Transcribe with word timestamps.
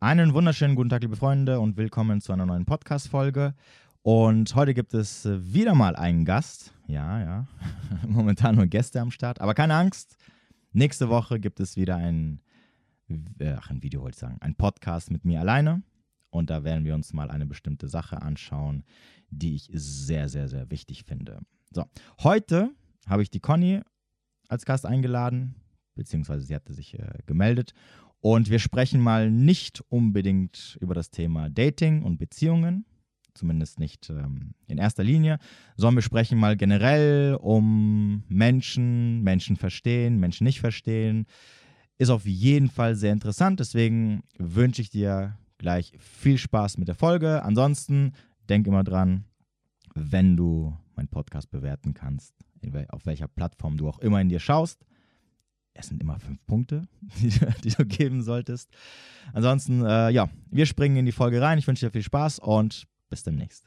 Einen 0.00 0.32
wunderschönen 0.32 0.76
guten 0.76 0.90
Tag, 0.90 1.02
liebe 1.02 1.16
Freunde, 1.16 1.58
und 1.58 1.76
willkommen 1.76 2.20
zu 2.20 2.32
einer 2.32 2.46
neuen 2.46 2.64
Podcast-Folge. 2.64 3.52
Und 4.02 4.54
heute 4.54 4.72
gibt 4.72 4.94
es 4.94 5.26
äh, 5.26 5.52
wieder 5.52 5.74
mal 5.74 5.96
einen 5.96 6.24
Gast. 6.24 6.72
Ja, 6.86 7.20
ja. 7.20 7.48
Momentan 8.06 8.54
nur 8.54 8.66
Gäste 8.66 9.00
am 9.00 9.10
Start. 9.10 9.40
Aber 9.40 9.54
keine 9.54 9.74
Angst. 9.74 10.16
Nächste 10.70 11.08
Woche 11.08 11.40
gibt 11.40 11.58
es 11.58 11.76
wieder 11.76 11.96
ein, 11.96 12.40
ach, 13.42 13.70
ein 13.70 13.82
Video 13.82 14.02
wollte 14.02 14.14
ich 14.14 14.20
sagen, 14.20 14.36
ein 14.40 14.54
Podcast 14.54 15.10
mit 15.10 15.24
mir 15.24 15.40
alleine. 15.40 15.82
Und 16.30 16.48
da 16.48 16.62
werden 16.62 16.84
wir 16.84 16.94
uns 16.94 17.12
mal 17.12 17.28
eine 17.28 17.46
bestimmte 17.46 17.88
Sache 17.88 18.22
anschauen, 18.22 18.84
die 19.30 19.56
ich 19.56 19.68
sehr, 19.72 20.28
sehr, 20.28 20.46
sehr 20.46 20.70
wichtig 20.70 21.02
finde. 21.02 21.40
So, 21.72 21.84
heute 22.22 22.70
habe 23.08 23.22
ich 23.22 23.30
die 23.30 23.40
Conny 23.40 23.80
als 24.48 24.64
Gast 24.64 24.86
eingeladen, 24.86 25.56
beziehungsweise 25.96 26.44
sie 26.44 26.54
hatte 26.54 26.72
sich 26.72 26.96
äh, 26.96 27.18
gemeldet. 27.26 27.74
Und 28.20 28.50
wir 28.50 28.58
sprechen 28.58 29.00
mal 29.00 29.30
nicht 29.30 29.82
unbedingt 29.88 30.76
über 30.80 30.94
das 30.94 31.10
Thema 31.10 31.50
Dating 31.50 32.02
und 32.02 32.18
Beziehungen, 32.18 32.84
zumindest 33.34 33.78
nicht 33.78 34.10
ähm, 34.10 34.54
in 34.66 34.78
erster 34.78 35.04
Linie, 35.04 35.38
sondern 35.76 35.96
wir 35.96 36.02
sprechen 36.02 36.38
mal 36.38 36.56
generell 36.56 37.38
um 37.40 38.24
Menschen, 38.28 39.22
Menschen 39.22 39.56
verstehen, 39.56 40.18
Menschen 40.18 40.44
nicht 40.44 40.60
verstehen. 40.60 41.26
Ist 41.98 42.10
auf 42.10 42.26
jeden 42.26 42.68
Fall 42.68 42.96
sehr 42.96 43.12
interessant, 43.12 43.60
deswegen 43.60 44.22
wünsche 44.36 44.82
ich 44.82 44.90
dir 44.90 45.36
gleich 45.58 45.92
viel 45.98 46.38
Spaß 46.38 46.78
mit 46.78 46.88
der 46.88 46.94
Folge. 46.94 47.42
Ansonsten 47.42 48.12
denk 48.48 48.66
immer 48.66 48.84
dran, 48.84 49.24
wenn 49.94 50.36
du 50.36 50.76
meinen 50.96 51.08
Podcast 51.08 51.50
bewerten 51.50 51.94
kannst, 51.94 52.34
auf 52.88 53.06
welcher 53.06 53.28
Plattform 53.28 53.76
du 53.76 53.88
auch 53.88 53.98
immer 54.00 54.20
in 54.20 54.28
dir 54.28 54.40
schaust. 54.40 54.84
Es 55.78 55.86
sind 55.86 56.02
immer 56.02 56.18
fünf 56.18 56.44
Punkte, 56.46 56.82
die, 57.20 57.30
die 57.62 57.70
du 57.70 57.86
geben 57.86 58.22
solltest. 58.22 58.68
Ansonsten, 59.32 59.84
äh, 59.84 60.10
ja, 60.10 60.28
wir 60.50 60.66
springen 60.66 60.96
in 60.96 61.06
die 61.06 61.12
Folge 61.12 61.40
rein. 61.40 61.56
Ich 61.58 61.68
wünsche 61.68 61.86
dir 61.86 61.92
viel 61.92 62.02
Spaß 62.02 62.40
und 62.40 62.88
bis 63.08 63.22
demnächst. 63.22 63.64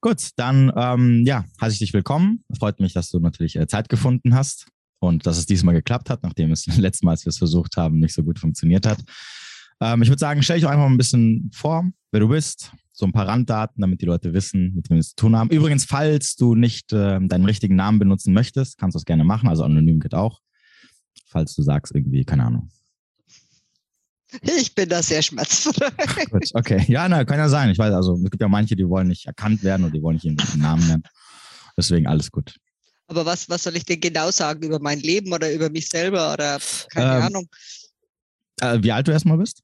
Gut, 0.00 0.30
dann 0.36 0.72
ähm, 0.76 1.24
ja, 1.24 1.44
heiße 1.60 1.74
ich 1.74 1.78
dich 1.78 1.92
willkommen. 1.92 2.44
Freut 2.58 2.80
mich, 2.80 2.92
dass 2.92 3.10
du 3.10 3.20
natürlich 3.20 3.54
äh, 3.54 3.68
Zeit 3.68 3.88
gefunden 3.88 4.34
hast 4.34 4.66
und 4.98 5.24
dass 5.24 5.38
es 5.38 5.46
diesmal 5.46 5.74
geklappt 5.74 6.10
hat, 6.10 6.24
nachdem 6.24 6.50
es 6.50 6.66
letztes 6.76 7.04
Mal, 7.04 7.12
als 7.12 7.24
wir 7.24 7.30
es 7.30 7.38
versucht 7.38 7.76
haben, 7.76 8.00
nicht 8.00 8.14
so 8.14 8.24
gut 8.24 8.40
funktioniert 8.40 8.84
hat. 8.84 9.04
Ähm, 9.80 10.02
ich 10.02 10.08
würde 10.08 10.18
sagen, 10.18 10.42
stell 10.42 10.56
dich 10.56 10.64
doch 10.64 10.70
einfach 10.70 10.86
mal 10.86 10.94
ein 10.94 10.98
bisschen 10.98 11.50
vor, 11.54 11.88
wer 12.10 12.20
du 12.20 12.28
bist, 12.28 12.72
so 12.92 13.06
ein 13.06 13.12
paar 13.12 13.28
Randdaten, 13.28 13.80
damit 13.80 14.00
die 14.00 14.06
Leute 14.06 14.32
wissen, 14.34 14.74
mit 14.74 14.90
wem 14.90 14.96
wir 14.96 15.00
es 15.00 15.10
zu 15.10 15.16
tun 15.16 15.36
haben. 15.36 15.50
Übrigens, 15.50 15.84
falls 15.84 16.34
du 16.34 16.56
nicht 16.56 16.92
äh, 16.92 17.20
deinen 17.20 17.44
richtigen 17.44 17.76
Namen 17.76 18.00
benutzen 18.00 18.32
möchtest, 18.32 18.78
kannst 18.78 18.96
du 18.96 18.98
das 18.98 19.04
gerne 19.04 19.22
machen. 19.22 19.48
Also 19.48 19.62
anonym 19.62 20.00
geht 20.00 20.14
auch. 20.14 20.40
Falls 21.26 21.54
du 21.54 21.62
sagst 21.62 21.94
irgendwie, 21.94 22.24
keine 22.24 22.44
Ahnung. 22.44 22.70
Ich 24.42 24.74
bin 24.74 24.88
da 24.88 25.02
sehr 25.02 25.22
schmerzfrei. 25.22 26.24
Gut, 26.30 26.50
okay. 26.54 26.84
Ja, 26.88 27.08
na, 27.08 27.24
kann 27.24 27.38
ja 27.38 27.48
sein. 27.48 27.70
Ich 27.70 27.78
weiß, 27.78 27.94
also 27.94 28.16
es 28.16 28.30
gibt 28.30 28.40
ja 28.40 28.48
manche, 28.48 28.76
die 28.76 28.88
wollen 28.88 29.08
nicht 29.08 29.26
erkannt 29.26 29.62
werden 29.62 29.84
oder 29.84 29.92
die 29.92 30.02
wollen 30.02 30.16
nicht 30.16 30.24
ihren 30.24 30.60
Namen 30.60 30.86
nennen. 30.86 31.04
Deswegen 31.76 32.06
alles 32.06 32.30
gut. 32.30 32.56
Aber 33.08 33.24
was, 33.24 33.48
was 33.48 33.62
soll 33.62 33.76
ich 33.76 33.84
denn 33.84 34.00
genau 34.00 34.30
sagen 34.30 34.62
über 34.64 34.80
mein 34.80 35.00
Leben 35.00 35.32
oder 35.32 35.52
über 35.52 35.70
mich 35.70 35.88
selber 35.88 36.32
oder 36.32 36.58
keine 36.90 37.16
ähm, 37.16 37.22
Ahnung? 37.22 37.48
Äh, 38.60 38.82
wie 38.82 38.92
alt 38.92 39.06
du 39.06 39.12
erstmal 39.12 39.38
bist? 39.38 39.62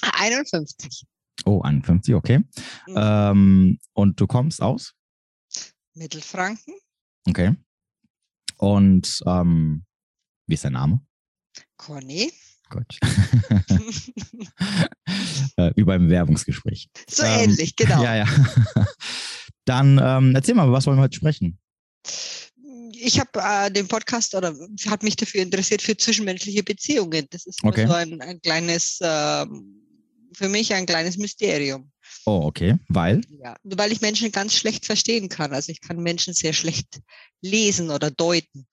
51. 0.00 1.04
Oh, 1.44 1.60
51, 1.60 2.14
okay. 2.14 2.38
Mhm. 2.86 2.94
Ähm, 2.96 3.78
und 3.92 4.20
du 4.20 4.26
kommst 4.26 4.62
aus? 4.62 4.94
Mittelfranken. 5.94 6.74
Okay. 7.28 7.54
Und 8.56 9.22
ähm, 9.26 9.84
wie 10.52 10.54
ist 10.54 10.64
dein 10.66 10.74
Name? 10.74 11.00
Conny. 11.78 12.30
Gut. 12.68 12.98
äh, 15.56 15.72
wie 15.74 15.84
beim 15.84 16.10
Werbungsgespräch. 16.10 16.90
So 17.08 17.22
ähm, 17.22 17.50
ähnlich, 17.50 17.74
genau. 17.74 18.02
Ja, 18.04 18.16
ja. 18.16 18.26
Dann 19.64 19.98
ähm, 20.02 20.34
erzähl 20.34 20.54
mal, 20.54 20.70
was 20.70 20.84
wollen 20.86 20.98
wir 20.98 21.04
heute 21.04 21.16
sprechen? 21.16 21.58
ich 22.94 23.18
habe 23.18 23.30
äh, 23.40 23.70
den 23.70 23.88
Podcast 23.88 24.34
oder 24.34 24.54
hat 24.86 25.02
mich 25.02 25.16
dafür 25.16 25.40
interessiert 25.40 25.80
für 25.80 25.96
zwischenmenschliche 25.96 26.62
Beziehungen. 26.62 27.26
Das 27.30 27.46
ist 27.46 27.64
okay. 27.64 27.86
so 27.86 27.94
ein, 27.94 28.20
ein 28.20 28.40
kleines, 28.42 29.00
äh, 29.00 29.46
für 30.34 30.48
mich 30.48 30.74
ein 30.74 30.84
kleines 30.84 31.16
Mysterium. 31.16 31.90
Oh, 32.26 32.42
okay. 32.44 32.76
Weil? 32.88 33.22
Ja, 33.42 33.56
weil 33.64 33.90
ich 33.90 34.02
Menschen 34.02 34.30
ganz 34.30 34.54
schlecht 34.54 34.84
verstehen 34.84 35.30
kann. 35.30 35.52
Also 35.54 35.72
ich 35.72 35.80
kann 35.80 35.96
Menschen 35.96 36.34
sehr 36.34 36.52
schlecht 36.52 37.00
lesen 37.40 37.90
oder 37.90 38.10
deuten. 38.10 38.66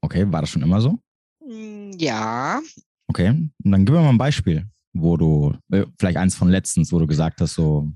Okay, 0.00 0.30
war 0.30 0.40
das 0.40 0.50
schon 0.50 0.62
immer 0.62 0.80
so? 0.80 0.98
Hm, 1.44 1.92
ja. 1.98 2.60
Okay, 3.08 3.28
und 3.28 3.52
dann 3.64 3.84
gib 3.84 3.94
mir 3.94 4.02
mal 4.02 4.10
ein 4.10 4.18
Beispiel, 4.18 4.66
wo 4.92 5.16
du, 5.16 5.54
äh, 5.72 5.86
vielleicht 5.98 6.18
eins 6.18 6.34
von 6.34 6.48
letztens, 6.48 6.92
wo 6.92 6.98
du 6.98 7.06
gesagt 7.06 7.40
hast, 7.40 7.54
so, 7.54 7.88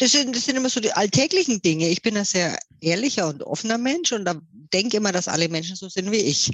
das 0.00 0.12
sind, 0.12 0.34
das 0.34 0.46
sind 0.46 0.56
immer 0.56 0.70
so 0.70 0.80
die 0.80 0.92
alltäglichen 0.92 1.60
Dinge. 1.60 1.88
Ich 1.88 2.00
bin 2.00 2.16
ein 2.16 2.24
sehr 2.24 2.58
ehrlicher 2.80 3.28
und 3.28 3.42
offener 3.42 3.76
Mensch 3.76 4.12
und 4.12 4.24
da 4.24 4.40
denke 4.72 4.96
immer, 4.96 5.12
dass 5.12 5.28
alle 5.28 5.48
Menschen 5.50 5.76
so 5.76 5.90
sind 5.90 6.10
wie 6.10 6.16
ich. 6.16 6.50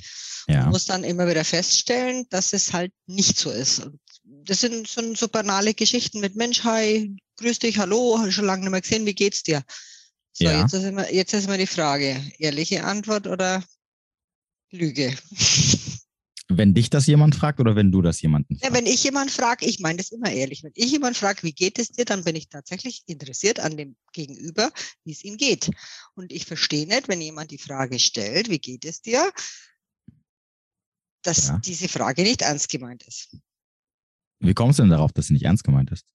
Ja. 0.48 0.65
Und 0.65 0.71
muss 0.71 0.87
dann 0.87 1.04
immer 1.04 1.28
wieder 1.28 1.44
feststellen, 1.44 2.27
dass 2.31 2.53
es 2.53 2.72
halt 2.72 2.93
nicht 3.06 3.38
so 3.38 3.50
ist. 3.50 3.81
Und 3.81 4.00
das 4.25 4.60
sind 4.60 4.88
so, 4.88 5.15
so 5.15 5.28
banale 5.28 5.75
Geschichten 5.75 6.19
mit 6.21 6.34
Mensch, 6.34 6.65
hi, 6.65 7.16
grüß 7.37 7.60
dich, 7.60 7.78
hallo, 7.78 8.31
schon 8.31 8.47
lange 8.47 8.62
nicht 8.62 8.71
mehr 8.72 8.81
gesehen, 8.81 9.06
wie 9.06 9.15
geht's 9.15 9.44
dir? 9.44 9.62
So, 10.33 10.44
ja. 10.44 10.62
jetzt, 10.62 10.75
ist 10.75 10.84
immer, 10.84 11.12
jetzt 11.12 11.33
ist 11.33 11.47
immer 11.47 11.59
die 11.59 11.66
Frage, 11.66 12.21
ehrliche 12.38 12.83
Antwort 12.83 13.28
oder 13.28 13.62
Lüge? 14.71 15.16
Wenn 16.49 16.75
dich 16.75 16.91
das 16.91 17.06
jemand 17.06 17.34
fragt 17.34 17.59
oder 17.59 17.75
wenn 17.75 17.91
du 17.91 18.03
das 18.03 18.22
jemanden 18.22 18.56
fragst? 18.56 18.65
Ja, 18.65 18.72
wenn 18.72 18.87
ich 18.87 19.03
jemanden 19.03 19.31
frage, 19.31 19.66
ich 19.66 19.81
meine 19.81 19.99
das 19.99 20.12
immer 20.12 20.31
ehrlich. 20.31 20.62
Wenn 20.62 20.72
ich 20.75 20.93
jemanden 20.93 21.19
frage, 21.19 21.43
wie 21.43 21.53
geht 21.53 21.78
es 21.78 21.91
dir, 21.91 22.04
dann 22.04 22.22
bin 22.22 22.37
ich 22.37 22.49
tatsächlich 22.49 23.03
interessiert 23.06 23.59
an 23.59 23.77
dem 23.77 23.97
Gegenüber, 24.12 24.71
wie 25.04 25.12
es 25.12 25.25
ihm 25.25 25.38
geht. 25.38 25.71
Und 26.15 26.32
ich 26.32 26.47
verstehe 26.47 26.87
nicht, 26.87 27.09
wenn 27.09 27.21
jemand 27.21 27.50
die 27.50 27.59
Frage 27.59 27.99
stellt, 27.99 28.49
wie 28.49 28.60
geht 28.60 28.84
es 28.84 29.03
dir, 29.03 29.32
dass 31.22 31.48
ja. 31.48 31.59
diese 31.59 31.88
Frage 31.88 32.22
nicht 32.22 32.43
ernst 32.43 32.69
gemeint 32.69 33.03
ist. 33.03 33.37
Wie 34.38 34.54
kommst 34.54 34.78
du 34.78 34.84
denn 34.84 34.91
darauf, 34.91 35.12
dass 35.12 35.27
sie 35.27 35.33
nicht 35.33 35.44
ernst 35.44 35.65
gemeint 35.65 35.91
ist? 35.91 36.06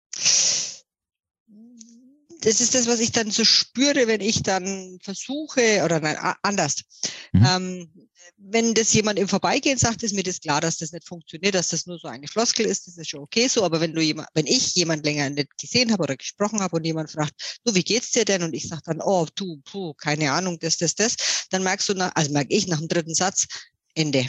Das 2.41 2.59
ist 2.59 2.75
das, 2.75 2.88
was 2.88 3.00
ich 3.00 3.12
dann 3.12 3.31
so 3.31 3.46
spüre, 3.46 4.07
wenn 4.07 4.22
ich 4.22 4.44
dann 4.44 4.97
versuche, 5.02 5.81
oder 5.84 6.00
nein, 6.00 6.18
anders. 6.41 6.84
Mhm. 7.31 7.46
Ähm, 7.46 7.91
wenn 8.38 8.74
das 8.74 8.94
jemand 8.94 9.19
im 9.19 9.28
Vorbeigehen 9.28 9.78
sagt, 9.78 10.03
ist 10.03 10.16
mir 10.16 10.24
das 10.24 10.40
klar, 10.40 10.62
dass 10.62 10.78
das 10.78 10.91
nicht 10.91 11.07
funktioniert, 11.07 11.53
dass 11.53 11.69
das 11.69 11.85
nur 11.85 12.00
so 12.00 12.07
eine 12.07 12.28
Floskel 12.28 12.66
ist, 12.66 12.88
das 12.88 12.97
ist 12.97 13.09
schon 13.09 13.22
okay 13.22 13.47
so. 13.47 13.63
Aber 13.63 13.79
wenn 13.81 13.94
du 13.94 14.02
jemand, 14.02 14.28
wenn 14.34 14.47
ich 14.47 14.74
jemand 14.75 15.06
länger 15.06 15.29
nicht 15.29 15.56
gesehen 15.57 15.91
habe 15.91 16.03
oder 16.03 16.18
gesprochen 16.18 16.59
habe 16.59 16.75
und 16.75 16.84
jemand 16.84 17.12
fragt, 17.12 17.59
du, 17.63 17.75
wie 17.75 17.84
geht's 17.84 18.12
dir 18.12 18.25
denn? 18.25 18.44
Und 18.44 18.53
ich 18.53 18.68
sage 18.68 18.81
dann, 18.85 19.02
oh, 19.02 19.28
du, 19.35 19.62
puh, 19.63 19.94
keine 19.94 20.31
Ahnung, 20.31 20.58
das, 20.59 20.78
das, 20.78 20.96
das, 20.96 21.16
dann 21.52 21.63
merkst 21.63 21.90
du, 21.90 21.94
nach, 21.94 22.12
also 22.16 22.31
merke 22.31 22.53
ich 22.53 22.68
nach 22.68 22.79
dem 22.79 22.88
dritten 22.88 23.13
Satz, 23.13 23.47
Ende. 23.94 24.25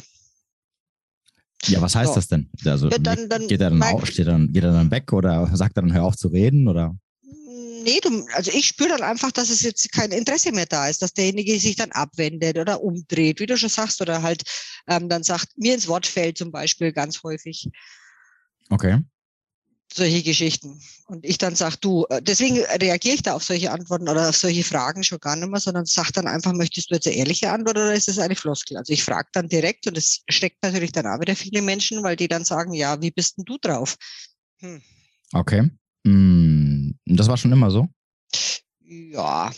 Ja, 1.67 1.81
was 1.81 1.95
heißt 1.95 2.09
so. 2.11 2.15
das 2.17 2.29
denn? 2.29 2.51
Also, 2.65 2.89
ja, 2.89 2.99
dann, 2.99 3.29
dann 3.29 3.47
geht 3.47 3.61
er 3.61 3.71
dann, 3.71 3.83
auf, 3.83 4.07
steht 4.07 4.27
dann, 4.27 4.53
geht 4.53 4.65
er 4.65 4.73
dann 4.73 4.91
weg 4.91 5.13
oder 5.13 5.49
sagt 5.57 5.77
er 5.77 5.83
dann, 5.83 5.93
hör 5.93 6.05
auf 6.05 6.17
zu 6.17 6.29
reden 6.29 6.69
oder? 6.69 6.97
Nee, 7.83 8.01
du, 8.01 8.27
also 8.35 8.51
ich 8.53 8.67
spüre 8.67 8.91
dann 8.91 9.03
einfach, 9.03 9.33
dass 9.33 9.51
es 9.51 9.63
jetzt 9.63 9.93
kein 9.93 10.13
Interesse 10.13 10.53
mehr 10.53 10.67
da 10.67 10.89
ist, 10.89 11.03
dass 11.03 11.13
derjenige 11.13 11.59
sich 11.59 11.77
dann 11.77 11.93
abwendet 11.93 12.59
oder 12.59 12.83
umdreht, 12.83 13.41
wie 13.41 13.47
du 13.47 13.57
schon 13.57 13.69
sagst, 13.69 14.01
oder 14.01 14.23
halt 14.23 14.43
ähm, 14.89 15.09
dann 15.09 15.23
sagt, 15.23 15.49
mir 15.57 15.75
ins 15.75 15.89
Wort 15.89 16.07
fällt 16.07 16.39
zum 16.39 16.51
Beispiel 16.51 16.93
ganz 16.93 17.23
häufig. 17.23 17.69
Okay. 18.71 19.01
Solche 19.93 20.23
Geschichten. 20.23 20.81
Und 21.07 21.27
ich 21.27 21.37
dann 21.37 21.55
sage, 21.55 21.77
du, 21.81 22.07
äh, 22.09 22.23
deswegen 22.23 22.59
reagiere 22.65 23.17
ich 23.17 23.23
da 23.23 23.35
auf 23.35 23.45
solche 23.45 23.71
Antworten 23.71 24.09
oder 24.09 24.31
auf 24.31 24.37
solche 24.37 24.65
Fragen 24.65 25.05
schon 25.05 25.19
gar 25.19 25.37
nicht 25.37 25.51
mehr, 25.51 25.61
sondern 25.61 25.85
sage 25.85 26.13
dann 26.15 26.27
einfach, 26.27 26.55
möchtest 26.55 26.91
du 26.91 26.95
jetzt 26.95 27.07
eine 27.07 27.17
ehrliche 27.17 27.51
Antwort 27.51 27.77
oder 27.77 27.93
ist 27.93 28.09
das 28.09 28.19
eine 28.19 28.35
Floskel? 28.35 28.79
Also 28.79 28.93
ich 28.93 29.05
frage 29.05 29.29
dann 29.33 29.49
direkt 29.49 29.87
und 29.87 29.99
es 29.99 30.23
steckt 30.31 30.63
natürlich 30.63 30.93
dann 30.93 31.07
auch 31.07 31.21
wieder 31.21 31.37
viele 31.37 31.61
Menschen, 31.61 32.03
weil 32.03 32.17
die 32.17 32.29
dann 32.29 32.45
sagen, 32.45 32.73
ja, 32.73 33.03
wie 33.03 33.11
bist 33.11 33.37
denn 33.37 33.45
du 33.45 33.59
drauf? 33.59 33.97
Hm. 34.61 34.81
Okay. 35.35 35.71
Mm, 36.05 36.62
das 37.19 37.29
war 37.29 37.37
schon 37.37 37.53
immer 37.53 37.71
so? 37.71 37.89
Ja. 38.85 39.51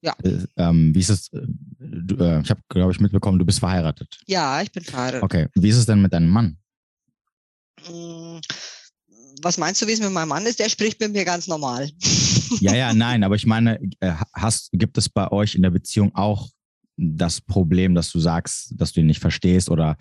Ja. 0.00 0.16
Äh, 0.22 0.46
ähm, 0.56 0.94
wie 0.94 1.00
ist 1.00 1.10
es? 1.10 1.32
Äh, 1.32 1.46
du, 1.78 2.16
äh, 2.16 2.40
ich 2.42 2.50
habe, 2.50 2.60
glaube 2.68 2.92
ich, 2.92 3.00
mitbekommen, 3.00 3.38
du 3.38 3.44
bist 3.44 3.60
verheiratet. 3.60 4.20
Ja, 4.26 4.60
ich 4.60 4.72
bin 4.72 4.82
verheiratet. 4.82 5.22
Okay. 5.22 5.46
Wie 5.54 5.68
ist 5.68 5.76
es 5.76 5.86
denn 5.86 6.02
mit 6.02 6.12
deinem 6.12 6.28
Mann? 6.28 6.58
Mm, 7.88 8.38
was 9.42 9.58
meinst 9.58 9.80
du, 9.80 9.86
wie 9.86 9.92
es 9.92 10.00
mit 10.00 10.10
meinem 10.10 10.28
Mann 10.28 10.44
ist? 10.46 10.58
Der 10.58 10.68
spricht 10.68 11.00
mit 11.00 11.12
mir 11.12 11.24
ganz 11.24 11.46
normal. 11.46 11.90
Ja, 12.60 12.74
ja, 12.74 12.92
nein, 12.94 13.22
aber 13.22 13.36
ich 13.36 13.46
meine, 13.46 13.80
äh, 14.00 14.12
hast, 14.34 14.70
gibt 14.72 14.98
es 14.98 15.08
bei 15.08 15.30
euch 15.30 15.54
in 15.54 15.62
der 15.62 15.70
Beziehung 15.70 16.14
auch 16.14 16.48
das 16.96 17.40
Problem, 17.40 17.94
dass 17.94 18.10
du 18.10 18.20
sagst, 18.20 18.74
dass 18.76 18.92
du 18.92 19.00
ihn 19.00 19.06
nicht 19.06 19.20
verstehst 19.20 19.70
oder 19.70 19.96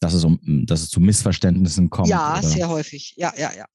dass 0.00 0.12
es, 0.12 0.24
um, 0.24 0.38
dass 0.66 0.82
es 0.82 0.88
zu 0.90 1.00
Missverständnissen 1.00 1.88
kommt? 1.88 2.08
Ja, 2.08 2.38
oder? 2.38 2.48
sehr 2.48 2.68
häufig. 2.68 3.14
Ja, 3.16 3.32
ja, 3.36 3.52
ja. 3.56 3.66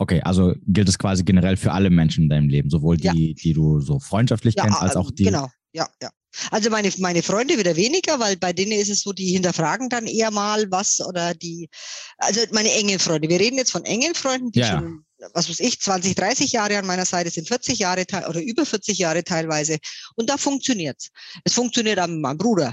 Okay, 0.00 0.22
also 0.22 0.54
gilt 0.66 0.88
es 0.88 0.98
quasi 0.98 1.24
generell 1.24 1.58
für 1.58 1.72
alle 1.72 1.90
Menschen 1.90 2.22
in 2.24 2.30
deinem 2.30 2.48
Leben, 2.48 2.70
sowohl 2.70 2.96
die, 2.96 3.06
ja. 3.06 3.34
die 3.34 3.52
du 3.52 3.80
so 3.80 4.00
freundschaftlich 4.00 4.54
ja, 4.56 4.64
kennst, 4.64 4.80
als 4.80 4.96
auch 4.96 5.10
die. 5.10 5.24
Genau, 5.24 5.46
ja, 5.72 5.86
ja. 6.00 6.08
Also 6.50 6.70
meine, 6.70 6.90
meine 7.00 7.22
Freunde 7.22 7.58
wieder 7.58 7.76
weniger, 7.76 8.18
weil 8.18 8.38
bei 8.38 8.54
denen 8.54 8.72
ist 8.72 8.88
es 8.88 9.02
so, 9.02 9.12
die 9.12 9.32
hinterfragen 9.32 9.90
dann 9.90 10.06
eher 10.06 10.30
mal 10.30 10.70
was 10.70 11.06
oder 11.06 11.34
die, 11.34 11.68
also 12.16 12.40
meine 12.52 12.72
engen 12.72 12.98
Freunde. 12.98 13.28
Wir 13.28 13.40
reden 13.40 13.58
jetzt 13.58 13.72
von 13.72 13.84
engen 13.84 14.14
Freunden, 14.14 14.50
die 14.52 14.60
ja. 14.60 14.68
schon, 14.68 15.04
was 15.34 15.50
weiß 15.50 15.60
ich, 15.60 15.78
20, 15.78 16.14
30 16.14 16.52
Jahre 16.52 16.78
an 16.78 16.86
meiner 16.86 17.04
Seite 17.04 17.28
sind, 17.28 17.46
40 17.46 17.78
Jahre 17.80 18.06
oder 18.26 18.40
über 18.40 18.64
40 18.64 18.96
Jahre 18.96 19.22
teilweise. 19.22 19.76
Und 20.16 20.30
da 20.30 20.38
funktioniert's. 20.38 21.10
Es 21.44 21.52
funktioniert 21.52 21.98
auch 21.98 22.06
mit 22.06 22.20
meinem 22.20 22.38
Bruder. 22.38 22.72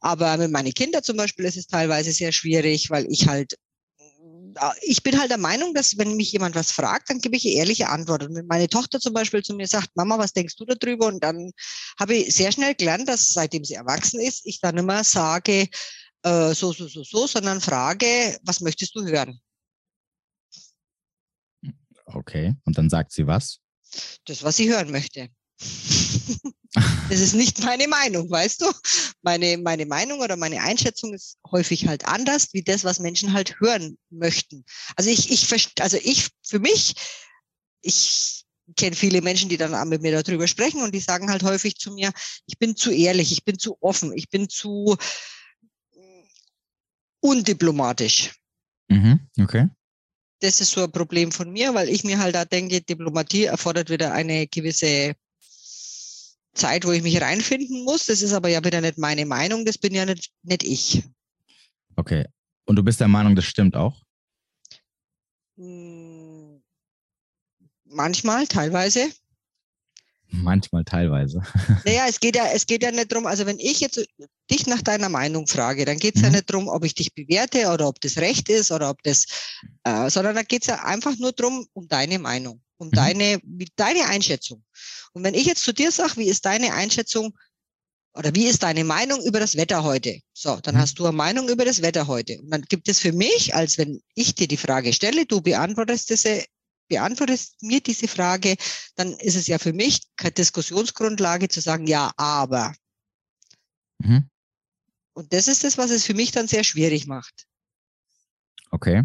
Aber 0.00 0.36
mit 0.36 0.50
meinen 0.50 0.74
Kindern 0.74 1.02
zum 1.02 1.16
Beispiel 1.16 1.46
ist 1.46 1.56
es 1.56 1.68
teilweise 1.68 2.12
sehr 2.12 2.32
schwierig, 2.32 2.90
weil 2.90 3.06
ich 3.08 3.26
halt 3.26 3.56
ich 4.82 5.02
bin 5.02 5.18
halt 5.18 5.30
der 5.30 5.38
Meinung, 5.38 5.74
dass 5.74 5.98
wenn 5.98 6.16
mich 6.16 6.32
jemand 6.32 6.54
was 6.54 6.70
fragt, 6.72 7.10
dann 7.10 7.20
gebe 7.20 7.36
ich 7.36 7.46
ehrliche 7.46 7.88
Antwort. 7.88 8.22
Und 8.24 8.34
wenn 8.34 8.46
meine 8.46 8.68
Tochter 8.68 9.00
zum 9.00 9.12
Beispiel 9.12 9.42
zu 9.42 9.54
mir 9.54 9.66
sagt, 9.66 9.90
Mama, 9.94 10.18
was 10.18 10.32
denkst 10.32 10.56
du 10.56 10.64
darüber? 10.64 11.06
Und 11.06 11.22
dann 11.22 11.52
habe 11.98 12.14
ich 12.14 12.34
sehr 12.34 12.52
schnell 12.52 12.74
gelernt, 12.74 13.08
dass 13.08 13.30
seitdem 13.30 13.64
sie 13.64 13.74
erwachsen 13.74 14.20
ist, 14.20 14.46
ich 14.46 14.60
dann 14.60 14.76
immer 14.76 15.04
sage, 15.04 15.68
äh, 16.22 16.54
so, 16.54 16.72
so, 16.72 16.88
so, 16.88 17.04
so, 17.04 17.26
sondern 17.26 17.60
frage, 17.60 18.38
was 18.42 18.60
möchtest 18.60 18.94
du 18.94 19.04
hören? 19.04 19.40
Okay, 22.06 22.54
und 22.64 22.78
dann 22.78 22.88
sagt 22.88 23.12
sie 23.12 23.26
was? 23.26 23.60
Das, 24.24 24.42
was 24.42 24.56
sie 24.56 24.70
hören 24.72 24.90
möchte. 24.90 25.28
Das 27.08 27.20
ist 27.20 27.34
nicht 27.34 27.62
meine 27.62 27.88
Meinung, 27.88 28.30
weißt 28.30 28.60
du? 28.60 28.66
Meine, 29.22 29.56
meine 29.56 29.86
Meinung 29.86 30.20
oder 30.20 30.36
meine 30.36 30.60
Einschätzung 30.60 31.14
ist 31.14 31.38
häufig 31.50 31.86
halt 31.86 32.06
anders, 32.06 32.52
wie 32.52 32.62
das, 32.62 32.84
was 32.84 32.98
Menschen 32.98 33.32
halt 33.32 33.58
hören 33.60 33.96
möchten. 34.10 34.64
Also 34.96 35.08
ich, 35.08 35.30
ich, 35.30 35.48
also 35.80 35.96
ich, 36.02 36.28
für 36.42 36.58
mich, 36.58 36.94
ich 37.80 38.44
kenne 38.76 38.96
viele 38.96 39.22
Menschen, 39.22 39.48
die 39.48 39.56
dann 39.56 39.74
auch 39.74 39.84
mit 39.84 40.02
mir 40.02 40.20
darüber 40.20 40.46
sprechen 40.46 40.82
und 40.82 40.94
die 40.94 41.00
sagen 41.00 41.30
halt 41.30 41.44
häufig 41.44 41.76
zu 41.76 41.92
mir, 41.92 42.12
ich 42.46 42.58
bin 42.58 42.76
zu 42.76 42.90
ehrlich, 42.90 43.32
ich 43.32 43.44
bin 43.44 43.58
zu 43.58 43.78
offen, 43.80 44.12
ich 44.12 44.28
bin 44.28 44.48
zu 44.48 44.96
undiplomatisch. 47.20 48.34
Mhm, 48.88 49.20
okay. 49.40 49.68
Das 50.40 50.60
ist 50.60 50.72
so 50.72 50.84
ein 50.84 50.92
Problem 50.92 51.32
von 51.32 51.50
mir, 51.50 51.72
weil 51.74 51.88
ich 51.88 52.04
mir 52.04 52.18
halt 52.18 52.34
da 52.34 52.44
denke, 52.44 52.82
Diplomatie 52.82 53.44
erfordert 53.44 53.88
wieder 53.88 54.12
eine 54.12 54.46
gewisse 54.46 55.14
Zeit, 56.56 56.84
wo 56.84 56.92
ich 56.92 57.02
mich 57.02 57.20
reinfinden 57.20 57.84
muss. 57.84 58.06
Das 58.06 58.22
ist 58.22 58.32
aber 58.32 58.48
ja 58.48 58.64
wieder 58.64 58.80
nicht 58.80 58.98
meine 58.98 59.26
Meinung, 59.26 59.64
das 59.64 59.78
bin 59.78 59.94
ja 59.94 60.04
nicht, 60.04 60.30
nicht 60.42 60.64
ich. 60.64 61.04
Okay. 61.96 62.26
Und 62.64 62.76
du 62.76 62.82
bist 62.82 63.00
der 63.00 63.08
Meinung, 63.08 63.36
das 63.36 63.44
stimmt 63.44 63.76
auch? 63.76 64.02
Hm, 65.56 66.62
manchmal, 67.84 68.46
teilweise. 68.46 69.08
Manchmal, 70.28 70.84
teilweise. 70.84 71.40
Naja, 71.84 72.06
es 72.08 72.18
geht 72.18 72.34
ja, 72.34 72.46
es 72.52 72.66
geht 72.66 72.82
ja 72.82 72.90
nicht 72.90 73.12
darum, 73.12 73.26
also 73.26 73.46
wenn 73.46 73.60
ich 73.60 73.80
jetzt 73.80 74.04
dich 74.50 74.66
nach 74.66 74.82
deiner 74.82 75.08
Meinung 75.08 75.46
frage, 75.46 75.84
dann 75.84 75.98
geht 75.98 76.16
es 76.16 76.22
mhm. 76.22 76.26
ja 76.26 76.32
nicht 76.32 76.50
darum, 76.50 76.68
ob 76.68 76.84
ich 76.84 76.94
dich 76.94 77.14
bewerte 77.14 77.70
oder 77.70 77.86
ob 77.86 78.00
das 78.00 78.18
recht 78.18 78.48
ist 78.48 78.72
oder 78.72 78.90
ob 78.90 79.02
das, 79.04 79.26
äh, 79.84 80.10
sondern 80.10 80.34
da 80.34 80.42
geht 80.42 80.62
es 80.62 80.68
ja 80.68 80.84
einfach 80.84 81.16
nur 81.18 81.32
darum, 81.32 81.66
um 81.72 81.86
deine 81.86 82.18
Meinung 82.18 82.60
um 82.78 82.88
mhm. 82.88 82.92
deine, 82.92 83.40
deine 83.76 84.06
Einschätzung. 84.06 84.64
Und 85.12 85.24
wenn 85.24 85.34
ich 85.34 85.46
jetzt 85.46 85.62
zu 85.62 85.72
dir 85.72 85.90
sage, 85.90 86.16
wie 86.16 86.28
ist 86.28 86.44
deine 86.44 86.74
Einschätzung 86.74 87.36
oder 88.14 88.34
wie 88.34 88.46
ist 88.46 88.62
deine 88.62 88.84
Meinung 88.84 89.22
über 89.24 89.40
das 89.40 89.56
Wetter 89.56 89.82
heute? 89.82 90.20
So, 90.32 90.56
dann 90.56 90.74
mhm. 90.74 90.78
hast 90.78 90.98
du 90.98 91.06
eine 91.06 91.16
Meinung 91.16 91.48
über 91.48 91.64
das 91.64 91.82
Wetter 91.82 92.06
heute. 92.06 92.40
Und 92.40 92.50
dann 92.50 92.62
gibt 92.62 92.88
es 92.88 92.98
für 92.98 93.12
mich, 93.12 93.54
als 93.54 93.78
wenn 93.78 94.00
ich 94.14 94.34
dir 94.34 94.48
die 94.48 94.56
Frage 94.56 94.92
stelle, 94.92 95.26
du 95.26 95.40
beantwortest 95.40 96.10
diese, 96.10 96.44
beantwortest 96.88 97.62
mir 97.62 97.80
diese 97.80 98.08
Frage, 98.08 98.56
dann 98.94 99.12
ist 99.18 99.36
es 99.36 99.46
ja 99.46 99.58
für 99.58 99.72
mich 99.72 100.02
keine 100.16 100.32
Diskussionsgrundlage 100.32 101.48
zu 101.48 101.60
sagen, 101.60 101.86
ja, 101.86 102.12
aber. 102.16 102.74
Mhm. 103.98 104.28
Und 105.12 105.32
das 105.32 105.48
ist 105.48 105.64
das, 105.64 105.78
was 105.78 105.90
es 105.90 106.04
für 106.04 106.14
mich 106.14 106.30
dann 106.30 106.46
sehr 106.46 106.64
schwierig 106.64 107.06
macht. 107.06 107.46
Okay. 108.70 109.04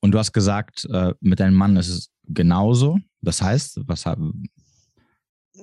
Und 0.00 0.12
du 0.12 0.18
hast 0.18 0.32
gesagt, 0.32 0.86
äh, 0.90 1.12
mit 1.20 1.40
deinem 1.40 1.54
Mann 1.54 1.76
ist 1.76 1.88
es 1.88 2.10
genauso. 2.24 2.98
Das 3.20 3.42
heißt, 3.42 3.80
was 3.86 4.06
haben. 4.06 4.48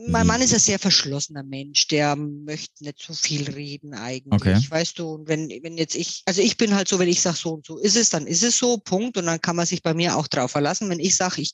Mein 0.09 0.27
Mann 0.27 0.41
ist 0.41 0.53
ein 0.53 0.59
sehr 0.59 0.77
verschlossener 0.77 1.41
Mensch, 1.41 1.87
der 1.87 2.15
möchte 2.15 2.83
nicht 2.83 3.01
so 3.01 3.13
viel 3.13 3.49
reden 3.49 3.95
eigentlich. 3.95 4.31
Okay. 4.31 4.61
Weißt 4.69 4.99
du, 4.99 5.23
wenn, 5.25 5.49
wenn 5.63 5.75
jetzt 5.75 5.95
ich, 5.95 6.21
also 6.25 6.41
ich 6.41 6.55
bin 6.55 6.75
halt 6.75 6.87
so, 6.87 6.99
wenn 6.99 7.09
ich 7.09 7.19
sage, 7.19 7.37
so 7.37 7.53
und 7.55 7.65
so 7.65 7.79
ist 7.79 7.95
es, 7.95 8.11
dann 8.11 8.27
ist 8.27 8.43
es 8.43 8.59
so, 8.59 8.77
Punkt. 8.77 9.17
Und 9.17 9.25
dann 9.25 9.41
kann 9.41 9.55
man 9.55 9.65
sich 9.65 9.81
bei 9.81 9.95
mir 9.95 10.15
auch 10.15 10.27
drauf 10.27 10.51
verlassen. 10.51 10.89
Wenn 10.89 10.99
ich 10.99 11.15
sage, 11.15 11.41
ich 11.41 11.51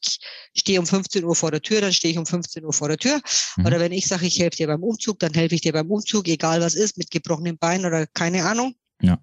stehe 0.58 0.80
um 0.80 0.86
15 0.86 1.24
Uhr 1.24 1.36
vor 1.36 1.52
der 1.52 1.62
Tür, 1.62 1.80
dann 1.80 1.94
stehe 1.94 2.12
ich 2.12 2.18
um 2.18 2.26
15 2.26 2.66
Uhr 2.66 2.74
vor 2.74 2.90
der 2.90 2.98
Tür. 2.98 3.22
Mhm. 3.56 3.66
Oder 3.66 3.80
wenn 3.80 3.94
ich 3.94 4.08
sage, 4.08 4.26
ich 4.26 4.38
helfe 4.40 4.58
dir 4.58 4.68
beim 4.68 4.84
Umzug, 4.84 5.20
dann 5.20 5.34
helfe 5.34 5.56
ich 5.56 5.62
dir 5.62 5.74
beim 5.74 5.90
Umzug, 5.90 6.28
egal 6.28 6.60
was 6.60 6.76
ist, 6.76 6.98
mit 6.98 7.12
gebrochenem 7.12 7.58
Bein 7.58 7.86
oder 7.86 8.08
keine 8.08 8.44
Ahnung. 8.44 8.76
Ja. 9.02 9.20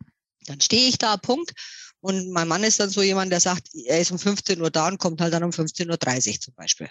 Dann 0.47 0.61
stehe 0.61 0.89
ich 0.89 0.97
da, 0.97 1.17
Punkt. 1.19 1.53
Und 2.01 2.31
mein 2.31 2.49
Mann 2.49 2.65
ist 2.65 2.81
dann 2.81 2.91
so 2.91 3.03
jemand, 3.03 3.31
der 3.31 3.41
sagt, 3.41 3.69
er 3.87 4.01
ist 4.01 4.11
um 4.11 4.19
15 4.19 4.61
Uhr 4.61 4.71
da 4.71 4.89
und 4.89 4.99
kommt 4.99 5.21
halt 5.21 5.35
dann 5.35 5.45
um 5.45 5.51
15.30 5.51 6.33
Uhr 6.35 6.41
zum 6.41 6.55
Beispiel. 6.55 6.89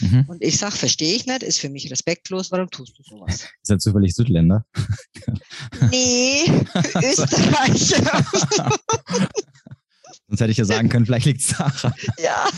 Mhm. 0.00 0.24
Und 0.26 0.42
ich 0.42 0.58
sage, 0.58 0.76
verstehe 0.76 1.14
ich 1.14 1.26
nicht, 1.26 1.42
ist 1.42 1.58
für 1.58 1.68
mich 1.68 1.90
respektlos, 1.90 2.50
warum 2.50 2.68
tust 2.70 2.98
du 2.98 3.02
sowas? 3.04 3.48
Ist 3.62 3.70
er 3.70 3.78
zufällig 3.78 4.14
Südländer? 4.14 4.66
Nee, 5.90 6.44
Österreicher. 7.02 8.24
Sonst 10.28 10.40
hätte 10.40 10.50
ich 10.50 10.56
ja 10.56 10.64
sagen 10.64 10.88
können, 10.88 11.06
vielleicht 11.06 11.26
liegt 11.26 11.40
es 11.40 11.48
daran. 11.48 11.92
Ja, 12.18 12.48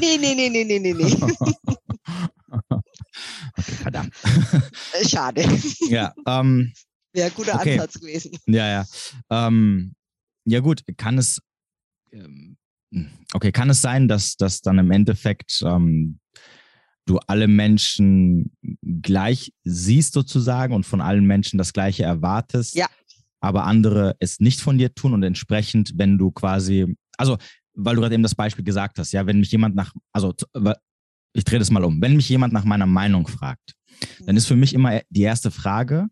nee, 0.00 0.16
nee, 0.18 0.34
nee, 0.34 0.48
nee, 0.48 0.64
nee, 0.64 0.78
nee, 0.78 0.92
nee. 0.92 1.16
Okay, 3.56 3.72
verdammt. 3.82 4.14
Schade. 5.08 5.46
Ja, 5.88 6.14
ähm, 6.26 6.72
Wäre 7.12 7.26
ein 7.28 7.34
guter 7.34 7.54
okay. 7.56 7.74
Ansatz 7.74 8.00
gewesen. 8.00 8.32
Ja, 8.46 8.68
ja. 8.68 8.86
Ähm, 9.30 9.94
ja 10.44 10.60
gut, 10.60 10.82
kann 10.96 11.18
es, 11.18 11.40
ähm, 12.12 12.56
okay, 13.32 13.52
kann 13.52 13.70
es 13.70 13.82
sein, 13.82 14.08
dass, 14.08 14.36
dass 14.36 14.60
dann 14.60 14.78
im 14.78 14.90
Endeffekt 14.90 15.62
ähm, 15.64 16.20
du 17.06 17.18
alle 17.26 17.48
Menschen 17.48 18.52
gleich 18.82 19.52
siehst 19.64 20.12
sozusagen 20.12 20.74
und 20.74 20.86
von 20.86 21.00
allen 21.00 21.26
Menschen 21.26 21.58
das 21.58 21.72
Gleiche 21.72 22.04
erwartest, 22.04 22.74
ja. 22.74 22.86
aber 23.40 23.64
andere 23.64 24.16
es 24.18 24.40
nicht 24.40 24.60
von 24.60 24.78
dir 24.78 24.94
tun 24.94 25.14
und 25.14 25.22
entsprechend, 25.22 25.92
wenn 25.96 26.18
du 26.18 26.30
quasi, 26.30 26.96
also 27.16 27.38
weil 27.74 27.94
du 27.94 28.02
gerade 28.02 28.14
eben 28.14 28.22
das 28.22 28.34
Beispiel 28.34 28.64
gesagt 28.64 28.98
hast, 28.98 29.12
ja, 29.12 29.26
wenn 29.26 29.40
mich 29.40 29.50
jemand 29.50 29.74
nach, 29.74 29.92
also 30.12 30.34
ich 31.32 31.44
drehe 31.44 31.58
das 31.58 31.70
mal 31.70 31.84
um, 31.84 32.00
wenn 32.00 32.16
mich 32.16 32.28
jemand 32.28 32.52
nach 32.52 32.64
meiner 32.64 32.86
Meinung 32.86 33.26
fragt, 33.26 33.74
dann 34.26 34.36
ist 34.36 34.46
für 34.46 34.56
mich 34.56 34.74
immer 34.74 35.00
die 35.10 35.22
erste 35.22 35.50
Frage, 35.50 36.08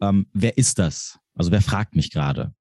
ähm, 0.00 0.26
wer 0.32 0.58
ist 0.58 0.78
das? 0.78 1.18
Also 1.34 1.50
wer 1.50 1.62
fragt 1.62 1.96
mich 1.96 2.10
gerade? 2.10 2.54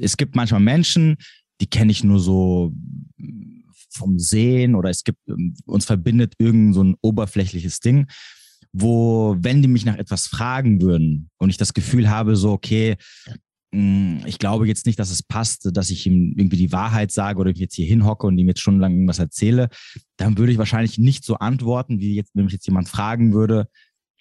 Es 0.00 0.16
gibt 0.16 0.36
manchmal 0.36 0.60
Menschen, 0.60 1.16
die 1.60 1.66
kenne 1.66 1.92
ich 1.92 2.04
nur 2.04 2.20
so 2.20 2.72
vom 3.90 4.18
Sehen 4.18 4.74
oder 4.74 4.90
es 4.90 5.04
gibt, 5.04 5.18
ähm, 5.28 5.54
uns 5.66 5.84
verbindet 5.84 6.34
irgend 6.38 6.74
so 6.74 6.82
ein 6.84 6.96
oberflächliches 7.00 7.80
Ding, 7.80 8.06
wo, 8.72 9.36
wenn 9.38 9.62
die 9.62 9.68
mich 9.68 9.84
nach 9.84 9.96
etwas 9.96 10.26
fragen 10.26 10.80
würden 10.80 11.30
und 11.38 11.50
ich 11.50 11.56
das 11.56 11.74
Gefühl 11.74 12.10
habe, 12.10 12.36
so, 12.36 12.52
okay, 12.52 12.96
hm, 13.74 14.22
ich 14.24 14.38
glaube 14.38 14.66
jetzt 14.66 14.86
nicht, 14.86 14.98
dass 14.98 15.10
es 15.10 15.22
passt, 15.22 15.68
dass 15.72 15.90
ich 15.90 16.06
ihm 16.06 16.34
irgendwie 16.36 16.56
die 16.56 16.72
Wahrheit 16.72 17.12
sage 17.12 17.38
oder 17.38 17.50
ich 17.50 17.58
jetzt 17.58 17.74
hier 17.74 17.86
hinhocke 17.86 18.26
und 18.26 18.38
ihm 18.38 18.48
jetzt 18.48 18.60
stundenlang 18.60 18.92
irgendwas 18.92 19.18
erzähle, 19.18 19.68
dann 20.16 20.38
würde 20.38 20.52
ich 20.52 20.58
wahrscheinlich 20.58 20.98
nicht 20.98 21.24
so 21.24 21.36
antworten, 21.36 21.98
wie 21.98 22.14
jetzt, 22.14 22.34
wenn 22.34 22.44
mich 22.44 22.54
jetzt 22.54 22.66
jemand 22.66 22.88
fragen 22.88 23.32
würde, 23.32 23.68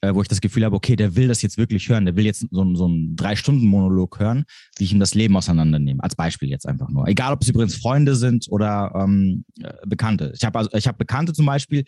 äh, 0.01 0.13
wo 0.13 0.22
ich 0.22 0.27
das 0.27 0.42
Gefühl 0.42 0.63
habe, 0.63 0.75
okay, 0.75 0.96
der 0.96 1.16
will 1.16 1.27
das 1.27 1.42
jetzt 1.42 1.58
wirklich 1.58 1.89
hören, 1.89 2.06
der 2.06 2.16
will 2.16 2.25
jetzt 2.25 2.46
so, 2.51 2.75
so 2.75 2.86
einen 2.86 3.16
Drei-Stunden-Monolog 3.16 4.20
hören, 4.20 4.46
wie 4.77 4.84
ich 4.84 4.92
ihm 4.92 5.00
das 5.00 5.16
Leben 5.16 5.36
auseinandernehme. 5.36 6.04
Als 6.04 6.16
Beispiel 6.16 6.50
jetzt 6.50 6.68
einfach 6.68 6.89
nur. 6.89 7.08
Egal, 7.08 7.34
ob 7.34 7.42
es 7.42 7.50
übrigens 7.50 7.75
Freunde 7.75 8.16
sind 8.16 8.48
oder 8.50 8.92
ähm, 8.96 9.44
äh, 9.62 9.74
Bekannte. 9.86 10.34
Ich 10.36 10.44
habe 10.44 10.60
also, 10.60 10.88
habe 10.88 10.98
Bekannte 10.98 11.34
zum 11.34 11.46
Beispiel, 11.46 11.84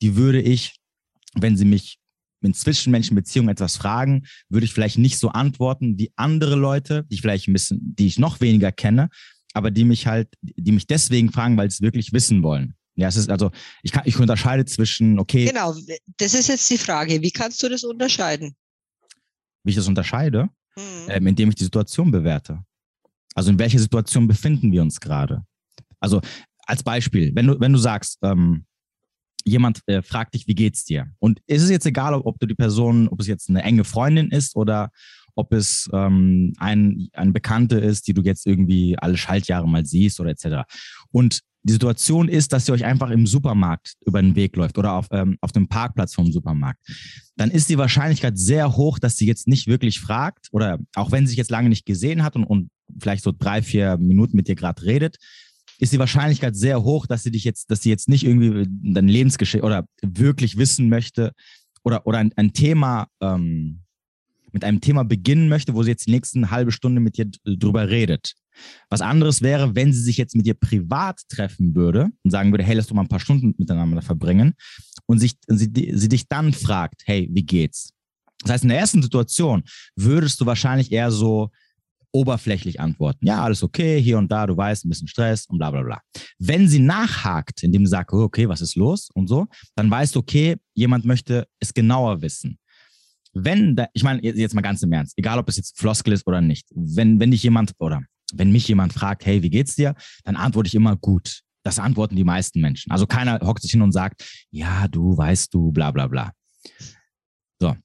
die 0.00 0.16
würde 0.16 0.40
ich, 0.40 0.76
wenn 1.34 1.56
sie 1.56 1.64
mich 1.66 1.98
in 2.42 2.54
Zwischenmenschenbeziehungen 2.54 3.50
etwas 3.50 3.76
fragen, 3.76 4.24
würde 4.48 4.64
ich 4.64 4.72
vielleicht 4.72 4.98
nicht 4.98 5.18
so 5.18 5.28
antworten 5.28 5.98
wie 5.98 6.10
andere 6.16 6.54
Leute, 6.54 7.04
die 7.10 7.16
ich 7.16 7.20
vielleicht 7.20 7.48
ein 7.48 7.52
bisschen, 7.52 7.94
die 7.94 8.06
ich 8.06 8.18
noch 8.18 8.40
weniger 8.40 8.72
kenne, 8.72 9.10
aber 9.52 9.70
die 9.70 9.84
mich 9.84 10.06
halt, 10.06 10.28
die 10.40 10.72
mich 10.72 10.86
deswegen 10.86 11.30
fragen, 11.30 11.56
weil 11.58 11.70
sie 11.70 11.74
es 11.74 11.80
wirklich 11.82 12.12
wissen 12.14 12.42
wollen. 12.42 12.74
Ja, 13.00 13.08
es 13.08 13.16
ist 13.16 13.30
also, 13.30 13.50
ich, 13.82 13.92
kann, 13.92 14.02
ich 14.04 14.18
unterscheide 14.18 14.64
zwischen, 14.64 15.18
okay. 15.18 15.46
Genau, 15.46 15.74
das 16.18 16.34
ist 16.34 16.48
jetzt 16.48 16.68
die 16.68 16.78
Frage. 16.78 17.22
Wie 17.22 17.30
kannst 17.30 17.62
du 17.62 17.68
das 17.68 17.82
unterscheiden? 17.82 18.54
Wie 19.64 19.70
ich 19.70 19.76
das 19.76 19.88
unterscheide? 19.88 20.48
Mhm. 20.76 21.08
Ähm, 21.08 21.26
indem 21.26 21.48
ich 21.48 21.54
die 21.54 21.64
Situation 21.64 22.10
bewerte. 22.10 22.62
Also 23.34 23.50
in 23.50 23.58
welcher 23.58 23.78
Situation 23.78 24.28
befinden 24.28 24.72
wir 24.72 24.82
uns 24.82 25.00
gerade? 25.00 25.44
Also 25.98 26.20
als 26.66 26.82
Beispiel, 26.82 27.34
wenn 27.34 27.46
du, 27.46 27.58
wenn 27.58 27.72
du 27.72 27.78
sagst, 27.78 28.18
ähm, 28.22 28.66
jemand 29.44 29.80
äh, 29.86 30.02
fragt 30.02 30.34
dich, 30.34 30.46
wie 30.46 30.54
geht's 30.54 30.84
dir? 30.84 31.06
Und 31.18 31.40
ist 31.46 31.62
es 31.62 31.70
jetzt 31.70 31.86
egal, 31.86 32.14
ob, 32.14 32.26
ob, 32.26 32.38
du 32.38 32.46
die 32.46 32.54
Person, 32.54 33.08
ob 33.08 33.20
es 33.20 33.26
jetzt 33.26 33.48
eine 33.48 33.62
enge 33.62 33.84
Freundin 33.84 34.30
ist 34.30 34.56
oder 34.56 34.90
ob 35.34 35.52
es 35.52 35.88
ähm, 35.92 36.52
ein, 36.58 37.08
ein 37.12 37.32
Bekannte 37.32 37.78
ist, 37.78 38.08
die 38.08 38.14
du 38.14 38.22
jetzt 38.22 38.46
irgendwie 38.46 38.98
alle 38.98 39.16
Schaltjahre 39.16 39.68
mal 39.68 39.84
siehst 39.86 40.20
oder 40.20 40.30
etc. 40.30 40.68
Und 41.10 41.40
die 41.62 41.72
Situation 41.72 42.28
ist, 42.28 42.52
dass 42.52 42.68
ihr 42.68 42.74
euch 42.74 42.84
einfach 42.84 43.10
im 43.10 43.26
Supermarkt 43.26 43.94
über 44.06 44.22
den 44.22 44.34
Weg 44.34 44.56
läuft 44.56 44.78
oder 44.78 44.94
auf, 44.94 45.08
ähm, 45.10 45.36
auf 45.40 45.52
dem 45.52 45.68
Parkplatz 45.68 46.14
vom 46.14 46.32
Supermarkt, 46.32 46.80
dann 47.36 47.50
ist 47.50 47.68
die 47.68 47.78
Wahrscheinlichkeit 47.78 48.38
sehr 48.38 48.76
hoch, 48.76 48.98
dass 48.98 49.16
sie 49.16 49.26
jetzt 49.26 49.46
nicht 49.46 49.66
wirklich 49.66 50.00
fragt 50.00 50.48
oder 50.52 50.78
auch 50.94 51.12
wenn 51.12 51.26
sie 51.26 51.30
sich 51.30 51.38
jetzt 51.38 51.50
lange 51.50 51.68
nicht 51.68 51.86
gesehen 51.86 52.22
hat 52.22 52.36
und, 52.36 52.44
und 52.44 52.70
vielleicht 52.98 53.24
so 53.24 53.32
drei, 53.36 53.62
vier 53.62 53.98
Minuten 53.98 54.36
mit 54.36 54.48
dir 54.48 54.54
gerade 54.54 54.82
redet, 54.82 55.16
ist 55.78 55.92
die 55.92 55.98
Wahrscheinlichkeit 55.98 56.56
sehr 56.56 56.82
hoch, 56.82 57.06
dass 57.06 57.22
sie 57.22 57.30
dich 57.30 57.44
jetzt, 57.44 57.70
dass 57.70 57.82
sie 57.82 57.90
jetzt 57.90 58.08
nicht 58.08 58.24
irgendwie 58.24 58.66
dein 58.92 59.08
Lebensgeschichte 59.08 59.64
oder 59.64 59.86
wirklich 60.02 60.56
wissen 60.56 60.88
möchte 60.88 61.32
oder, 61.82 62.06
oder 62.06 62.18
ein, 62.18 62.32
ein 62.36 62.52
Thema 62.52 63.08
ähm, 63.20 63.82
mit 64.52 64.64
einem 64.64 64.80
Thema 64.80 65.04
beginnen 65.04 65.48
möchte, 65.48 65.74
wo 65.74 65.82
sie 65.82 65.90
jetzt 65.90 66.06
die 66.06 66.10
nächsten 66.10 66.50
halbe 66.50 66.72
Stunde 66.72 67.00
mit 67.00 67.16
dir 67.16 67.30
drüber 67.44 67.88
redet. 67.88 68.34
Was 68.88 69.00
anderes 69.00 69.42
wäre, 69.42 69.74
wenn 69.74 69.92
sie 69.92 70.02
sich 70.02 70.16
jetzt 70.16 70.34
mit 70.34 70.46
dir 70.46 70.54
privat 70.54 71.20
treffen 71.28 71.74
würde 71.74 72.08
und 72.22 72.30
sagen 72.30 72.50
würde, 72.52 72.64
hey, 72.64 72.74
lass 72.74 72.88
doch 72.88 72.94
mal 72.94 73.02
ein 73.02 73.08
paar 73.08 73.20
Stunden 73.20 73.54
miteinander 73.58 74.02
verbringen 74.02 74.54
und 75.06 75.18
sich, 75.18 75.36
sie, 75.46 75.70
sie 75.92 76.08
dich 76.08 76.28
dann 76.28 76.52
fragt, 76.52 77.02
hey, 77.06 77.28
wie 77.32 77.44
geht's? 77.44 77.92
Das 78.42 78.52
heißt, 78.52 78.64
in 78.64 78.70
der 78.70 78.78
ersten 78.78 79.02
Situation 79.02 79.62
würdest 79.96 80.40
du 80.40 80.46
wahrscheinlich 80.46 80.92
eher 80.92 81.10
so 81.10 81.50
oberflächlich 82.12 82.80
antworten. 82.80 83.26
Ja, 83.26 83.42
alles 83.42 83.62
okay, 83.62 84.00
hier 84.00 84.18
und 84.18 84.30
da, 84.32 84.46
du 84.46 84.56
weißt, 84.56 84.84
ein 84.84 84.88
bisschen 84.88 85.08
Stress 85.08 85.46
und 85.46 85.58
bla 85.58 85.70
bla 85.70 85.82
bla. 85.82 86.00
Wenn 86.38 86.68
sie 86.68 86.80
nachhakt, 86.80 87.62
indem 87.62 87.86
sie 87.86 87.90
sagt, 87.90 88.12
okay, 88.12 88.48
was 88.48 88.60
ist 88.60 88.76
los 88.76 89.10
und 89.14 89.28
so, 89.28 89.46
dann 89.76 89.90
weißt 89.90 90.14
du, 90.14 90.20
okay, 90.20 90.56
jemand 90.74 91.04
möchte 91.04 91.46
es 91.60 91.72
genauer 91.72 92.20
wissen. 92.22 92.58
Wenn, 93.32 93.76
da, 93.76 93.86
ich 93.92 94.02
meine, 94.02 94.22
jetzt 94.22 94.54
mal 94.54 94.60
ganz 94.60 94.82
im 94.82 94.92
Ernst, 94.92 95.14
egal 95.16 95.38
ob 95.38 95.48
es 95.48 95.56
jetzt 95.56 95.78
Floskel 95.78 96.12
ist 96.12 96.26
oder 96.26 96.40
nicht, 96.40 96.66
wenn, 96.74 97.20
wenn 97.20 97.30
dich 97.30 97.42
jemand 97.42 97.72
oder 97.78 98.02
wenn 98.32 98.52
mich 98.52 98.68
jemand 98.68 98.92
fragt, 98.92 99.26
hey, 99.26 99.42
wie 99.42 99.50
geht's 99.50 99.76
dir? 99.76 99.94
Dann 100.24 100.36
antworte 100.36 100.68
ich 100.68 100.74
immer 100.74 100.96
gut. 100.96 101.40
Das 101.62 101.78
antworten 101.78 102.16
die 102.16 102.24
meisten 102.24 102.60
Menschen. 102.60 102.90
Also 102.90 103.06
keiner 103.06 103.38
hockt 103.42 103.62
sich 103.62 103.70
hin 103.72 103.82
und 103.82 103.92
sagt, 103.92 104.24
ja, 104.50 104.88
du 104.88 105.16
weißt 105.16 105.52
du, 105.52 105.72
bla 105.72 105.90
bla 105.90 106.06
bla. 106.06 106.32
So. 107.60 107.76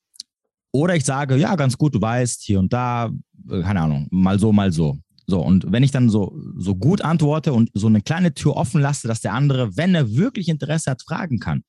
Oder 0.71 0.95
ich 0.95 1.03
sage, 1.03 1.35
ja, 1.37 1.55
ganz 1.55 1.77
gut, 1.77 1.95
du 1.95 2.01
weißt, 2.01 2.43
hier 2.43 2.59
und 2.59 2.71
da, 2.71 3.11
äh, 3.49 3.61
keine 3.61 3.81
Ahnung, 3.81 4.07
mal 4.11 4.39
so, 4.39 4.51
mal 4.51 4.71
so. 4.71 4.97
So, 5.27 5.41
und 5.41 5.71
wenn 5.71 5.83
ich 5.83 5.91
dann 5.91 6.09
so, 6.09 6.37
so 6.55 6.75
gut 6.75 7.01
antworte 7.01 7.51
und 7.51 7.71
so 7.73 7.87
eine 7.87 8.01
kleine 8.01 8.33
Tür 8.33 8.55
offen 8.55 8.79
lasse, 8.79 9.07
dass 9.07 9.21
der 9.21 9.33
andere, 9.33 9.75
wenn 9.75 9.95
er 9.95 10.15
wirklich 10.15 10.49
Interesse 10.49 10.91
hat, 10.91 11.01
fragen 11.01 11.39
kann, 11.39 11.63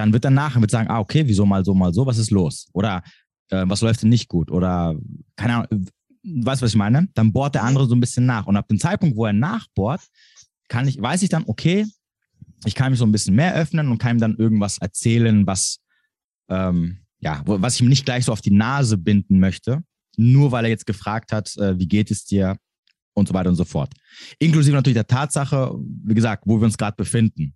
dann 0.00 0.14
wird 0.14 0.24
er 0.24 0.30
nachher 0.30 0.60
mit 0.60 0.70
sagen, 0.70 0.88
ah, 0.88 0.98
okay, 0.98 1.24
wieso 1.26 1.44
mal 1.44 1.62
so, 1.62 1.74
mal 1.74 1.92
so, 1.92 2.06
was 2.06 2.16
ist 2.16 2.30
los? 2.30 2.68
Oder 2.72 3.02
äh, 3.50 3.64
was 3.66 3.82
läuft 3.82 4.02
denn 4.02 4.08
nicht 4.08 4.28
gut? 4.28 4.50
Oder, 4.50 4.96
keine 5.36 5.56
Ahnung, 5.56 5.86
weißt 6.24 6.62
du, 6.62 6.64
was 6.64 6.72
ich 6.72 6.76
meine? 6.76 7.08
Dann 7.14 7.34
bohrt 7.34 7.54
der 7.54 7.64
andere 7.64 7.86
so 7.86 7.94
ein 7.94 8.00
bisschen 8.00 8.24
nach. 8.24 8.46
Und 8.46 8.56
ab 8.56 8.66
dem 8.68 8.78
Zeitpunkt, 8.78 9.16
wo 9.16 9.26
er 9.26 9.34
nachbohrt, 9.34 10.00
kann 10.68 10.88
ich, 10.88 11.00
weiß 11.00 11.20
ich 11.22 11.28
dann, 11.28 11.44
okay, 11.46 11.86
ich 12.64 12.74
kann 12.74 12.92
mich 12.92 12.98
so 12.98 13.04
ein 13.04 13.12
bisschen 13.12 13.34
mehr 13.34 13.54
öffnen 13.54 13.88
und 13.88 13.98
kann 13.98 14.16
ihm 14.16 14.20
dann 14.20 14.36
irgendwas 14.36 14.78
erzählen, 14.78 15.46
was, 15.46 15.80
ähm, 16.48 17.00
ja, 17.20 17.42
was 17.44 17.74
ich 17.74 17.82
ihm 17.82 17.88
nicht 17.88 18.06
gleich 18.06 18.24
so 18.24 18.32
auf 18.32 18.40
die 18.40 18.54
Nase 18.54 18.96
binden 18.96 19.38
möchte, 19.38 19.82
nur 20.16 20.50
weil 20.50 20.64
er 20.64 20.70
jetzt 20.70 20.86
gefragt 20.86 21.30
hat, 21.30 21.54
äh, 21.58 21.78
wie 21.78 21.88
geht 21.88 22.10
es 22.10 22.24
dir 22.24 22.56
und 23.12 23.28
so 23.28 23.34
weiter 23.34 23.50
und 23.50 23.56
so 23.56 23.64
fort. 23.64 23.92
Inklusive 24.38 24.74
natürlich 24.74 24.96
der 24.96 25.06
Tatsache, 25.06 25.74
wie 26.04 26.14
gesagt, 26.14 26.44
wo 26.46 26.58
wir 26.58 26.64
uns 26.64 26.78
gerade 26.78 26.96
befinden. 26.96 27.54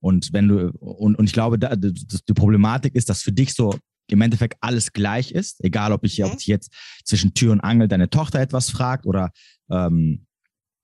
Und 0.00 0.32
wenn 0.32 0.48
du, 0.48 0.70
und, 0.78 1.18
und 1.18 1.24
ich 1.24 1.32
glaube, 1.32 1.58
da, 1.58 1.74
das, 1.74 2.24
die 2.28 2.34
Problematik 2.34 2.94
ist, 2.94 3.08
dass 3.08 3.22
für 3.22 3.32
dich 3.32 3.54
so 3.54 3.74
im 4.10 4.20
Endeffekt 4.20 4.56
alles 4.60 4.92
gleich 4.92 5.32
ist, 5.32 5.62
egal 5.64 5.92
ob 5.92 6.04
ich, 6.04 6.18
mhm. 6.18 6.26
ob 6.26 6.36
ich 6.38 6.46
jetzt 6.46 6.72
zwischen 7.04 7.34
Tür 7.34 7.52
und 7.52 7.60
Angel 7.60 7.88
deine 7.88 8.08
Tochter 8.08 8.40
etwas 8.40 8.70
fragt 8.70 9.06
oder 9.06 9.32
ähm, 9.70 10.26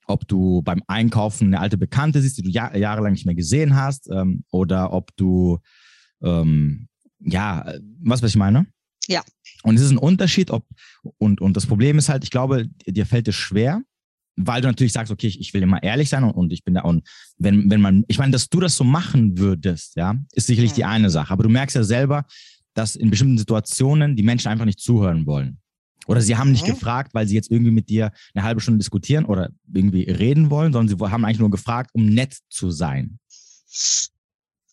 ob 0.07 0.29
du 0.29 0.63
beim 0.63 0.83
Einkaufen 0.87 1.49
eine 1.49 1.61
alte 1.61 1.79
Bekannte 1.79 2.21
siehst, 2.21 2.39
die 2.39 2.43
du 2.43 2.51
jahr, 2.51 2.77
jahrelang 2.77 3.13
nicht 3.13 3.27
mehr 3.27 3.35
gesehen 3.35 3.75
hast, 3.75 4.11
ähm, 4.11 4.45
oder 4.51 4.93
ob 4.93 5.17
du, 5.17 5.59
ähm, 6.23 6.89
ja, 7.21 7.73
was, 8.01 8.23
was 8.23 8.31
ich 8.31 8.37
meine? 8.37 8.67
Ja. 9.09 9.23
Und 9.63 9.77
es 9.77 9.83
ist 9.83 9.91
ein 9.91 9.99
Unterschied, 9.99 10.51
ob, 10.51 10.67
und, 11.17 11.41
und 11.41 11.57
das 11.57 11.67
Problem 11.67 11.97
ist 11.97 12.11
halt, 12.11 12.25
ich 12.25 12.31
glaube, 12.31 12.69
dir 12.87 13.07
fällt 13.07 13.29
es 13.29 13.35
schwer, 13.35 13.83
weil 14.37 14.61
du 14.61 14.69
natürlich 14.69 14.93
sagst, 14.93 15.13
okay, 15.13 15.27
ich, 15.27 15.41
ich 15.41 15.55
will 15.55 15.63
immer 15.63 15.83
ehrlich 15.83 16.09
sein 16.09 16.25
und, 16.25 16.33
und 16.33 16.53
ich 16.53 16.65
bin 16.65 16.75
da, 16.75 16.83
und 16.83 17.07
wenn, 17.39 17.71
wenn 17.71 17.81
man, 17.81 18.05
ich 18.09 18.19
meine, 18.19 18.33
dass 18.33 18.49
du 18.49 18.61
das 18.61 18.77
so 18.77 18.85
machen 18.85 19.39
würdest, 19.39 19.97
ja, 19.97 20.17
ist 20.33 20.47
sicherlich 20.47 20.73
ja. 20.73 20.77
die 20.77 20.85
eine 20.85 21.11
Sache, 21.11 21.33
aber 21.33 21.45
du 21.45 21.49
merkst 21.49 21.77
ja 21.77 21.85
selber, 21.85 22.25
dass 22.75 22.97
in 22.97 23.11
bestimmten 23.11 23.39
Situationen 23.39 24.17
die 24.17 24.23
Menschen 24.23 24.49
einfach 24.49 24.65
nicht 24.65 24.81
zuhören 24.81 25.27
wollen. 25.27 25.59
Oder 26.07 26.21
sie 26.21 26.37
haben 26.37 26.51
nicht 26.51 26.67
mhm. 26.67 26.73
gefragt, 26.73 27.15
weil 27.15 27.27
sie 27.27 27.35
jetzt 27.35 27.51
irgendwie 27.51 27.71
mit 27.71 27.89
dir 27.89 28.13
eine 28.35 28.45
halbe 28.45 28.61
Stunde 28.61 28.79
diskutieren 28.79 29.25
oder 29.25 29.51
irgendwie 29.73 30.03
reden 30.03 30.51
wollen, 30.51 30.73
sondern 30.73 30.97
sie 30.97 31.03
haben 31.11 31.25
eigentlich 31.25 31.39
nur 31.39 31.51
gefragt, 31.51 31.91
um 31.95 32.07
nett 32.07 32.37
zu 32.51 32.71
sein. 32.71 33.19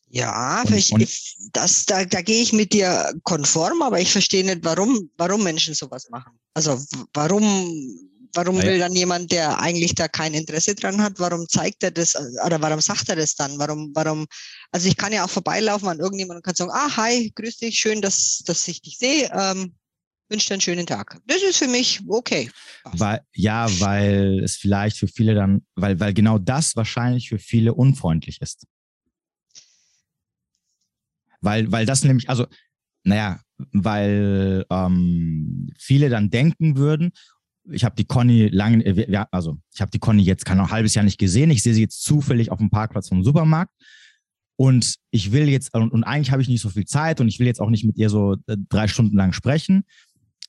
Ja, 0.10 0.64
und, 0.64 0.76
ich, 0.76 0.92
und, 0.92 1.02
ich, 1.02 1.38
das, 1.54 1.86
da, 1.86 2.04
da 2.04 2.22
gehe 2.22 2.42
ich 2.42 2.52
mit 2.52 2.74
dir 2.74 3.14
konform, 3.24 3.82
aber 3.82 4.02
ich 4.02 4.12
verstehe 4.12 4.44
nicht, 4.44 4.60
warum, 4.64 5.10
warum 5.18 5.42
Menschen 5.44 5.74
sowas 5.74 6.10
machen. 6.10 6.34
Also 6.54 6.78
warum 7.14 8.11
Warum 8.34 8.62
will 8.62 8.80
dann 8.80 8.94
jemand, 8.94 9.32
der 9.32 9.60
eigentlich 9.60 9.96
da 9.96 10.08
kein 10.08 10.34
Interesse 10.34 10.74
dran 10.76 11.02
hat, 11.02 11.20
warum 11.20 11.48
zeigt 11.48 11.84
er 11.84 11.92
das 11.92 12.16
oder 12.46 12.62
warum 12.62 12.80
sagt 12.80 13.10
er 13.10 13.16
das 13.16 13.36
dann? 13.36 13.58
Warum, 13.60 13.92
warum, 13.94 14.26
also 14.72 14.88
ich 14.88 14.96
kann 14.96 15.12
ja 15.12 15.26
auch 15.26 15.30
vorbeilaufen 15.30 15.88
an 15.90 16.00
irgendjemanden 16.00 16.38
und 16.38 16.46
kann 16.46 16.56
sagen, 16.56 16.72
ah, 16.74 16.96
hi, 16.96 17.32
grüß 17.36 17.58
dich, 17.58 17.80
schön, 17.80 18.02
dass, 18.02 18.42
dass 18.46 18.68
ich 18.68 18.82
dich 18.82 18.98
sehe. 18.98 19.30
Ähm, 19.34 19.76
wünsche 20.30 20.48
dir 20.48 20.54
einen 20.54 20.62
schönen 20.62 20.88
Tag. 20.88 21.20
Das 21.28 21.44
ist 21.44 21.58
für 21.58 21.68
mich 21.68 22.02
okay. 22.08 22.50
Weil, 22.86 23.22
ja, 23.34 23.68
weil 23.80 24.42
es 24.44 24.56
vielleicht 24.56 24.98
für 24.98 25.08
viele 25.08 25.36
dann, 25.36 25.66
weil, 25.76 26.00
weil 26.00 26.14
genau 26.14 26.38
das 26.38 26.76
wahrscheinlich 26.76 27.30
für 27.30 27.40
viele 27.40 27.74
unfreundlich 27.74 28.42
ist. 28.42 28.66
Weil, 31.42 31.72
weil 31.72 31.86
das 31.86 32.04
nämlich, 32.04 32.30
also, 32.30 32.46
naja, 33.04 33.42
weil 33.74 34.66
ähm, 34.70 35.70
viele 35.78 36.10
dann 36.10 36.30
denken 36.30 36.78
würden, 36.78 37.12
ich 37.70 37.84
habe 37.84 37.96
die 37.96 38.06
Conny 38.06 38.48
lange, 38.48 38.84
äh, 38.86 39.26
also 39.32 39.58
ich 39.74 39.82
habe 39.82 39.92
die 39.92 40.00
Conny 40.00 40.24
jetzt 40.24 40.46
kann 40.46 40.60
ein 40.60 40.72
halbes 40.72 40.96
Jahr 40.96 41.06
nicht 41.06 41.20
gesehen. 41.20 41.52
Ich 41.52 41.64
sehe 41.64 41.74
sie 41.74 41.82
jetzt 41.82 42.04
zufällig 42.04 42.52
auf 42.52 42.60
dem 42.60 42.70
Parkplatz 42.70 43.10
vom 43.10 43.24
Supermarkt. 43.24 43.72
Und 44.58 44.96
ich 45.10 45.32
will 45.32 45.50
jetzt, 45.50 45.74
und, 45.74 45.92
und 45.92 46.04
eigentlich 46.04 46.32
habe 46.32 46.42
ich 46.42 46.48
nicht 46.48 46.62
so 46.62 46.70
viel 46.70 46.86
Zeit 46.86 47.20
und 47.20 47.28
ich 47.28 47.40
will 47.40 47.48
jetzt 47.48 47.60
auch 47.60 47.70
nicht 47.70 47.84
mit 47.84 47.98
ihr 47.98 48.10
so 48.10 48.34
äh, 48.48 48.58
drei 48.70 48.88
Stunden 48.88 49.18
lang 49.18 49.34
sprechen. 49.34 49.84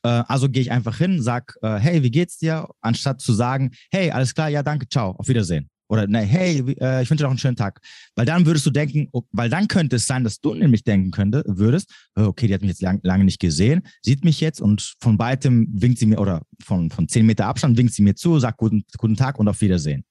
Äh, 0.03 0.09
also 0.27 0.49
gehe 0.49 0.63
ich 0.63 0.71
einfach 0.71 0.99
hin, 0.99 1.23
sag, 1.23 1.57
äh, 1.63 1.77
hey, 1.77 2.03
wie 2.03 2.11
geht's 2.11 2.39
dir? 2.39 2.69
Anstatt 2.81 3.21
zu 3.21 3.33
sagen, 3.33 3.71
hey, 3.91 4.11
alles 4.11 4.35
klar, 4.35 4.49
ja, 4.49 4.63
danke, 4.63 4.89
ciao, 4.89 5.13
auf 5.13 5.29
Wiedersehen. 5.29 5.72
Oder 5.93 6.07
ne, 6.07 6.21
hey, 6.21 6.65
äh, 6.81 7.03
ich 7.03 7.11
wünsche 7.11 7.23
dir 7.23 7.25
noch 7.25 7.33
einen 7.33 7.39
schönen 7.39 7.57
Tag. 7.57 7.79
Weil 8.15 8.25
dann 8.25 8.47
würdest 8.47 8.65
du 8.65 8.71
denken, 8.71 9.11
weil 9.31 9.51
dann 9.51 9.69
könnte 9.69 9.97
es 9.97 10.07
sein, 10.07 10.25
dass 10.25 10.41
du 10.41 10.55
nämlich 10.55 10.85
denken 10.85 11.11
könnte, 11.11 11.45
würdest, 11.47 11.91
oh, 12.17 12.23
okay, 12.23 12.47
die 12.47 12.55
hat 12.55 12.63
mich 12.63 12.71
jetzt 12.71 12.81
lang, 12.81 13.01
lange 13.03 13.25
nicht 13.25 13.39
gesehen, 13.39 13.83
sieht 14.01 14.25
mich 14.25 14.41
jetzt 14.41 14.63
und 14.63 14.95
von 15.01 15.19
weitem 15.19 15.69
winkt 15.71 15.99
sie 15.99 16.07
mir 16.07 16.19
oder 16.19 16.47
von, 16.65 16.91
von 16.91 17.09
zehn 17.09 17.27
Meter 17.27 17.45
Abstand 17.45 17.77
winkt 17.77 17.93
sie 17.93 18.01
mir 18.01 18.15
zu, 18.15 18.41
sagt 18.41 18.57
guten, 18.57 18.87
guten 18.97 19.17
Tag 19.17 19.39
und 19.39 19.49
auf 19.49 19.61
Wiedersehen. 19.61 20.07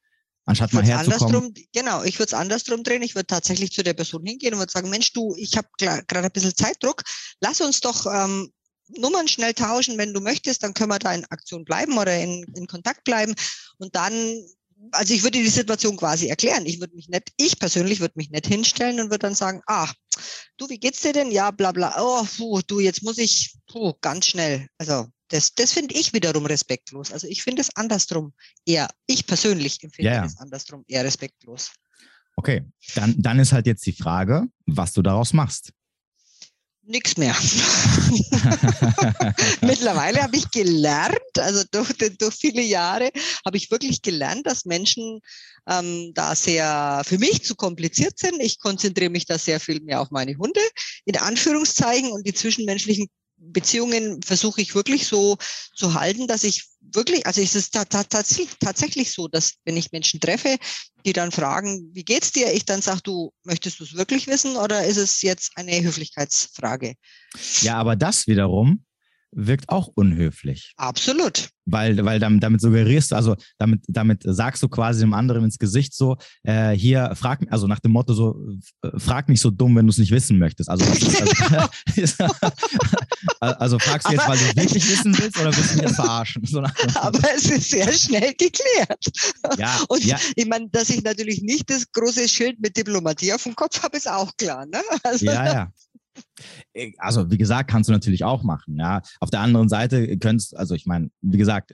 Anstatt 0.45 0.71
mal 0.71 0.85
herzukommen. 0.85 1.51
Genau, 1.73 2.03
ich 2.03 2.19
würde 2.19 2.27
es 2.27 2.33
andersrum 2.35 2.83
drehen. 2.83 3.01
Ich 3.01 3.15
würde 3.15 3.25
tatsächlich 3.25 3.71
zu 3.71 3.83
der 3.83 3.95
Person 3.95 4.23
hingehen 4.23 4.53
und 4.53 4.59
würde 4.59 4.71
sagen, 4.71 4.91
Mensch, 4.91 5.13
du, 5.13 5.33
ich 5.35 5.57
habe 5.57 5.67
gerade 5.79 6.05
ein 6.25 6.31
bisschen 6.31 6.55
Zeitdruck. 6.55 7.01
Lass 7.39 7.59
uns 7.59 7.79
doch 7.79 8.05
ähm, 8.05 8.51
Nummern 8.97 9.27
schnell 9.27 9.55
tauschen, 9.55 9.97
wenn 9.97 10.13
du 10.13 10.19
möchtest, 10.19 10.61
dann 10.61 10.75
können 10.75 10.91
wir 10.91 10.99
da 10.99 11.13
in 11.13 11.25
Aktion 11.25 11.65
bleiben 11.65 11.97
oder 11.97 12.19
in, 12.19 12.43
in 12.55 12.67
Kontakt 12.67 13.03
bleiben. 13.03 13.33
Und 13.79 13.95
dann 13.95 14.13
also 14.91 15.13
ich 15.13 15.23
würde 15.23 15.39
die 15.39 15.47
Situation 15.47 15.97
quasi 15.97 16.27
erklären. 16.27 16.65
Ich 16.65 16.79
würde 16.79 16.95
mich 16.95 17.07
nicht, 17.07 17.31
ich 17.37 17.59
persönlich 17.59 17.99
würde 17.99 18.13
mich 18.15 18.29
nicht 18.29 18.47
hinstellen 18.47 18.99
und 18.99 19.05
würde 19.09 19.19
dann 19.19 19.35
sagen, 19.35 19.61
ah, 19.67 19.91
du, 20.57 20.69
wie 20.69 20.79
geht's 20.79 21.01
dir 21.01 21.13
denn? 21.13 21.31
Ja, 21.31 21.51
bla 21.51 21.71
bla. 21.71 21.95
Oh, 21.99 22.25
puh, 22.37 22.61
du, 22.65 22.79
jetzt 22.79 23.03
muss 23.03 23.17
ich, 23.17 23.55
puh, 23.67 23.93
ganz 24.01 24.27
schnell. 24.27 24.67
Also 24.77 25.07
das, 25.29 25.53
das 25.53 25.73
finde 25.73 25.95
ich 25.95 26.13
wiederum 26.13 26.45
respektlos. 26.45 27.11
Also 27.11 27.27
ich 27.27 27.43
finde 27.43 27.61
es 27.61 27.75
andersrum 27.75 28.33
eher, 28.65 28.89
ich 29.07 29.25
persönlich 29.25 29.81
empfinde 29.83 30.11
ja, 30.11 30.25
es 30.25 30.37
andersrum 30.37 30.83
eher 30.87 31.03
respektlos. 31.03 31.71
Okay, 32.35 32.65
dann, 32.95 33.15
dann 33.17 33.39
ist 33.39 33.51
halt 33.51 33.67
jetzt 33.67 33.85
die 33.85 33.93
Frage, 33.93 34.47
was 34.65 34.93
du 34.93 35.01
daraus 35.01 35.33
machst 35.33 35.73
nichts 36.83 37.17
mehr. 37.17 37.35
Mittlerweile 39.61 40.23
habe 40.23 40.35
ich 40.35 40.49
gelernt, 40.51 41.17
also 41.37 41.63
durch, 41.71 41.93
durch 42.17 42.35
viele 42.35 42.61
Jahre 42.61 43.11
habe 43.45 43.57
ich 43.57 43.71
wirklich 43.71 44.01
gelernt, 44.01 44.45
dass 44.47 44.65
Menschen 44.65 45.21
ähm, 45.67 46.11
da 46.13 46.35
sehr 46.35 47.03
für 47.05 47.17
mich 47.17 47.43
zu 47.43 47.55
kompliziert 47.55 48.17
sind. 48.17 48.41
Ich 48.41 48.59
konzentriere 48.59 49.09
mich 49.11 49.25
da 49.25 49.37
sehr 49.37 49.59
viel 49.59 49.81
mehr 49.81 50.01
auf 50.01 50.11
meine 50.11 50.35
Hunde, 50.37 50.61
in 51.05 51.17
Anführungszeichen, 51.17 52.11
und 52.11 52.25
die 52.27 52.33
zwischenmenschlichen 52.33 53.07
Beziehungen 53.43 54.21
versuche 54.21 54.61
ich 54.61 54.75
wirklich 54.75 55.07
so 55.07 55.37
zu 55.75 55.95
halten, 55.95 56.27
dass 56.27 56.43
ich 56.43 56.65
wirklich, 56.79 57.25
also 57.25 57.41
ist 57.41 57.55
es 57.55 57.71
tatsächlich 57.71 59.11
so, 59.11 59.27
dass 59.27 59.53
wenn 59.65 59.77
ich 59.77 59.91
Menschen 59.91 60.19
treffe, 60.19 60.57
die 61.05 61.13
dann 61.13 61.31
fragen, 61.31 61.89
wie 61.93 62.03
geht's 62.03 62.31
dir? 62.31 62.53
Ich 62.53 62.65
dann 62.65 62.81
sage, 62.81 63.01
du, 63.03 63.33
möchtest 63.43 63.79
du 63.79 63.83
es 63.83 63.95
wirklich 63.95 64.27
wissen 64.27 64.57
oder 64.57 64.85
ist 64.85 64.97
es 64.97 65.21
jetzt 65.21 65.51
eine 65.55 65.81
Höflichkeitsfrage? 65.81 66.95
Ja, 67.61 67.77
aber 67.77 67.95
das 67.95 68.27
wiederum 68.27 68.83
wirkt 69.31 69.69
auch 69.69 69.87
unhöflich. 69.87 70.73
Absolut. 70.77 71.49
Weil, 71.65 72.03
weil 72.03 72.19
damit, 72.19 72.43
damit 72.43 72.59
suggerierst 72.59 73.11
du, 73.11 73.15
also 73.15 73.35
damit, 73.57 73.83
damit 73.87 74.23
sagst 74.25 74.61
du 74.63 74.67
quasi 74.67 75.01
dem 75.01 75.13
anderen 75.13 75.45
ins 75.45 75.59
Gesicht 75.59 75.93
so, 75.93 76.17
äh, 76.43 76.71
hier, 76.71 77.11
frag, 77.15 77.45
also 77.49 77.67
nach 77.67 77.79
dem 77.79 77.91
Motto 77.91 78.13
so, 78.13 78.35
äh, 78.83 78.99
frag 78.99 79.29
nicht 79.29 79.41
so 79.41 79.51
dumm, 79.51 79.75
wenn 79.75 79.85
du 79.85 79.91
es 79.91 79.97
nicht 79.97 80.11
wissen 80.11 80.39
möchtest. 80.39 80.69
Also, 80.69 80.85
also, 83.39 83.41
also, 83.59 83.79
fragst 83.79 84.09
du 84.09 84.13
jetzt, 84.13 84.27
weil 84.27 84.37
du 84.37 84.43
es 84.43 84.55
wirklich 84.55 84.89
wissen 84.89 85.17
willst 85.17 85.39
oder 85.39 85.55
willst 85.55 85.75
du 85.75 85.83
mich 85.83 85.91
verarschen? 85.91 86.45
So 86.45 86.63
Aber 86.95 87.19
es 87.35 87.49
ist 87.49 87.69
sehr 87.69 87.91
schnell 87.93 88.33
geklärt. 88.33 89.05
Ja, 89.57 89.79
Und 89.87 90.03
ja. 90.03 90.17
ich 90.35 90.47
meine, 90.47 90.67
dass 90.69 90.89
ich 90.89 91.03
natürlich 91.03 91.41
nicht 91.41 91.69
das 91.69 91.89
große 91.91 92.27
Schild 92.27 92.59
mit 92.59 92.75
Diplomatie 92.75 93.33
auf 93.33 93.43
dem 93.43 93.55
Kopf 93.55 93.81
habe, 93.83 93.97
ist 93.97 94.09
auch 94.09 94.35
klar. 94.35 94.65
Ne? 94.65 94.81
Also, 95.03 95.25
ja, 95.25 95.45
ja. 95.45 95.71
Äh, 96.73 96.93
also 96.97 97.29
wie 97.31 97.37
gesagt, 97.37 97.69
kannst 97.69 97.89
du 97.89 97.93
natürlich 97.93 98.23
auch 98.23 98.43
machen. 98.43 98.77
Ja. 98.77 99.01
Auf 99.19 99.29
der 99.29 99.41
anderen 99.41 99.69
Seite 99.69 100.17
könntest, 100.17 100.55
also 100.55 100.75
ich 100.75 100.85
meine, 100.85 101.09
wie 101.21 101.37
gesagt, 101.37 101.73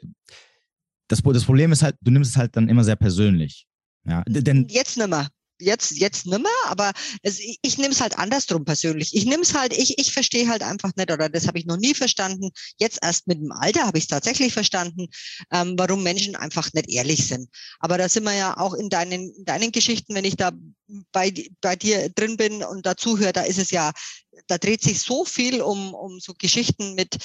das, 1.07 1.21
das 1.21 1.45
Problem 1.45 1.71
ist 1.71 1.83
halt, 1.83 1.95
du 2.01 2.11
nimmst 2.11 2.31
es 2.31 2.37
halt 2.37 2.55
dann 2.55 2.69
immer 2.69 2.83
sehr 2.83 2.95
persönlich. 2.95 3.67
Ja. 4.05 4.23
Denn 4.27 4.67
jetzt 4.69 4.97
nimmer 4.97 5.27
jetzt, 5.59 5.91
jetzt 5.97 6.25
nimmer, 6.25 6.49
aber 6.65 6.91
es, 7.21 7.39
ich, 7.39 7.59
ich 7.61 7.77
nehme 7.77 7.93
es 7.93 8.01
halt 8.01 8.17
andersrum 8.17 8.65
persönlich. 8.65 9.15
Ich 9.15 9.25
nehme 9.25 9.43
es 9.43 9.53
halt, 9.53 9.75
ich, 9.75 9.97
ich 9.97 10.11
verstehe 10.11 10.47
halt 10.47 10.63
einfach 10.63 10.91
nicht, 10.95 11.11
oder 11.11 11.29
das 11.29 11.47
habe 11.47 11.59
ich 11.59 11.65
noch 11.65 11.77
nie 11.77 11.93
verstanden. 11.93 12.49
Jetzt 12.77 12.99
erst 13.01 13.27
mit 13.27 13.39
dem 13.39 13.51
Alter 13.51 13.85
habe 13.85 13.97
ich 13.97 14.05
es 14.05 14.09
tatsächlich 14.09 14.53
verstanden, 14.53 15.07
ähm, 15.51 15.75
warum 15.77 16.03
Menschen 16.03 16.35
einfach 16.35 16.71
nicht 16.73 16.89
ehrlich 16.89 17.27
sind. 17.27 17.49
Aber 17.79 17.97
da 17.97 18.09
sind 18.09 18.23
wir 18.23 18.33
ja 18.33 18.57
auch 18.57 18.73
in 18.73 18.89
deinen, 18.89 19.33
in 19.35 19.45
deinen 19.45 19.71
Geschichten, 19.71 20.15
wenn 20.15 20.25
ich 20.25 20.35
da 20.35 20.51
bei, 21.11 21.33
bei 21.61 21.75
dir 21.75 22.09
drin 22.09 22.37
bin 22.37 22.63
und 22.63 22.85
dazuhöre, 22.85 23.33
da 23.33 23.41
ist 23.41 23.59
es 23.59 23.71
ja, 23.71 23.91
da 24.47 24.57
dreht 24.57 24.81
sich 24.81 25.01
so 25.01 25.25
viel 25.25 25.61
um, 25.61 25.93
um 25.93 26.19
so 26.19 26.33
Geschichten 26.37 26.95
mit, 26.95 27.17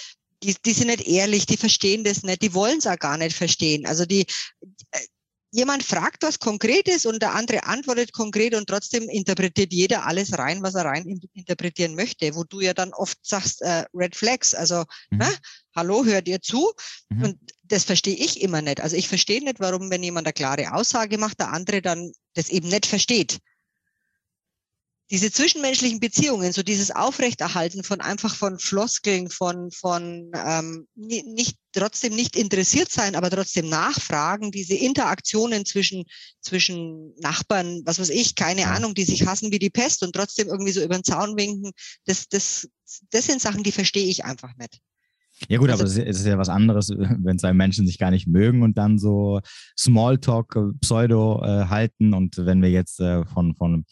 die, 0.43 0.57
die 0.65 0.73
sind 0.73 0.89
nicht 0.89 1.07
ehrlich, 1.07 1.47
die 1.47 1.57
verstehen 1.57 2.05
das 2.05 2.23
nicht, 2.23 2.43
die 2.43 2.55
wollen 2.55 2.79
es 2.79 2.87
auch 2.87 2.99
gar 2.99 3.17
nicht 3.17 3.37
verstehen. 3.37 3.87
Also 3.87 4.07
die, 4.07 4.27
äh, 4.91 5.07
jemand 5.53 5.83
fragt 5.83 6.23
was 6.23 6.39
Konkretes 6.39 7.07
und 7.07 7.23
der 7.23 7.35
andere 7.35 7.65
antwortet 7.65 8.13
konkret 8.13 8.55
und 8.55 8.67
trotzdem 8.67 9.09
interpretiert 9.09 9.73
jeder 9.73 10.07
alles 10.07 10.37
rein, 10.37 10.63
was 10.63 10.75
er 10.75 10.87
rein 10.87 11.21
interpretieren 11.35 11.95
möchte, 11.95 12.35
wo 12.35 12.43
du 12.43 12.61
ja 12.61 12.75
dann 12.75 12.93
oft 12.95 13.19
sagst, 13.23 13.63
äh, 13.63 13.85
Red 13.95 14.17
Flags, 14.17 14.55
also, 14.55 14.81
mhm. 15.11 15.19
na, 15.19 15.33
hallo, 15.77 16.05
hört 16.05 16.27
ihr 16.27 16.41
zu? 16.41 16.73
Mhm. 17.11 17.25
Und 17.25 17.39
das 17.65 17.85
verstehe 17.85 18.17
ich 18.17 18.41
immer 18.41 18.63
nicht. 18.63 18.81
Also 18.81 18.97
ich 18.97 19.09
verstehe 19.09 19.45
nicht, 19.45 19.61
warum, 19.61 19.91
wenn 19.91 20.03
jemand 20.03 20.27
eine 20.27 20.33
klare 20.33 20.73
Aussage 20.73 21.19
macht, 21.19 21.39
der 21.39 21.53
andere 21.53 21.83
dann 21.83 22.13
das 22.35 22.49
eben 22.49 22.69
nicht 22.69 22.87
versteht 22.87 23.39
diese 25.13 25.31
zwischenmenschlichen 25.31 26.01
Beziehungen, 26.01 26.53
so 26.53 26.63
dieses 26.63 26.91
Aufrechterhalten 26.91 27.85
von 27.85 28.01
einfach 28.01 28.35
von 28.35 28.59
Floskeln, 28.59 29.29
von, 29.29 29.71
von 29.71 30.33
ähm, 30.35 30.89
nicht 30.95 31.59
trotzdem 31.73 32.15
nicht 32.15 32.35
interessiert 32.35 32.91
sein, 32.91 33.15
aber 33.15 33.29
trotzdem 33.29 33.69
nachfragen, 33.69 34.51
diese 34.51 34.75
Interaktionen 34.75 35.67
zwischen, 35.67 36.05
zwischen 36.41 37.13
Nachbarn, 37.21 37.83
was 37.85 38.01
weiß 38.01 38.09
ich, 38.09 38.37
keine 38.37 38.69
Ahnung, 38.69 38.95
die 38.95 39.05
sich 39.05 39.27
hassen 39.27 39.53
wie 39.53 39.59
die 39.59 39.69
Pest 39.69 40.03
und 40.03 40.15
trotzdem 40.15 40.49
irgendwie 40.49 40.73
so 40.73 40.83
über 40.83 40.95
den 40.95 41.05
Zaun 41.05 41.37
winken, 41.37 41.73
das, 42.07 42.29
das, 42.29 42.71
das 43.11 43.27
sind 43.27 43.43
Sachen, 43.43 43.63
die 43.63 43.73
verstehe 43.73 44.07
ich 44.07 44.25
einfach 44.25 44.57
nicht. 44.57 44.81
Ja 45.49 45.59
gut, 45.59 45.69
also, 45.69 45.83
aber 45.83 46.09
es 46.09 46.21
ist 46.21 46.27
ja 46.27 46.39
was 46.39 46.49
anderes, 46.49 46.89
wenn 47.19 47.39
zwei 47.39 47.53
Menschen 47.53 47.87
sich 47.87 47.99
gar 47.99 48.11
nicht 48.11 48.29
mögen 48.29 48.63
und 48.63 48.79
dann 48.79 48.99
so 48.99 49.41
Smalltalk, 49.79 50.57
äh, 50.57 50.79
Pseudo 50.81 51.43
äh, 51.45 51.67
halten 51.67 52.15
und 52.15 52.39
wenn 52.39 52.63
wir 52.63 52.71
jetzt 52.71 52.99
äh, 53.01 53.27
von, 53.27 53.55
von 53.55 53.85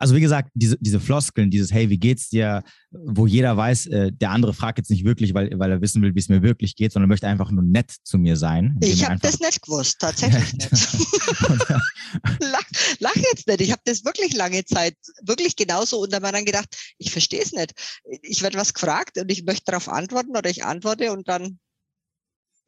also 0.00 0.14
wie 0.14 0.20
gesagt, 0.20 0.50
diese, 0.54 0.78
diese 0.80 0.98
Floskeln, 0.98 1.50
dieses 1.50 1.72
Hey, 1.72 1.90
wie 1.90 1.98
geht's 1.98 2.30
dir, 2.30 2.62
wo 2.90 3.26
jeder 3.26 3.54
weiß, 3.54 3.86
äh, 3.86 4.10
der 4.10 4.30
andere 4.30 4.54
fragt 4.54 4.78
jetzt 4.78 4.90
nicht 4.90 5.04
wirklich, 5.04 5.34
weil, 5.34 5.50
weil 5.58 5.70
er 5.70 5.82
wissen 5.82 6.00
will, 6.00 6.14
wie 6.14 6.18
es 6.18 6.30
mir 6.30 6.42
wirklich 6.42 6.74
geht, 6.74 6.92
sondern 6.92 7.10
möchte 7.10 7.28
einfach 7.28 7.50
nur 7.50 7.62
nett 7.62 7.94
zu 8.02 8.16
mir 8.16 8.38
sein. 8.38 8.78
Ich 8.80 9.06
habe 9.06 9.20
das 9.20 9.40
nicht 9.40 9.60
gewusst, 9.60 9.98
tatsächlich 10.00 10.54
nicht. 10.54 10.70
lach, 12.40 12.64
lach 12.98 13.16
jetzt 13.16 13.46
nicht. 13.46 13.60
Ich 13.60 13.72
habe 13.72 13.82
das 13.84 14.02
wirklich 14.02 14.32
lange 14.34 14.64
Zeit 14.64 14.96
wirklich 15.22 15.54
genauso 15.54 16.00
und 16.00 16.10
dann 16.14 16.22
habe 16.24 16.32
dann 16.32 16.46
gedacht, 16.46 16.74
ich 16.96 17.10
verstehe 17.10 17.42
es 17.42 17.52
nicht. 17.52 17.74
Ich 18.22 18.42
werde 18.42 18.56
was 18.56 18.72
gefragt 18.72 19.18
und 19.18 19.30
ich 19.30 19.44
möchte 19.44 19.66
darauf 19.66 19.90
antworten 19.90 20.34
oder 20.34 20.48
ich 20.48 20.64
antworte 20.64 21.12
und 21.12 21.28
dann 21.28 21.58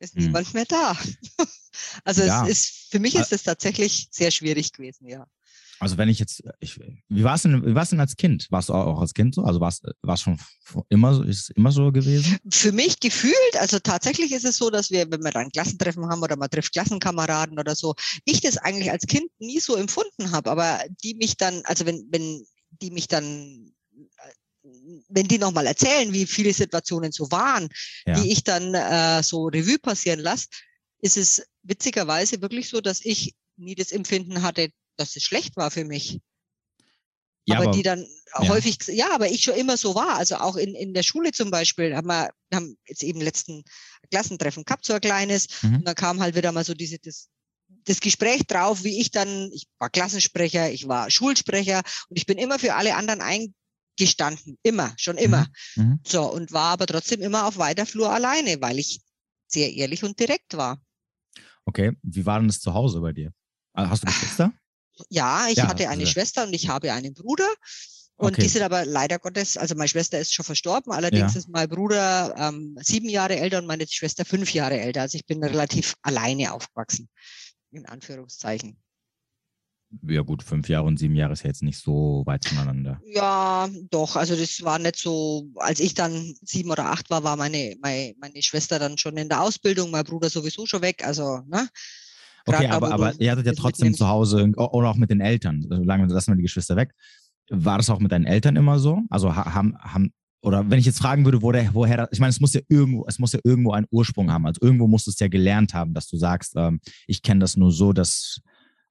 ist 0.01 0.17
hm. 0.17 0.25
niemand 0.25 0.53
mehr 0.53 0.67
da. 0.67 0.97
Also 2.05 2.23
ja. 2.23 2.45
es 2.45 2.51
ist, 2.51 2.91
für 2.91 2.99
mich 2.99 3.15
ist 3.15 3.33
es 3.33 3.45
tatsächlich 3.45 4.09
sehr 4.11 4.31
schwierig 4.31 4.73
gewesen, 4.73 5.09
ja. 5.09 5.27
Also 5.83 5.99
wenn 5.99 6.09
ich 6.09 6.21
jetzt, 6.21 6.45
ich, 6.61 6.79
wie 7.09 7.25
war 7.25 7.35
es 7.35 7.43
denn, 7.43 7.67
wie 7.67 7.75
war's 7.75 7.91
denn 7.91 7.99
als 7.99 8.15
Kind? 8.15 8.47
Warst 8.51 8.69
du 8.69 8.73
auch 8.73 9.01
als 9.01 9.15
Kind 9.15 9.35
so? 9.35 9.43
Also 9.43 9.59
war 9.59 9.69
es 9.69 10.21
schon 10.21 10.39
immer 10.89 11.13
so, 11.13 11.25
ist 11.25 11.41
es 11.41 11.51
immer 11.51 11.73
so 11.73 11.91
gewesen? 11.91 12.39
Für 12.53 12.71
mich 12.71 13.01
gefühlt, 13.01 13.35
also 13.59 13.81
tatsächlich 13.81 14.31
ist 14.31 14.45
es 14.45 14.59
so, 14.59 14.71
dass 14.71 14.93
wir, 14.93 15.11
wenn 15.11 15.25
wir 15.25 15.33
dann 15.33 15.51
Klassentreffen 15.51 16.09
haben 16.09 16.23
oder 16.23 16.37
man 16.37 16.49
trifft 16.49 16.73
Klassenkameraden 16.73 17.59
oder 17.59 17.75
so, 17.75 17.97
ich 18.25 18.41
das 18.41 18.59
eigentlich 18.59 18.93
als 18.93 19.09
Kind 19.09 19.29
nie 19.41 19.59
so 19.59 19.75
empfunden 19.75 20.31
habe, 20.31 20.53
aber 20.53 20.79
die 21.03 21.15
mich 21.15 21.37
dann, 21.37 21.63
also 21.65 21.85
wenn, 21.85 22.07
wenn 22.13 22.47
die 22.81 22.93
mich 22.93 23.09
dann 23.09 23.73
wenn 25.09 25.27
die 25.27 25.39
nochmal 25.39 25.67
erzählen, 25.67 26.13
wie 26.13 26.27
viele 26.27 26.53
Situationen 26.53 27.11
so 27.11 27.29
waren, 27.33 27.69
ja. 28.07 28.15
die 28.15 28.31
ich 28.31 28.45
dann 28.45 28.75
äh, 28.75 29.21
so 29.25 29.47
Revue 29.47 29.81
passieren 29.81 30.21
lasse, 30.21 30.47
ist 31.01 31.17
es 31.17 31.43
witzigerweise 31.65 32.41
wirklich 32.41 32.69
so, 32.69 32.81
dass 32.81 33.05
ich 33.05 33.35
nie 33.57 33.75
das 33.75 33.91
Empfinden 33.91 34.43
hatte, 34.43 34.71
dass 34.97 35.17
es 35.17 35.23
schlecht 35.23 35.57
war 35.57 35.71
für 35.71 35.85
mich. 35.85 36.21
Ja, 37.45 37.57
aber, 37.57 37.65
aber, 37.65 37.77
die 37.77 37.83
dann 37.83 38.07
ja. 38.41 38.49
häufig, 38.49 38.79
ja, 38.89 39.13
aber 39.13 39.29
ich 39.29 39.43
schon 39.43 39.55
immer 39.55 39.77
so 39.77 39.95
war. 39.95 40.17
Also 40.17 40.37
auch 40.37 40.57
in, 40.57 40.75
in 40.75 40.95
der 40.95 41.03
Schule 41.03 41.33
zum 41.33 41.51
Beispiel 41.51 41.95
haben 41.97 42.07
wir, 42.07 42.31
haben 42.55 42.77
jetzt 42.87 43.03
eben 43.03 43.21
letzten 43.21 43.65
Klassentreffen 44.11 44.65
gehabt, 44.65 44.85
so 44.85 44.93
ein 44.93 45.01
kleines. 45.01 45.63
Mhm. 45.63 45.77
Und 45.77 45.85
dann 45.85 45.95
kam 45.95 46.21
halt 46.21 46.37
wieder 46.37 46.53
mal 46.53 46.65
so 46.65 46.75
diese, 46.75 46.99
das, 46.99 47.29
das 47.85 48.01
Gespräch 48.01 48.47
drauf, 48.47 48.85
wie 48.85 49.01
ich 49.01 49.11
dann, 49.11 49.51
ich 49.53 49.67
war 49.79 49.91
Klassensprecher, 49.91 50.71
ich 50.71 50.87
war 50.87 51.11
Schulsprecher 51.11 51.83
und 52.09 52.17
ich 52.17 52.27
bin 52.27 52.39
immer 52.39 52.59
für 52.59 52.75
alle 52.75 52.95
anderen 52.95 53.21
eingestanden. 53.21 54.59
Immer, 54.63 54.95
schon 54.97 55.19
immer. 55.19 55.47
Mhm. 55.75 55.85
mhm. 55.85 56.01
So, 56.07 56.33
und 56.33 56.53
war 56.53 56.73
aber 56.73 56.87
trotzdem 56.87 57.23
immer 57.23 57.47
auf 57.47 57.59
weiter 57.59 57.87
Flur 57.87 58.11
alleine, 58.11 58.61
weil 58.61 58.79
ich 58.79 59.01
sehr 59.49 59.73
ehrlich 59.73 60.05
und 60.05 60.19
direkt 60.19 60.57
war. 60.57 60.81
Okay, 61.65 61.93
wie 62.03 62.25
war 62.25 62.39
denn 62.39 62.49
das 62.49 62.61
zu 62.61 62.73
Hause 62.73 63.01
bei 63.01 63.13
dir? 63.13 63.33
Ah, 63.73 63.89
hast 63.89 64.03
du 64.03 64.07
Geschwister? 64.07 64.53
Ja, 65.09 65.47
ich 65.49 65.59
ja, 65.59 65.69
hatte 65.69 65.89
eine 65.89 66.03
also. 66.03 66.13
Schwester 66.13 66.45
und 66.45 66.53
ich 66.53 66.69
habe 66.69 66.93
einen 66.93 67.15
Bruder. 67.15 67.49
Und 68.17 68.35
okay. 68.35 68.43
die 68.43 68.49
sind 68.49 68.63
aber 68.63 68.85
leider 68.85 69.19
Gottes, 69.19 69.57
also 69.57 69.75
meine 69.75 69.89
Schwester 69.89 70.19
ist 70.19 70.33
schon 70.33 70.45
verstorben, 70.45 70.93
allerdings 70.93 71.35
ja. 71.35 71.39
ist 71.41 71.49
mein 71.49 71.69
Bruder 71.69 72.35
ähm, 72.39 72.77
sieben 72.81 73.09
Jahre 73.09 73.37
älter 73.37 73.59
und 73.59 73.67
meine 73.67 73.87
Schwester 73.89 74.25
fünf 74.25 74.53
Jahre 74.53 74.79
älter. 74.79 75.01
Also 75.01 75.17
ich 75.17 75.27
bin 75.27 75.43
relativ 75.43 75.95
alleine 76.03 76.53
aufgewachsen, 76.53 77.09
in 77.73 77.87
Anführungszeichen. 77.87 78.77
Ja 80.03 80.23
gut, 80.23 80.43
fünf 80.43 80.69
Jahre 80.69 80.87
und 80.87 80.99
sieben 80.99 81.17
Jahre 81.17 81.35
ist 81.35 81.43
ja 81.43 81.49
jetzt 81.49 81.63
nicht 81.63 81.79
so 81.79 82.23
weit 82.25 82.47
voneinander. 82.47 83.01
Ja, 83.05 83.69
doch. 83.91 84.17
Also 84.17 84.37
das 84.37 84.63
war 84.63 84.79
nicht 84.79 84.97
so, 84.97 85.49
als 85.57 85.81
ich 85.81 85.95
dann 85.95 86.35
sieben 86.43 86.71
oder 86.71 86.87
acht 86.87 87.11
war, 87.11 87.25
war 87.25 87.37
meine, 87.37 87.77
meine, 87.81 88.15
meine 88.19 88.43
Schwester 88.43 88.79
dann 88.79 88.97
schon 88.97 89.17
in 89.17 89.29
der 89.29 89.43
Ausbildung, 89.43 89.91
mein 89.91 90.05
Bruder 90.05 90.31
sowieso 90.31 90.65
schon 90.65 90.83
weg. 90.83 91.05
Also, 91.05 91.41
ne? 91.47 91.69
Okay, 92.47 92.67
aber, 92.67 92.93
aber 92.93 93.13
ihr 93.21 93.31
hattet 93.31 93.47
ja 93.47 93.53
trotzdem 93.53 93.95
zu 93.95 94.09
Hause 94.09 94.53
oder 94.57 94.91
auch 94.91 94.97
mit 94.97 95.11
den 95.11 95.21
Eltern, 95.21 95.65
solange 95.69 96.07
lassen 96.07 96.33
wir 96.33 96.37
die 96.37 96.43
Geschwister 96.43 96.77
weg. 96.77 96.93
War 97.51 97.77
das 97.77 97.91
auch 97.91 98.01
mit 98.01 98.13
deinen 98.13 98.25
Eltern 98.25 98.57
immer 98.57 98.79
so? 98.79 99.01
Also 99.11 99.35
haben, 99.35 99.77
haben 99.79 100.13
oder 100.43 100.69
wenn 100.69 100.79
ich 100.79 100.87
jetzt 100.87 100.99
fragen 100.99 101.25
würde, 101.25 101.41
wo 101.41 101.53
der, 101.53 101.73
woher, 101.73 102.09
ich 102.11 102.19
meine, 102.19 102.31
es 102.31 102.41
muss 102.41 102.53
ja 102.53 102.61
irgendwo, 102.69 103.05
es 103.07 103.19
muss 103.21 103.33
ja 103.33 103.39
irgendwo 103.45 103.73
einen 103.73 103.87
Ursprung 103.91 104.31
haben. 104.33 104.45
Also 104.47 104.61
irgendwo 104.61 104.89
musst 104.89 105.07
du 105.07 105.13
es 105.13 105.19
ja 105.21 105.29
gelernt 105.29 105.73
haben, 105.73 105.95
dass 105.95 106.09
du 106.09 106.17
sagst, 106.17 106.55
ähm, 106.57 106.81
ich 107.07 107.23
kenne 107.23 107.41
das 107.41 107.57
nur 107.57 107.71
so, 107.71 107.93
dass 107.93 108.41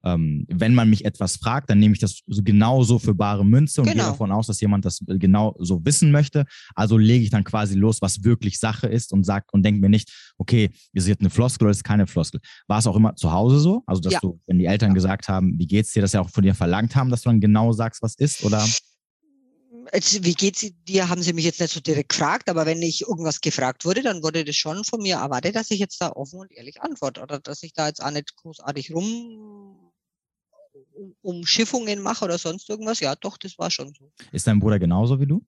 ähm, 0.04 0.46
wenn 0.48 0.74
man 0.74 0.90
mich 0.90 1.04
etwas 1.04 1.36
fragt, 1.36 1.70
dann 1.70 1.78
nehme 1.78 1.94
ich 1.94 2.00
das 2.00 2.22
genauso 2.26 2.98
für 2.98 3.14
bare 3.14 3.44
Münze 3.44 3.80
und 3.80 3.88
genau. 3.88 4.04
gehe 4.04 4.10
davon 4.12 4.32
aus, 4.32 4.46
dass 4.46 4.60
jemand 4.60 4.84
das 4.84 5.00
genau 5.06 5.54
so 5.58 5.84
wissen 5.84 6.10
möchte. 6.10 6.44
Also 6.74 6.98
lege 6.98 7.24
ich 7.24 7.30
dann 7.30 7.44
quasi 7.44 7.76
los, 7.76 8.02
was 8.02 8.24
wirklich 8.24 8.58
Sache 8.58 8.86
ist 8.86 9.12
und 9.12 9.24
sag 9.24 9.52
und 9.52 9.64
denke 9.64 9.80
mir 9.80 9.88
nicht, 9.88 10.34
okay, 10.38 10.70
ist 10.92 11.08
jetzt 11.08 11.20
eine 11.20 11.30
Floskel 11.30 11.66
oder 11.66 11.72
ist 11.72 11.84
keine 11.84 12.06
Floskel. 12.06 12.40
War 12.66 12.78
es 12.78 12.86
auch 12.86 12.96
immer 12.96 13.14
zu 13.16 13.32
Hause 13.32 13.58
so? 13.60 13.82
Also, 13.86 14.00
dass 14.00 14.14
ja. 14.14 14.20
du, 14.20 14.40
wenn 14.46 14.58
die 14.58 14.66
Eltern 14.66 14.90
ja. 14.90 14.94
gesagt 14.94 15.28
haben, 15.28 15.58
wie 15.58 15.66
geht's 15.66 15.92
dir, 15.92 16.02
dass 16.02 16.12
sie 16.12 16.20
auch 16.20 16.30
von 16.30 16.42
dir 16.42 16.54
verlangt 16.54 16.96
haben, 16.96 17.10
dass 17.10 17.22
du 17.22 17.30
dann 17.30 17.40
genau 17.40 17.72
sagst, 17.72 18.02
was 18.02 18.14
ist, 18.16 18.44
oder? 18.44 18.64
wie 19.92 20.34
geht's 20.34 20.66
dir? 20.86 21.08
Haben 21.08 21.22
sie 21.22 21.32
mich 21.32 21.44
jetzt 21.44 21.60
nicht 21.60 21.72
so 21.72 21.80
direkt 21.80 22.10
gefragt, 22.10 22.48
aber 22.48 22.66
wenn 22.66 22.80
ich 22.82 23.02
irgendwas 23.02 23.40
gefragt 23.40 23.84
wurde, 23.84 24.02
dann 24.02 24.22
wurde 24.22 24.44
das 24.44 24.56
schon 24.56 24.84
von 24.84 25.02
mir 25.02 25.16
erwartet, 25.16 25.56
dass 25.56 25.70
ich 25.70 25.80
jetzt 25.80 26.00
da 26.00 26.12
offen 26.12 26.40
und 26.40 26.52
ehrlich 26.52 26.80
antworte 26.80 27.20
oder 27.20 27.40
dass 27.40 27.62
ich 27.62 27.72
da 27.72 27.88
jetzt 27.88 28.02
auch 28.02 28.10
nicht 28.10 28.34
großartig 28.36 28.94
rum 28.94 29.91
Umschiffungen 31.22 32.00
mache 32.00 32.24
oder 32.24 32.38
sonst 32.38 32.68
irgendwas. 32.68 33.00
Ja, 33.00 33.14
doch, 33.16 33.36
das 33.38 33.58
war 33.58 33.70
schon 33.70 33.92
so. 33.98 34.12
Ist 34.32 34.46
dein 34.46 34.60
Bruder 34.60 34.78
genauso 34.78 35.20
wie 35.20 35.26
du? 35.26 35.44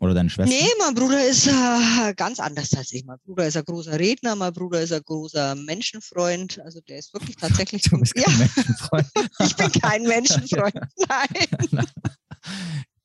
Oder 0.00 0.14
deine 0.14 0.28
Schwester? 0.28 0.54
Nee, 0.54 0.68
mein 0.78 0.94
Bruder 0.94 1.24
ist 1.24 1.46
äh, 1.46 2.14
ganz 2.16 2.40
anders 2.40 2.74
als 2.74 2.92
ich. 2.92 3.04
Mein 3.04 3.18
Bruder 3.24 3.46
ist 3.46 3.56
ein 3.56 3.64
großer 3.64 3.98
Redner, 3.98 4.34
mein 4.34 4.52
Bruder 4.52 4.80
ist 4.80 4.92
ein 4.92 5.02
großer 5.02 5.54
Menschenfreund. 5.54 6.60
Also 6.64 6.80
der 6.88 6.98
ist 6.98 7.14
wirklich 7.14 7.36
tatsächlich. 7.40 7.82
Du 7.82 7.98
bist 7.98 8.14
kein 8.14 8.32
ja. 8.32 8.38
Menschenfreund. 8.38 9.06
ich 9.40 9.56
bin 9.56 9.72
kein 9.72 10.02
Menschenfreund. 10.08 10.74
Nein. 11.08 11.86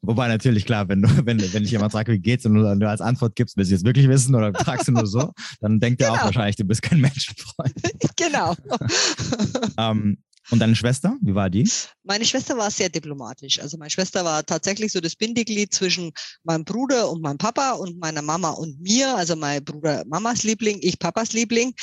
Wobei 0.01 0.27
natürlich 0.29 0.65
klar, 0.65 0.89
wenn 0.89 1.03
du, 1.03 1.25
wenn, 1.25 1.39
wenn 1.53 1.63
ich 1.63 1.71
jemand 1.71 1.91
frage, 1.91 2.12
wie 2.12 2.19
geht's 2.19 2.45
und 2.45 2.55
du, 2.55 2.89
als 2.89 3.01
Antwort 3.01 3.36
gibst, 3.36 3.58
willst 3.58 3.69
du 3.69 3.75
jetzt 3.75 3.86
wirklich 3.86 4.08
wissen 4.08 4.34
oder 4.34 4.51
fragst 4.53 4.88
du 4.88 4.91
nur 4.91 5.05
so, 5.05 5.32
dann 5.60 5.79
denkt 5.79 5.99
genau. 5.99 6.13
er 6.15 6.21
auch 6.21 6.25
wahrscheinlich, 6.25 6.55
du 6.55 6.63
bist 6.63 6.82
kein 6.82 6.99
Menschenfreund. 7.01 7.75
genau. 8.15 8.55
ähm, 9.77 10.17
und 10.51 10.59
deine 10.59 10.75
Schwester, 10.75 11.15
wie 11.21 11.35
war 11.35 11.49
die? 11.49 11.69
Meine 12.03 12.25
Schwester 12.25 12.57
war 12.57 12.71
sehr 12.71 12.89
diplomatisch. 12.89 13.59
Also 13.59 13.77
meine 13.77 13.89
Schwester 13.89 14.25
war 14.25 14.45
tatsächlich 14.45 14.91
so 14.91 14.99
das 14.99 15.15
Bindeglied 15.15 15.73
zwischen 15.73 16.12
meinem 16.43 16.63
Bruder 16.63 17.09
und 17.09 17.21
meinem 17.21 17.38
Papa 17.38 17.73
und 17.73 17.99
meiner 17.99 18.21
Mama 18.21 18.51
und 18.51 18.79
mir. 18.81 19.15
Also 19.15 19.35
mein 19.35 19.63
Bruder 19.63 20.03
Mamas 20.07 20.43
Liebling, 20.43 20.79
ich 20.81 20.97
Papas 20.97 21.33
Liebling. 21.33 21.73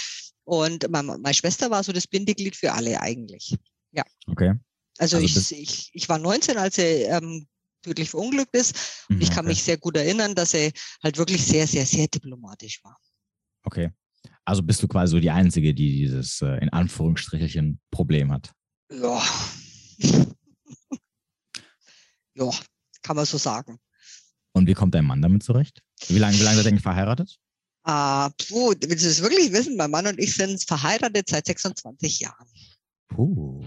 Und 0.45 0.89
meine, 0.91 1.19
meine 1.19 1.35
Schwester 1.35 1.71
war 1.71 1.83
so 1.83 1.93
das 1.93 2.07
Bindeglied 2.07 2.57
für 2.57 2.73
alle 2.73 3.01
eigentlich. 3.01 3.57
Ja. 3.93 4.05
Okay. 4.27 4.55
Also, 4.99 5.19
also 5.19 5.27
ich, 5.27 5.53
ich, 5.53 5.91
ich 5.93 6.09
war 6.09 6.19
19, 6.19 6.57
als 6.57 6.77
sie 6.77 6.83
ähm, 6.83 7.47
tödlich 7.83 8.11
verunglückt 8.11 8.55
ist. 8.55 9.05
Und 9.09 9.23
ich 9.23 9.31
kann 9.31 9.45
mhm, 9.45 9.51
okay. 9.51 9.55
mich 9.55 9.63
sehr 9.63 9.79
gut 9.79 9.97
erinnern, 9.97 10.35
dass 10.35 10.55
er 10.55 10.73
halt 11.03 11.19
wirklich 11.19 11.45
sehr, 11.45 11.67
sehr, 11.67 11.87
sehr 11.87 12.09
diplomatisch 12.09 12.83
war. 12.83 12.97
Okay. 13.65 13.91
Also 14.47 14.63
bist 14.63 14.83
du 14.83 14.89
quasi 14.89 15.11
so 15.11 15.21
die 15.21 15.31
Einzige, 15.31 15.75
die 15.75 15.99
dieses 15.99 16.41
äh, 16.41 16.57
in 16.59 16.69
Anführungsstrichelchen 16.71 17.81
Problem 17.91 18.33
hat. 18.33 18.53
Ja. 18.93 19.21
ja, 22.35 22.51
kann 23.03 23.17
man 23.17 23.27
so 23.27 23.39
sagen. 23.39 23.79
Und 24.53 24.69
wie 24.69 24.75
kommt 24.75 24.95
dein 24.95 25.05
Mann 25.05 25.21
damit 25.21 25.43
zurecht? 25.43 25.83
Wie 26.07 26.19
lange, 26.19 26.39
wie 26.39 26.43
lange 26.43 26.63
seid 26.63 26.73
ihr 26.73 26.81
verheiratet? 26.81 27.37
Uh, 27.87 28.31
puh, 28.49 28.75
willst 28.81 29.05
du 29.05 29.09
es 29.09 29.21
wirklich 29.21 29.53
wissen? 29.53 29.77
Mein 29.77 29.91
Mann 29.91 30.07
und 30.07 30.19
ich 30.19 30.35
sind 30.35 30.63
verheiratet 30.63 31.29
seit 31.29 31.47
26 31.47 32.21
Jahren. 32.21 32.47
Puh. 33.09 33.65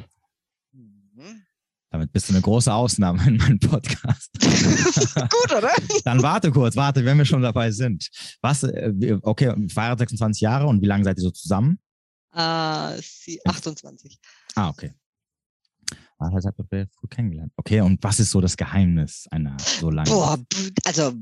Mhm. 0.72 1.46
Damit 1.92 2.12
bist 2.12 2.30
du 2.30 2.34
eine 2.34 2.42
große 2.42 2.72
Ausnahme 2.72 3.26
in 3.28 3.38
meinem 3.38 3.60
Podcast. 3.60 4.30
Gut, 4.40 5.58
oder? 5.58 5.72
Dann 6.04 6.22
warte 6.22 6.52
kurz, 6.52 6.76
warte, 6.76 7.04
wenn 7.04 7.18
wir 7.18 7.26
schon 7.26 7.42
dabei 7.42 7.72
sind. 7.72 8.10
Was, 8.42 8.64
äh, 8.64 9.18
okay, 9.24 9.54
verheiratet 9.70 10.10
26 10.10 10.42
Jahre 10.42 10.68
und 10.68 10.82
wie 10.82 10.86
lange 10.86 11.04
seid 11.04 11.18
ihr 11.18 11.24
so 11.24 11.32
zusammen? 11.32 11.80
Sie 13.02 13.42
28. 13.44 14.20
Ah, 14.54 14.70
okay. 14.70 14.94
Ah, 16.20 16.30
das 16.30 16.46
hat 16.46 16.56
wir 16.58 16.88
früh 16.88 17.08
kennengelernt. 17.08 17.52
Okay, 17.56 17.82
und 17.82 18.04
was 18.04 18.20
ist 18.20 18.32
so 18.32 18.42
das 18.42 18.56
Geheimnis 18.56 19.26
einer 19.32 19.58
so 19.60 19.90
langen? 19.90 20.10
Boah, 20.10 20.38
also, 20.86 21.14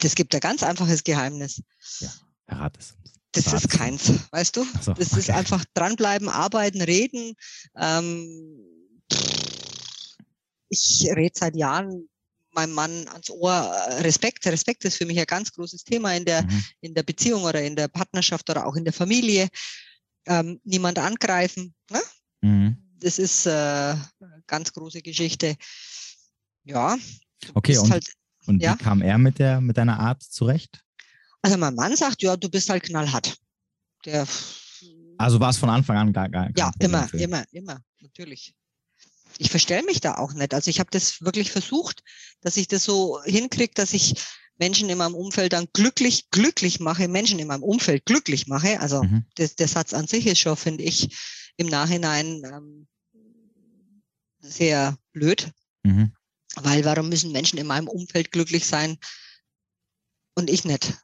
das 0.00 0.14
gibt 0.14 0.34
ein 0.34 0.40
ganz 0.40 0.62
einfaches 0.62 1.02
Geheimnis. 1.02 1.62
Ja, 2.00 2.10
verrat 2.46 2.76
es. 2.78 2.94
Das 3.32 3.52
ist 3.52 3.68
keins, 3.68 4.12
weißt 4.30 4.56
du? 4.56 4.64
So, 4.80 4.92
das 4.92 5.12
okay. 5.12 5.20
ist 5.20 5.30
einfach 5.30 5.64
dranbleiben, 5.74 6.28
arbeiten, 6.28 6.80
reden. 6.80 7.34
Ähm, 7.76 8.58
ich 10.68 11.08
rede 11.14 11.38
seit 11.38 11.56
Jahren 11.56 12.08
meinem 12.56 12.72
Mann 12.72 13.06
ans 13.08 13.30
Ohr. 13.30 13.52
Äh, 13.52 14.00
Respekt, 14.00 14.44
Respekt 14.46 14.84
ist 14.84 14.96
für 14.96 15.06
mich 15.06 15.18
ein 15.18 15.26
ganz 15.26 15.52
großes 15.52 15.84
Thema 15.84 16.14
in 16.14 16.24
der, 16.24 16.42
mhm. 16.42 16.64
in 16.80 16.94
der 16.94 17.04
Beziehung 17.04 17.44
oder 17.44 17.62
in 17.62 17.76
der 17.76 17.88
Partnerschaft 17.88 18.50
oder 18.50 18.66
auch 18.66 18.74
in 18.74 18.84
der 18.84 18.92
Familie. 18.92 19.48
Ähm, 20.26 20.60
niemand 20.64 20.98
angreifen. 20.98 21.74
Ne? 21.90 22.00
Mhm. 22.40 22.76
Das 22.98 23.18
ist 23.18 23.46
äh, 23.46 23.94
ganz 24.46 24.72
große 24.72 25.02
Geschichte. 25.02 25.54
Ja. 26.64 26.96
Okay, 27.54 27.76
und, 27.78 27.90
halt, 27.90 28.12
und 28.46 28.60
ja? 28.60 28.74
wie 28.74 28.82
kam 28.82 29.02
er 29.02 29.18
mit, 29.18 29.38
der, 29.38 29.60
mit 29.60 29.76
deiner 29.76 30.00
Art 30.00 30.22
zurecht? 30.22 30.80
Also 31.42 31.58
mein 31.58 31.74
Mann 31.74 31.94
sagt, 31.94 32.22
ja, 32.22 32.36
du 32.36 32.48
bist 32.48 32.68
halt 32.70 32.82
knallhart. 32.82 33.36
Der, 34.04 34.26
also 35.18 35.38
war 35.38 35.50
es 35.50 35.58
von 35.58 35.68
Anfang 35.68 35.96
an 35.96 36.12
gar, 36.12 36.28
gar 36.28 36.50
Ja, 36.56 36.72
immer, 36.80 37.12
immer, 37.14 37.44
immer, 37.52 37.80
natürlich 38.00 38.54
ich 39.38 39.50
verstelle 39.50 39.84
mich 39.84 40.00
da 40.00 40.16
auch 40.16 40.32
nicht. 40.32 40.54
Also 40.54 40.70
ich 40.70 40.80
habe 40.80 40.90
das 40.90 41.22
wirklich 41.22 41.50
versucht, 41.50 42.02
dass 42.40 42.56
ich 42.56 42.68
das 42.68 42.84
so 42.84 43.22
hinkriege, 43.24 43.74
dass 43.74 43.92
ich 43.92 44.14
Menschen 44.58 44.88
in 44.88 44.98
meinem 44.98 45.14
Umfeld 45.14 45.52
dann 45.52 45.68
glücklich, 45.72 46.30
glücklich 46.30 46.80
mache, 46.80 47.08
Menschen 47.08 47.38
in 47.38 47.48
meinem 47.48 47.62
Umfeld 47.62 48.06
glücklich 48.06 48.46
mache. 48.46 48.80
Also 48.80 49.02
mhm. 49.02 49.26
das, 49.34 49.54
der 49.56 49.68
Satz 49.68 49.92
an 49.92 50.06
sich 50.06 50.26
ist 50.26 50.38
schon, 50.38 50.56
finde 50.56 50.84
ich, 50.84 51.14
im 51.56 51.66
Nachhinein 51.66 52.42
ähm, 52.44 52.86
sehr 54.40 54.96
blöd. 55.12 55.50
Mhm. 55.82 56.12
Weil 56.56 56.84
warum 56.84 57.08
müssen 57.08 57.32
Menschen 57.32 57.58
in 57.58 57.66
meinem 57.66 57.88
Umfeld 57.88 58.32
glücklich 58.32 58.66
sein 58.66 58.96
und 60.34 60.48
ich 60.48 60.64
nicht? 60.64 60.94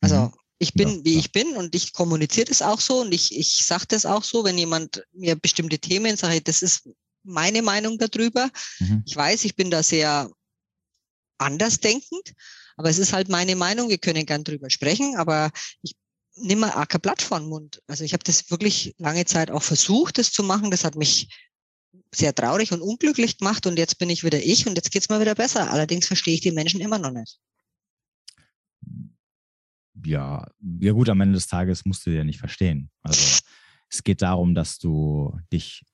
Also 0.00 0.16
mhm. 0.16 0.32
ich 0.58 0.74
bin, 0.74 0.88
ja, 0.88 1.04
wie 1.04 1.14
ja. 1.14 1.18
ich 1.20 1.32
bin 1.32 1.56
und 1.56 1.74
ich 1.76 1.92
kommuniziere 1.92 2.46
das 2.46 2.62
auch 2.62 2.80
so 2.80 3.02
und 3.02 3.12
ich, 3.12 3.36
ich 3.36 3.64
sage 3.64 3.84
das 3.88 4.04
auch 4.04 4.24
so, 4.24 4.42
wenn 4.42 4.58
jemand 4.58 5.04
mir 5.12 5.36
bestimmte 5.36 5.78
Themen 5.78 6.16
sagt, 6.16 6.48
das 6.48 6.62
ist 6.62 6.88
meine 7.22 7.62
Meinung 7.62 7.98
darüber. 7.98 8.50
Mhm. 8.78 9.02
Ich 9.06 9.16
weiß, 9.16 9.44
ich 9.44 9.56
bin 9.56 9.70
da 9.70 9.82
sehr 9.82 10.30
andersdenkend, 11.38 12.34
aber 12.76 12.90
es 12.90 12.98
ist 12.98 13.12
halt 13.12 13.28
meine 13.28 13.56
Meinung. 13.56 13.88
Wir 13.88 13.98
können 13.98 14.26
gern 14.26 14.44
drüber 14.44 14.70
sprechen, 14.70 15.16
aber 15.16 15.50
ich 15.82 15.96
nehme 16.36 16.62
mal 16.62 16.86
kein 16.86 17.00
Blatt 17.00 17.22
vor 17.22 17.38
den 17.40 17.48
Mund. 17.48 17.82
Also 17.86 18.04
ich 18.04 18.12
habe 18.12 18.24
das 18.24 18.50
wirklich 18.50 18.94
lange 18.98 19.24
Zeit 19.24 19.50
auch 19.50 19.62
versucht, 19.62 20.18
das 20.18 20.32
zu 20.32 20.42
machen. 20.42 20.70
Das 20.70 20.84
hat 20.84 20.96
mich 20.96 21.28
sehr 22.14 22.34
traurig 22.34 22.72
und 22.72 22.80
unglücklich 22.80 23.38
gemacht 23.38 23.66
und 23.66 23.78
jetzt 23.78 23.98
bin 23.98 24.10
ich 24.10 24.24
wieder 24.24 24.42
ich 24.42 24.66
und 24.66 24.74
jetzt 24.74 24.90
geht 24.90 25.02
es 25.02 25.08
mir 25.08 25.20
wieder 25.20 25.34
besser. 25.34 25.70
Allerdings 25.70 26.06
verstehe 26.06 26.34
ich 26.34 26.40
die 26.40 26.52
Menschen 26.52 26.80
immer 26.80 26.98
noch 26.98 27.12
nicht. 27.12 27.38
Ja, 30.04 30.46
ja 30.80 30.92
gut, 30.92 31.08
am 31.08 31.20
Ende 31.20 31.34
des 31.34 31.46
Tages 31.46 31.84
musst 31.84 32.06
du 32.06 32.10
ja 32.10 32.24
nicht 32.24 32.38
verstehen. 32.38 32.90
Also 33.02 33.40
es 33.88 34.02
geht 34.02 34.22
darum, 34.22 34.54
dass 34.54 34.78
du 34.78 35.38
dich 35.52 35.84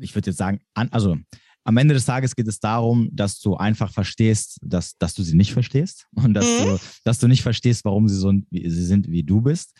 ich 0.00 0.14
würde 0.14 0.30
jetzt 0.30 0.38
sagen, 0.38 0.60
an, 0.74 0.88
also 0.90 1.16
am 1.64 1.76
Ende 1.76 1.92
des 1.92 2.06
Tages 2.06 2.34
geht 2.34 2.48
es 2.48 2.60
darum, 2.60 3.10
dass 3.12 3.40
du 3.40 3.56
einfach 3.56 3.92
verstehst, 3.92 4.58
dass, 4.62 4.96
dass 4.96 5.14
du 5.14 5.22
sie 5.22 5.36
nicht 5.36 5.52
verstehst 5.52 6.06
und 6.14 6.34
dass, 6.34 6.46
mhm. 6.46 6.64
du, 6.64 6.78
dass 7.04 7.18
du 7.18 7.28
nicht 7.28 7.42
verstehst, 7.42 7.84
warum 7.84 8.08
sie 8.08 8.16
so 8.16 8.32
wie, 8.50 8.68
sie 8.70 8.84
sind, 8.84 9.10
wie 9.10 9.22
du 9.22 9.40
bist. 9.40 9.76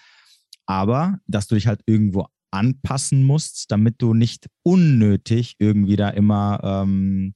Aber 0.67 1.19
dass 1.27 1.47
du 1.47 1.55
dich 1.55 1.67
halt 1.67 1.81
irgendwo 1.87 2.27
anpassen 2.51 3.25
musst, 3.25 3.71
damit 3.71 3.97
du 3.99 4.14
nicht 4.14 4.49
unnötig 4.62 5.57
irgendwie 5.59 5.97
da 5.97 6.11
immer 6.11 6.61
ähm, 6.62 7.35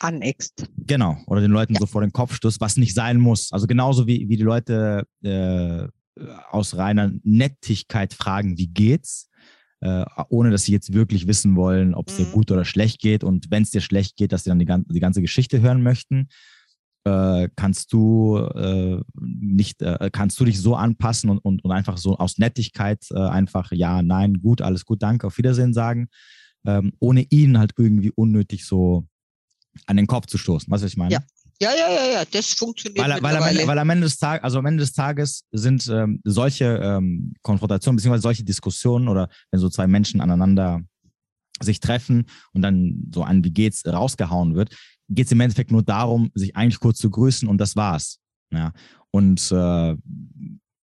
aneckst. 0.00 0.68
Genau, 0.76 1.18
oder 1.26 1.40
den 1.40 1.50
Leuten 1.50 1.74
ja. 1.74 1.80
so 1.80 1.86
vor 1.86 2.00
den 2.00 2.12
Kopf 2.12 2.34
stößt, 2.34 2.60
was 2.60 2.76
nicht 2.76 2.94
sein 2.94 3.18
muss. 3.18 3.52
Also 3.52 3.66
genauso 3.66 4.06
wie, 4.06 4.28
wie 4.28 4.36
die 4.36 4.42
Leute 4.42 5.06
äh, 5.22 5.86
aus 6.50 6.76
reiner 6.76 7.12
Nettigkeit 7.22 8.14
fragen, 8.14 8.56
wie 8.58 8.68
geht's? 8.68 9.28
Äh, 9.80 10.04
ohne 10.28 10.50
dass 10.50 10.64
sie 10.64 10.72
jetzt 10.72 10.92
wirklich 10.92 11.26
wissen 11.26 11.56
wollen, 11.56 11.94
ob 11.94 12.08
es 12.08 12.18
mhm. 12.18 12.24
dir 12.24 12.30
gut 12.30 12.50
oder 12.50 12.64
schlecht 12.64 13.00
geht. 13.00 13.24
Und 13.24 13.50
wenn 13.50 13.62
es 13.62 13.70
dir 13.70 13.80
schlecht 13.80 14.16
geht, 14.16 14.32
dass 14.32 14.44
sie 14.44 14.50
dann 14.50 14.58
die, 14.58 14.66
die 14.66 15.00
ganze 15.00 15.20
Geschichte 15.20 15.60
hören 15.60 15.82
möchten. 15.82 16.28
Äh, 17.04 17.50
kannst 17.54 17.92
du 17.92 18.36
äh, 18.36 19.00
nicht, 19.14 19.80
äh, 19.80 20.10
kannst 20.12 20.40
du 20.40 20.44
dich 20.44 20.60
so 20.60 20.74
anpassen 20.74 21.30
und, 21.30 21.38
und, 21.38 21.62
und 21.62 21.70
einfach 21.70 21.98
so 21.98 22.18
aus 22.18 22.38
Nettigkeit 22.38 23.04
äh, 23.12 23.20
einfach 23.20 23.70
ja, 23.70 24.02
nein, 24.02 24.40
gut, 24.40 24.60
alles 24.60 24.84
gut, 24.84 25.04
danke, 25.04 25.28
auf 25.28 25.38
Wiedersehen 25.38 25.72
sagen, 25.72 26.08
ähm, 26.66 26.94
ohne 26.98 27.24
ihnen 27.30 27.58
halt 27.58 27.74
irgendwie 27.78 28.10
unnötig 28.10 28.64
so 28.64 29.06
an 29.86 29.96
den 29.96 30.08
Kopf 30.08 30.26
zu 30.26 30.36
stoßen. 30.36 30.68
Was 30.68 30.82
ich 30.82 30.96
meine? 30.96 31.12
Ja, 31.12 31.20
ja, 31.60 31.70
ja, 31.74 31.90
ja, 31.90 32.12
ja, 32.12 32.24
das 32.24 32.52
funktioniert. 32.52 33.08
Weil, 33.08 33.22
weil, 33.22 33.36
am, 33.36 33.44
Ende, 33.44 33.66
weil 33.66 33.78
am, 33.78 33.90
Ende 33.90 34.04
des 34.04 34.18
Tages, 34.18 34.44
also 34.44 34.58
am 34.58 34.66
Ende 34.66 34.82
des 34.82 34.92
Tages 34.92 35.44
sind 35.52 35.88
ähm, 35.88 36.20
solche 36.24 36.64
ähm, 36.82 37.34
Konfrontationen 37.42 37.96
beziehungsweise 37.96 38.22
solche 38.22 38.44
Diskussionen 38.44 39.08
oder 39.08 39.28
wenn 39.50 39.60
so 39.60 39.68
zwei 39.70 39.86
Menschen 39.86 40.20
aneinander 40.20 40.80
sich 41.60 41.80
treffen 41.80 42.26
und 42.52 42.60
dann 42.60 43.10
so 43.14 43.22
an 43.22 43.42
wie 43.42 43.50
geht's 43.50 43.86
rausgehauen 43.86 44.54
wird, 44.54 44.76
geht 45.08 45.26
es 45.26 45.32
im 45.32 45.40
Endeffekt 45.40 45.70
nur 45.70 45.82
darum, 45.82 46.30
sich 46.34 46.54
eigentlich 46.56 46.80
kurz 46.80 46.98
zu 46.98 47.08
grüßen 47.08 47.48
und 47.48 47.58
das 47.58 47.74
war's. 47.74 48.18
Ja. 48.52 48.72
Und 49.10 49.50
äh, 49.50 49.96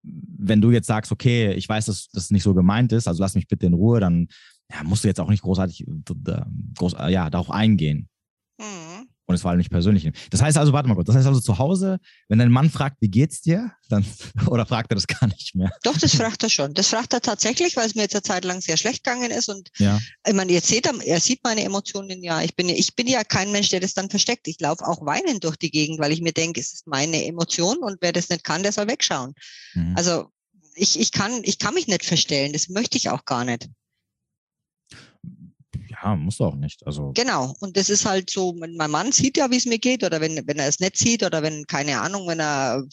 wenn 0.01 0.61
du 0.61 0.71
jetzt 0.71 0.87
sagst, 0.87 1.11
okay, 1.11 1.53
ich 1.53 1.69
weiß, 1.69 1.85
dass 1.85 2.07
das 2.09 2.31
nicht 2.31 2.43
so 2.43 2.55
gemeint 2.55 2.91
ist, 2.93 3.07
also 3.07 3.21
lass 3.21 3.35
mich 3.35 3.47
bitte 3.47 3.67
in 3.67 3.73
Ruhe, 3.73 3.99
dann 3.99 4.27
ja, 4.71 4.83
musst 4.83 5.03
du 5.03 5.07
jetzt 5.07 5.19
auch 5.19 5.29
nicht 5.29 5.43
großartig 5.43 5.87
äh, 5.87 6.41
groß, 6.77 6.95
ja, 7.09 7.29
darauf 7.29 7.51
eingehen. 7.51 8.09
Mhm 8.59 9.12
und 9.25 9.35
es 9.35 9.41
vor 9.41 9.51
allem 9.51 9.57
nicht 9.57 9.69
persönlich 9.69 10.03
nehmen. 10.03 10.15
Das 10.31 10.41
heißt 10.41 10.57
also, 10.57 10.73
warte 10.73 10.89
mal 10.89 10.95
kurz, 10.95 11.07
das 11.07 11.15
heißt 11.15 11.27
also 11.27 11.39
zu 11.39 11.57
Hause, 11.57 11.99
wenn 12.27 12.39
dein 12.39 12.51
Mann 12.51 12.69
fragt, 12.69 12.97
wie 12.99 13.09
geht's 13.09 13.41
dir, 13.41 13.71
dann, 13.89 14.05
oder 14.47 14.65
fragt 14.65 14.91
er 14.91 14.95
das 14.95 15.07
gar 15.07 15.27
nicht 15.27 15.55
mehr? 15.55 15.71
Doch, 15.83 15.97
das 15.97 16.15
fragt 16.15 16.43
er 16.43 16.49
schon. 16.49 16.73
Das 16.73 16.89
fragt 16.89 17.13
er 17.13 17.21
tatsächlich, 17.21 17.75
weil 17.77 17.87
es 17.87 17.95
mir 17.95 18.01
jetzt 18.03 18.15
eine 18.15 18.23
Zeit 18.23 18.45
lang 18.45 18.61
sehr 18.61 18.77
schlecht 18.77 19.03
gegangen 19.03 19.31
ist 19.31 19.49
und 19.49 19.69
ja. 19.77 19.99
ich 20.27 20.33
meine, 20.33 20.51
jetzt 20.51 20.67
seht 20.67 20.85
er, 20.85 20.93
er 21.03 21.19
sieht 21.19 21.43
meine 21.43 21.63
Emotionen 21.63 22.23
ja. 22.23 22.41
Ich 22.41 22.55
bin, 22.55 22.69
ich 22.69 22.95
bin 22.95 23.07
ja 23.07 23.23
kein 23.23 23.51
Mensch, 23.51 23.69
der 23.69 23.79
das 23.79 23.93
dann 23.93 24.09
versteckt. 24.09 24.47
Ich 24.47 24.59
laufe 24.59 24.85
auch 24.85 25.05
weinend 25.05 25.43
durch 25.43 25.55
die 25.55 25.71
Gegend, 25.71 25.99
weil 25.99 26.11
ich 26.11 26.21
mir 26.21 26.33
denke, 26.33 26.59
es 26.59 26.73
ist 26.73 26.87
meine 26.87 27.25
Emotion 27.25 27.77
und 27.77 27.97
wer 28.01 28.11
das 28.11 28.29
nicht 28.29 28.43
kann, 28.43 28.63
der 28.63 28.71
soll 28.71 28.87
wegschauen. 28.87 29.33
Mhm. 29.73 29.93
Also 29.95 30.25
ich, 30.75 30.99
ich, 30.99 31.11
kann, 31.11 31.41
ich 31.43 31.59
kann 31.59 31.73
mich 31.73 31.87
nicht 31.87 32.05
verstellen, 32.05 32.53
das 32.53 32.69
möchte 32.69 32.97
ich 32.97 33.09
auch 33.09 33.25
gar 33.25 33.45
nicht. 33.45 33.69
Ja, 36.03 36.15
muss 36.15 36.41
auch 36.41 36.55
nicht. 36.55 36.85
Also 36.85 37.11
genau. 37.13 37.55
Und 37.59 37.77
das 37.77 37.89
ist 37.89 38.05
halt 38.05 38.29
so, 38.29 38.53
mein 38.53 38.75
Mann 38.91 39.11
sieht 39.11 39.37
ja, 39.37 39.49
wie 39.49 39.57
es 39.57 39.65
mir 39.65 39.79
geht, 39.79 40.03
oder 40.03 40.19
wenn, 40.19 40.45
wenn 40.45 40.59
er 40.59 40.67
es 40.67 40.79
nicht 40.79 40.97
sieht, 40.97 41.23
oder 41.23 41.41
wenn, 41.41 41.65
keine 41.65 42.01
Ahnung, 42.01 42.27
wenn 42.27 42.41
er 42.41 42.83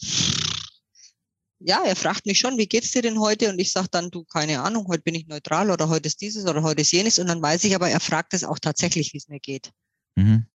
ja, 1.63 1.83
er 1.85 1.95
fragt 1.95 2.25
mich 2.25 2.39
schon, 2.39 2.57
wie 2.57 2.65
geht's 2.65 2.91
dir 2.91 3.01
denn 3.01 3.19
heute? 3.19 3.49
Und 3.49 3.59
ich 3.59 3.71
sage 3.71 3.87
dann, 3.91 4.09
du, 4.09 4.23
keine 4.23 4.61
Ahnung, 4.61 4.87
heute 4.87 5.03
bin 5.03 5.13
ich 5.13 5.27
neutral 5.27 5.69
oder 5.69 5.89
heute 5.89 6.07
ist 6.07 6.21
dieses 6.21 6.45
oder 6.45 6.63
heute 6.63 6.81
ist 6.81 6.91
jenes. 6.91 7.19
Und 7.19 7.27
dann 7.27 7.41
weiß 7.41 7.63
ich 7.65 7.75
aber, 7.75 7.89
er 7.89 7.99
fragt 7.99 8.33
es 8.33 8.43
auch 8.43 8.57
tatsächlich, 8.57 9.13
wie 9.13 9.17
es 9.17 9.27
mir 9.27 9.39
geht. 9.39 9.71
Mhm. 10.15 10.47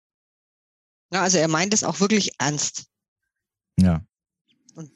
Ja, 1.13 1.23
also 1.23 1.39
er 1.39 1.49
meint 1.49 1.75
es 1.75 1.85
auch 1.85 2.01
wirklich 2.01 2.33
ernst. 2.39 2.87
Ja. 3.79 4.05
Und 4.75 4.91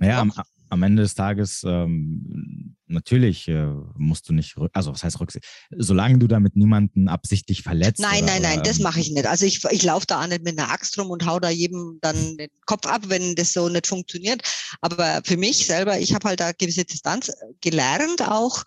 ja, 0.00 0.20
am, 0.20 0.32
am 0.68 0.82
Ende 0.82 1.02
des 1.02 1.14
Tages 1.14 1.64
ähm, 1.66 2.76
natürlich 2.86 3.48
äh, 3.48 3.66
musst 3.96 4.28
du 4.28 4.32
nicht, 4.32 4.56
also 4.72 4.92
was 4.92 5.04
heißt 5.04 5.20
Rücksicht, 5.20 5.44
solange 5.70 6.18
du 6.18 6.26
damit 6.26 6.56
niemanden 6.56 7.08
absichtlich 7.08 7.62
verletzt. 7.62 8.00
Nein, 8.00 8.24
oder, 8.24 8.32
nein, 8.32 8.42
nein, 8.42 8.62
das 8.62 8.78
mache 8.78 9.00
ich 9.00 9.10
nicht. 9.10 9.26
Also 9.26 9.46
ich, 9.46 9.64
ich 9.70 9.82
laufe 9.82 10.06
da 10.06 10.22
auch 10.22 10.26
nicht 10.26 10.44
mit 10.44 10.58
einer 10.58 10.70
Axt 10.70 10.98
rum 10.98 11.10
und 11.10 11.26
hau 11.26 11.40
da 11.40 11.50
jedem 11.50 11.98
dann 12.00 12.36
den 12.36 12.50
Kopf 12.66 12.86
ab, 12.86 13.02
wenn 13.08 13.34
das 13.34 13.52
so 13.52 13.68
nicht 13.68 13.86
funktioniert. 13.86 14.42
Aber 14.80 15.22
für 15.24 15.36
mich 15.36 15.66
selber, 15.66 15.98
ich 15.98 16.14
habe 16.14 16.28
halt 16.28 16.40
da 16.40 16.52
gewisse 16.52 16.84
Distanz 16.84 17.32
gelernt 17.60 18.22
auch 18.22 18.64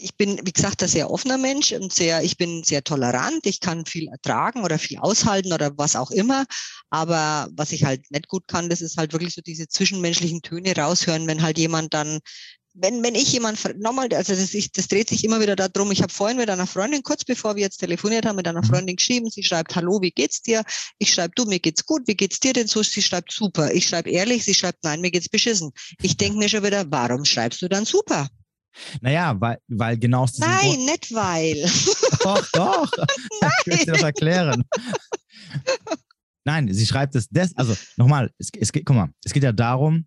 ich 0.00 0.16
bin, 0.16 0.40
wie 0.44 0.52
gesagt, 0.52 0.82
ein 0.82 0.88
sehr 0.88 1.10
offener 1.10 1.38
Mensch 1.38 1.72
und 1.72 1.92
sehr, 1.92 2.22
ich 2.22 2.36
bin 2.36 2.62
sehr 2.64 2.82
tolerant. 2.84 3.44
Ich 3.44 3.60
kann 3.60 3.86
viel 3.86 4.08
ertragen 4.08 4.64
oder 4.64 4.78
viel 4.78 4.98
aushalten 4.98 5.52
oder 5.52 5.76
was 5.76 5.96
auch 5.96 6.10
immer. 6.10 6.44
Aber 6.90 7.48
was 7.52 7.72
ich 7.72 7.84
halt 7.84 8.10
nicht 8.10 8.28
gut 8.28 8.46
kann, 8.48 8.68
das 8.68 8.80
ist 8.80 8.96
halt 8.96 9.12
wirklich 9.12 9.34
so 9.34 9.42
diese 9.42 9.68
zwischenmenschlichen 9.68 10.42
Töne 10.42 10.74
raushören, 10.76 11.26
wenn 11.26 11.42
halt 11.42 11.58
jemand 11.58 11.94
dann 11.94 12.20
wenn, 12.80 13.02
wenn 13.02 13.14
ich 13.14 13.32
jemand, 13.32 13.58
nochmal, 13.80 14.08
also 14.14 14.34
das, 14.34 14.54
ich, 14.54 14.70
das 14.70 14.86
dreht 14.86 15.08
sich 15.08 15.24
immer 15.24 15.40
wieder 15.40 15.56
darum, 15.56 15.90
ich 15.90 16.00
habe 16.00 16.12
vorhin 16.12 16.36
mit 16.36 16.48
einer 16.48 16.66
Freundin, 16.66 17.02
kurz 17.02 17.24
bevor 17.24 17.56
wir 17.56 17.62
jetzt 17.62 17.78
telefoniert 17.78 18.24
haben, 18.24 18.36
mit 18.36 18.46
einer 18.46 18.62
mhm. 18.62 18.66
Freundin 18.66 18.96
geschrieben, 18.96 19.30
sie 19.30 19.42
schreibt, 19.42 19.74
hallo, 19.74 20.00
wie 20.00 20.12
geht's 20.12 20.42
dir? 20.42 20.62
Ich 20.98 21.12
schreibe, 21.12 21.32
du, 21.34 21.44
mir 21.44 21.58
geht's 21.58 21.84
gut, 21.84 22.02
wie 22.06 22.14
geht's 22.14 22.38
dir 22.38 22.52
denn 22.52 22.68
so? 22.68 22.82
Sie 22.82 23.02
schreibt, 23.02 23.32
super. 23.32 23.72
Ich 23.72 23.88
schreibe 23.88 24.10
ehrlich, 24.10 24.44
sie 24.44 24.54
schreibt, 24.54 24.84
nein, 24.84 25.00
mir 25.00 25.10
geht's 25.10 25.28
beschissen. 25.28 25.72
Ich 26.02 26.16
denke 26.16 26.38
mir 26.38 26.48
schon 26.48 26.62
wieder, 26.62 26.84
warum 26.88 27.24
schreibst 27.24 27.60
du 27.62 27.68
dann 27.68 27.84
super? 27.84 28.28
Naja, 29.00 29.40
weil, 29.40 29.58
weil 29.68 29.98
genau 29.98 30.22
aus 30.22 30.32
diesem 30.32 30.50
Nein, 30.50 30.60
Grund 30.60 30.86
nicht 30.86 31.14
weil. 31.14 31.62
Doch, 32.22 32.50
doch. 32.52 32.92
Nein. 33.40 33.50
Ich 33.60 33.66
will 33.66 33.78
dir 33.78 33.92
das 33.92 34.02
erklären. 34.02 34.64
Nein, 36.44 36.72
sie 36.72 36.86
schreibt 36.86 37.14
es, 37.14 37.28
des, 37.28 37.56
also 37.56 37.76
nochmal, 37.96 38.30
es, 38.38 38.48
es 38.58 38.72
geht, 38.72 38.84
guck 38.84 38.96
mal, 38.96 39.10
es 39.24 39.32
geht 39.32 39.42
ja 39.42 39.52
darum, 39.52 40.06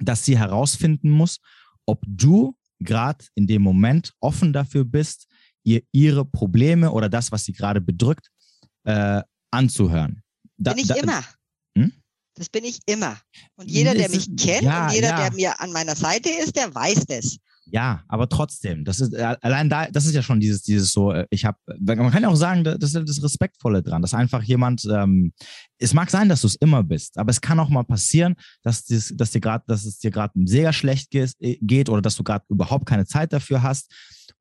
dass 0.00 0.24
sie 0.24 0.38
herausfinden 0.38 1.10
muss, 1.10 1.38
ob 1.86 2.02
du 2.06 2.56
gerade 2.80 3.24
in 3.34 3.46
dem 3.46 3.62
Moment 3.62 4.12
offen 4.20 4.52
dafür 4.52 4.84
bist, 4.84 5.26
ihr 5.64 5.82
ihre 5.92 6.24
Probleme 6.24 6.92
oder 6.92 7.08
das, 7.08 7.32
was 7.32 7.44
sie 7.44 7.52
gerade 7.52 7.80
bedrückt, 7.80 8.30
äh, 8.84 9.22
anzuhören. 9.50 10.22
Da, 10.56 10.72
bin 10.72 10.82
ich 10.82 10.88
da, 10.88 10.94
immer. 10.94 11.24
Hm? 11.76 11.92
Das 12.34 12.48
bin 12.48 12.64
ich 12.64 12.80
immer. 12.86 13.18
Und 13.56 13.70
jeder, 13.70 13.94
der 13.94 14.08
mich 14.10 14.34
kennt 14.36 14.62
ja, 14.62 14.86
und 14.86 14.94
jeder, 14.94 15.08
ja. 15.08 15.16
der 15.16 15.32
mir 15.32 15.60
an 15.60 15.72
meiner 15.72 15.96
Seite 15.96 16.28
ist, 16.28 16.56
der 16.56 16.74
weiß 16.74 17.06
das. 17.06 17.38
Ja, 17.68 18.04
aber 18.06 18.28
trotzdem, 18.28 18.84
das 18.84 19.00
ist 19.00 19.12
äh, 19.12 19.36
allein 19.40 19.68
da, 19.68 19.90
das 19.90 20.06
ist 20.06 20.14
ja 20.14 20.22
schon 20.22 20.38
dieses, 20.38 20.62
dieses 20.62 20.92
so, 20.92 21.12
äh, 21.12 21.26
ich 21.30 21.44
habe, 21.44 21.58
man 21.80 22.10
kann 22.12 22.22
ja 22.22 22.28
auch 22.28 22.36
sagen, 22.36 22.62
das 22.62 22.94
ist 22.94 23.08
das 23.08 23.22
Respektvolle 23.22 23.82
dran, 23.82 24.02
dass 24.02 24.14
einfach 24.14 24.42
jemand, 24.44 24.86
ähm, 24.88 25.32
es 25.78 25.92
mag 25.92 26.08
sein, 26.10 26.28
dass 26.28 26.42
du 26.42 26.46
es 26.46 26.54
immer 26.54 26.84
bist, 26.84 27.18
aber 27.18 27.30
es 27.30 27.40
kann 27.40 27.58
auch 27.58 27.68
mal 27.68 27.82
passieren, 27.82 28.36
dass, 28.62 28.84
dies, 28.84 29.12
dass 29.16 29.32
dir 29.32 29.40
gerade, 29.40 29.64
dass 29.66 29.84
es 29.84 29.98
dir 29.98 30.12
gerade 30.12 30.32
sehr 30.44 30.72
schlecht 30.72 31.12
äh, 31.14 31.26
geht 31.60 31.88
oder 31.88 32.00
dass 32.00 32.14
du 32.14 32.22
gerade 32.22 32.44
überhaupt 32.48 32.86
keine 32.86 33.04
Zeit 33.04 33.32
dafür 33.32 33.62
hast 33.62 33.92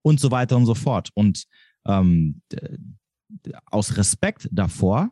und 0.04 0.20
so 0.20 0.30
weiter 0.30 0.56
und 0.56 0.68
so 0.68 0.76
fort. 0.76 1.10
Und 1.16 1.46
ähm, 1.88 2.42
aus 3.66 3.98
Respekt 3.98 4.48
davor 4.52 5.10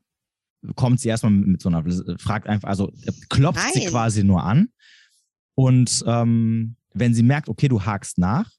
kommt 0.75 0.99
sie 0.99 1.09
erstmal 1.09 1.31
mit 1.31 1.63
so 1.63 1.69
einer, 1.69 1.83
fragt 2.19 2.47
einfach, 2.47 2.69
also 2.69 2.91
klopft 3.29 3.63
Nein. 3.63 3.71
sie 3.73 3.85
quasi 3.87 4.23
nur 4.23 4.43
an 4.43 4.69
und 5.55 6.03
ähm, 6.05 6.75
wenn 6.93 7.13
sie 7.13 7.23
merkt, 7.23 7.49
okay, 7.49 7.67
du 7.67 7.83
hakst 7.83 8.17
nach, 8.17 8.49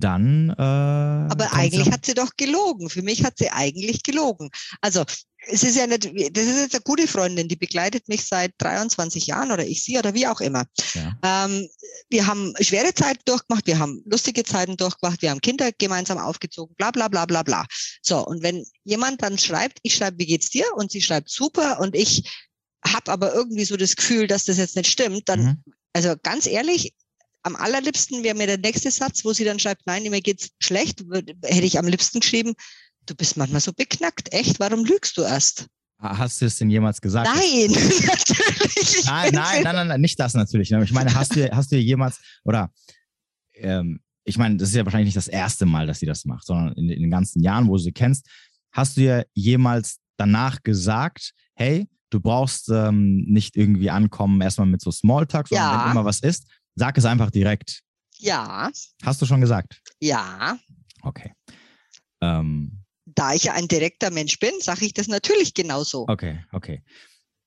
dann. 0.00 0.50
Äh, 0.50 0.62
Aber 0.62 1.52
eigentlich 1.52 1.90
hat 1.90 2.04
sie 2.06 2.14
doch 2.14 2.30
gelogen. 2.36 2.90
Für 2.90 3.02
mich 3.02 3.24
hat 3.24 3.38
sie 3.38 3.50
eigentlich 3.50 4.02
gelogen. 4.02 4.50
Also 4.80 5.04
es 5.46 5.62
ist 5.62 5.76
ja 5.76 5.86
nicht, 5.86 6.04
das 6.04 6.44
ist 6.44 6.60
jetzt 6.60 6.74
eine 6.74 6.82
gute 6.84 7.06
Freundin, 7.06 7.48
die 7.48 7.56
begleitet 7.56 8.08
mich 8.08 8.24
seit 8.24 8.52
23 8.58 9.26
Jahren 9.26 9.52
oder 9.52 9.64
ich 9.64 9.82
sie 9.82 9.98
oder 9.98 10.14
wie 10.14 10.26
auch 10.26 10.40
immer. 10.40 10.64
Ja. 10.94 11.46
Ähm, 11.46 11.68
wir 12.08 12.26
haben 12.26 12.54
schwere 12.60 12.94
Zeiten 12.94 13.20
durchgemacht, 13.26 13.66
wir 13.66 13.78
haben 13.78 14.02
lustige 14.06 14.42
Zeiten 14.44 14.76
durchgemacht, 14.76 15.20
wir 15.22 15.30
haben 15.30 15.40
Kinder 15.40 15.70
gemeinsam 15.76 16.18
aufgezogen, 16.18 16.74
bla 16.76 16.90
bla 16.90 17.08
bla 17.08 17.26
bla 17.26 17.42
bla. 17.42 17.66
So, 18.02 18.24
und 18.24 18.42
wenn 18.42 18.64
jemand 18.84 19.22
dann 19.22 19.38
schreibt, 19.38 19.78
ich 19.82 19.94
schreibe, 19.94 20.18
wie 20.18 20.26
geht's 20.26 20.50
dir? 20.50 20.64
Und 20.76 20.90
sie 20.90 21.02
schreibt 21.02 21.28
super 21.28 21.78
und 21.80 21.94
ich 21.94 22.30
habe 22.86 23.12
aber 23.12 23.34
irgendwie 23.34 23.64
so 23.64 23.76
das 23.76 23.96
Gefühl, 23.96 24.26
dass 24.26 24.44
das 24.44 24.58
jetzt 24.58 24.76
nicht 24.76 24.90
stimmt, 24.90 25.28
dann 25.28 25.42
mhm. 25.42 25.64
Also 25.94 26.14
ganz 26.22 26.46
ehrlich, 26.46 26.92
am 27.42 27.56
allerliebsten 27.56 28.22
wäre 28.22 28.36
mir 28.36 28.46
der 28.46 28.58
nächste 28.58 28.90
Satz, 28.90 29.24
wo 29.24 29.32
sie 29.32 29.44
dann 29.44 29.58
schreibt, 29.58 29.86
nein, 29.86 30.02
mir 30.02 30.20
geht's 30.20 30.50
schlecht, 30.60 31.04
hätte 31.44 31.66
ich 31.66 31.78
am 31.78 31.86
liebsten 31.86 32.20
geschrieben, 32.20 32.54
du 33.06 33.14
bist 33.14 33.36
manchmal 33.36 33.60
so 33.60 33.72
beknackt, 33.72 34.32
echt, 34.32 34.60
warum 34.60 34.84
lügst 34.84 35.16
du 35.16 35.22
erst? 35.22 35.66
Hast 35.98 36.40
du 36.40 36.46
es 36.46 36.58
denn 36.58 36.70
jemals 36.70 37.00
gesagt? 37.00 37.28
Nein, 37.32 37.70
natürlich. 37.70 39.04
Nein, 39.06 39.30
nein, 39.32 39.62
nein, 39.62 39.74
nein, 39.76 39.88
nein, 39.88 40.00
nicht 40.00 40.18
das 40.18 40.34
natürlich. 40.34 40.70
Ich 40.70 40.92
meine, 40.92 41.14
hast 41.14 41.36
du, 41.36 41.50
hast 41.50 41.70
du 41.70 41.76
jemals, 41.76 42.18
oder 42.44 42.72
ähm, 43.54 44.00
ich 44.24 44.36
meine, 44.36 44.56
das 44.56 44.70
ist 44.70 44.74
ja 44.74 44.84
wahrscheinlich 44.84 45.14
nicht 45.14 45.16
das 45.16 45.28
erste 45.28 45.66
Mal, 45.66 45.86
dass 45.86 46.00
sie 46.00 46.06
das 46.06 46.24
macht, 46.24 46.46
sondern 46.46 46.74
in, 46.74 46.90
in 46.90 47.02
den 47.02 47.10
ganzen 47.10 47.42
Jahren, 47.42 47.68
wo 47.68 47.76
du 47.76 47.82
sie 47.82 47.92
kennst, 47.92 48.26
hast 48.72 48.96
du 48.96 49.02
ihr 49.02 49.26
jemals 49.32 49.98
danach 50.16 50.62
gesagt, 50.62 51.32
hey, 51.54 51.86
du 52.14 52.20
brauchst 52.20 52.68
ähm, 52.70 53.24
nicht 53.26 53.56
irgendwie 53.56 53.90
ankommen, 53.90 54.40
erstmal 54.40 54.68
mit 54.68 54.80
so 54.80 54.90
Smalltalk, 54.90 55.48
sondern 55.48 55.66
ja. 55.66 55.84
wenn 55.84 55.92
immer 55.92 56.04
was 56.04 56.20
ist, 56.20 56.46
sag 56.76 56.96
es 56.96 57.04
einfach 57.04 57.30
direkt. 57.30 57.82
Ja. 58.18 58.70
Hast 59.02 59.20
du 59.20 59.26
schon 59.26 59.40
gesagt? 59.40 59.82
Ja. 60.00 60.56
Okay. 61.02 61.32
Ähm, 62.22 62.84
da 63.06 63.34
ich 63.34 63.44
ja 63.44 63.52
ein 63.52 63.68
direkter 63.68 64.10
Mensch 64.10 64.38
bin, 64.38 64.52
sage 64.60 64.86
ich 64.86 64.94
das 64.94 65.08
natürlich 65.08 65.54
genauso. 65.54 66.06
Okay, 66.08 66.42
okay. 66.52 66.82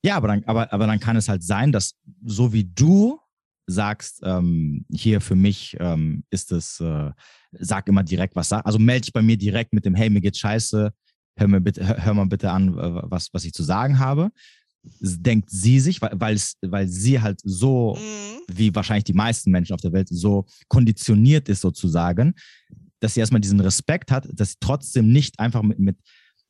Ja, 0.04 0.18
aber 0.18 0.28
dann, 0.28 0.44
aber, 0.44 0.72
aber 0.72 0.86
dann 0.86 1.00
kann 1.00 1.16
es 1.16 1.30
halt 1.30 1.44
sein, 1.44 1.72
dass 1.72 1.96
so 2.24 2.54
wie 2.54 2.66
du 2.66 3.20
sagst, 3.66 4.22
ähm, 4.24 4.86
hier 4.92 5.20
für 5.20 5.36
mich 5.36 5.76
ähm, 5.80 6.24
ist 6.30 6.52
es, 6.52 6.80
äh, 6.80 7.12
sag 7.52 7.88
immer 7.88 8.04
direkt 8.04 8.36
was, 8.36 8.52
also 8.54 8.80
melde 8.80 9.02
dich 9.02 9.14
bei 9.14 9.22
mir 9.22 9.38
direkt 9.38 9.74
mit 9.74 9.86
dem, 9.86 9.96
hey, 9.96 10.10
mir 10.10 10.22
geht's 10.22 10.40
scheiße, 10.40 10.94
hör, 11.38 11.48
mir 11.48 11.60
bitte, 11.60 11.86
hör, 11.86 12.06
hör 12.06 12.14
mal 12.14 12.28
bitte 12.28 12.52
an, 12.52 12.76
was, 12.76 13.34
was 13.34 13.44
ich 13.44 13.54
zu 13.54 13.64
sagen 13.64 14.00
habe. 14.00 14.32
Denkt 15.00 15.50
sie 15.50 15.80
sich, 15.80 16.02
weil, 16.02 16.38
weil 16.62 16.88
sie 16.88 17.22
halt 17.22 17.40
so, 17.44 17.96
mhm. 17.96 18.56
wie 18.56 18.74
wahrscheinlich 18.74 19.06
die 19.06 19.14
meisten 19.14 19.52
Menschen 19.52 19.74
auf 19.74 19.82
der 19.82 19.94
Welt, 19.94 20.08
so 20.10 20.46
konditioniert 20.68 21.50
ist 21.50 21.62
sozusagen, 21.62 22.34
dass 23.00 23.14
sie 23.14 23.20
erstmal 23.20 23.42
diesen 23.42 23.60
Respekt 23.60 24.12
hat, 24.12 24.28
dass 24.32 24.52
sie 24.52 24.58
trotzdem 24.60 25.12
nicht 25.12 25.40
einfach 25.40 25.62
mit, 25.62 25.80
mit 25.80 25.98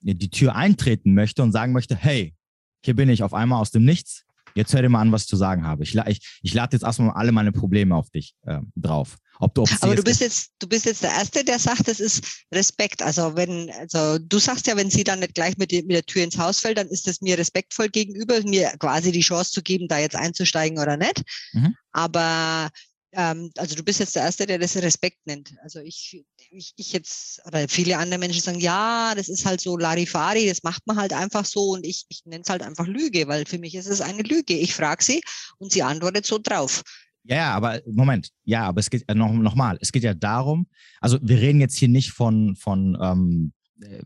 die 0.02 0.30
Tür 0.30 0.56
eintreten 0.56 1.14
möchte 1.14 1.44
und 1.44 1.52
sagen 1.52 1.74
möchte, 1.74 1.96
hey, 1.96 2.36
hier 2.84 2.96
bin 2.96 3.10
ich 3.10 3.24
auf 3.24 3.34
einmal 3.34 3.60
aus 3.60 3.72
dem 3.72 3.84
Nichts, 3.84 4.27
jetzt 4.58 4.74
hör 4.74 4.82
dir 4.82 4.90
mal 4.90 5.02
an, 5.02 5.12
was 5.12 5.24
ich 5.24 5.28
zu 5.28 5.38
sagen 5.38 5.66
habe. 5.66 5.84
Ich, 5.84 5.96
ich, 5.96 6.40
ich 6.42 6.54
lade 6.54 6.76
jetzt 6.76 6.84
erstmal 6.84 7.12
alle 7.12 7.32
meine 7.32 7.52
Probleme 7.52 7.96
auf 7.96 8.10
dich 8.10 8.36
äh, 8.46 8.60
drauf. 8.76 9.18
Ob 9.40 9.54
du, 9.54 9.66
Aber 9.82 9.96
du 9.96 10.04
bist 10.04 10.22
jetzt, 10.22 10.52
du 10.60 10.68
bist 10.68 10.86
jetzt 10.86 11.04
der 11.04 11.12
Erste, 11.12 11.44
der 11.44 11.60
sagt, 11.60 11.88
das 11.88 12.00
ist 12.00 12.46
Respekt. 12.52 13.04
Also 13.04 13.36
wenn, 13.36 13.70
also 13.80 14.18
du 14.18 14.40
sagst 14.40 14.66
ja, 14.66 14.76
wenn 14.76 14.90
sie 14.90 15.04
dann 15.04 15.20
nicht 15.20 15.36
gleich 15.36 15.58
mit, 15.58 15.72
mit 15.72 15.92
der 15.92 16.04
Tür 16.04 16.24
ins 16.24 16.40
Haus 16.40 16.60
fällt, 16.60 16.80
dann 16.80 16.88
ist 16.88 17.08
das 17.08 17.22
mir 17.22 17.38
respektvoll 17.38 17.90
gegenüber, 17.90 18.42
mir 18.44 18.74
quasi 18.80 19.12
die 19.12 19.22
Chance 19.22 19.52
zu 19.52 19.62
geben, 19.62 19.88
da 19.88 20.00
jetzt 20.00 20.16
einzusteigen 20.16 20.80
oder 20.80 20.98
nicht. 20.98 21.22
Mhm. 21.54 21.76
Aber 21.92 22.70
ähm, 23.18 23.50
also 23.58 23.76
du 23.76 23.84
bist 23.84 24.00
jetzt 24.00 24.16
der 24.16 24.22
Erste, 24.22 24.46
der 24.46 24.60
das 24.60 24.78
Respekt 24.78 25.18
nennt. 25.26 25.56
Also 25.64 25.80
ich, 25.80 26.24
ich, 26.52 26.74
ich 26.78 26.94
jetzt, 26.94 27.42
oder 27.48 27.68
viele 27.68 27.98
andere 27.98 28.20
Menschen 28.20 28.44
sagen, 28.44 28.60
ja, 28.60 29.14
das 29.16 29.28
ist 29.28 29.44
halt 29.44 29.60
so 29.60 29.76
Larifari, 29.76 30.48
das 30.48 30.62
macht 30.62 30.86
man 30.86 30.98
halt 30.98 31.14
einfach 31.14 31.44
so 31.44 31.72
und 31.72 31.84
ich, 31.84 32.06
ich 32.10 32.22
nenne 32.26 32.44
es 32.44 32.50
halt 32.50 32.62
einfach 32.62 32.86
Lüge, 32.86 33.28
weil 33.28 33.46
für 33.48 33.58
mich 33.58 33.74
ist 33.74 33.88
es 33.88 34.02
eine 34.02 34.22
Lüge. 34.22 34.54
Ich 34.54 34.76
frage 34.76 35.04
sie 35.04 35.22
und 35.58 35.72
sie 35.72 35.82
antwortet 35.82 36.28
so 36.28 36.38
drauf. 36.38 36.84
Ja, 37.24 37.56
aber 37.56 37.82
Moment, 37.88 38.30
ja, 38.46 38.68
aber 38.68 38.80
es 38.80 38.90
geht 38.90 39.04
äh, 39.08 39.16
noch, 39.16 39.34
es 39.82 39.92
geht 39.92 40.04
ja 40.04 40.14
darum, 40.14 40.68
also 41.02 41.18
wir 41.22 41.42
reden 41.42 41.60
jetzt 41.60 41.76
hier 41.76 41.90
nicht 41.90 42.12
von, 42.12 42.56
von, 42.56 42.98
ähm, 43.02 43.52
äh, 43.82 44.04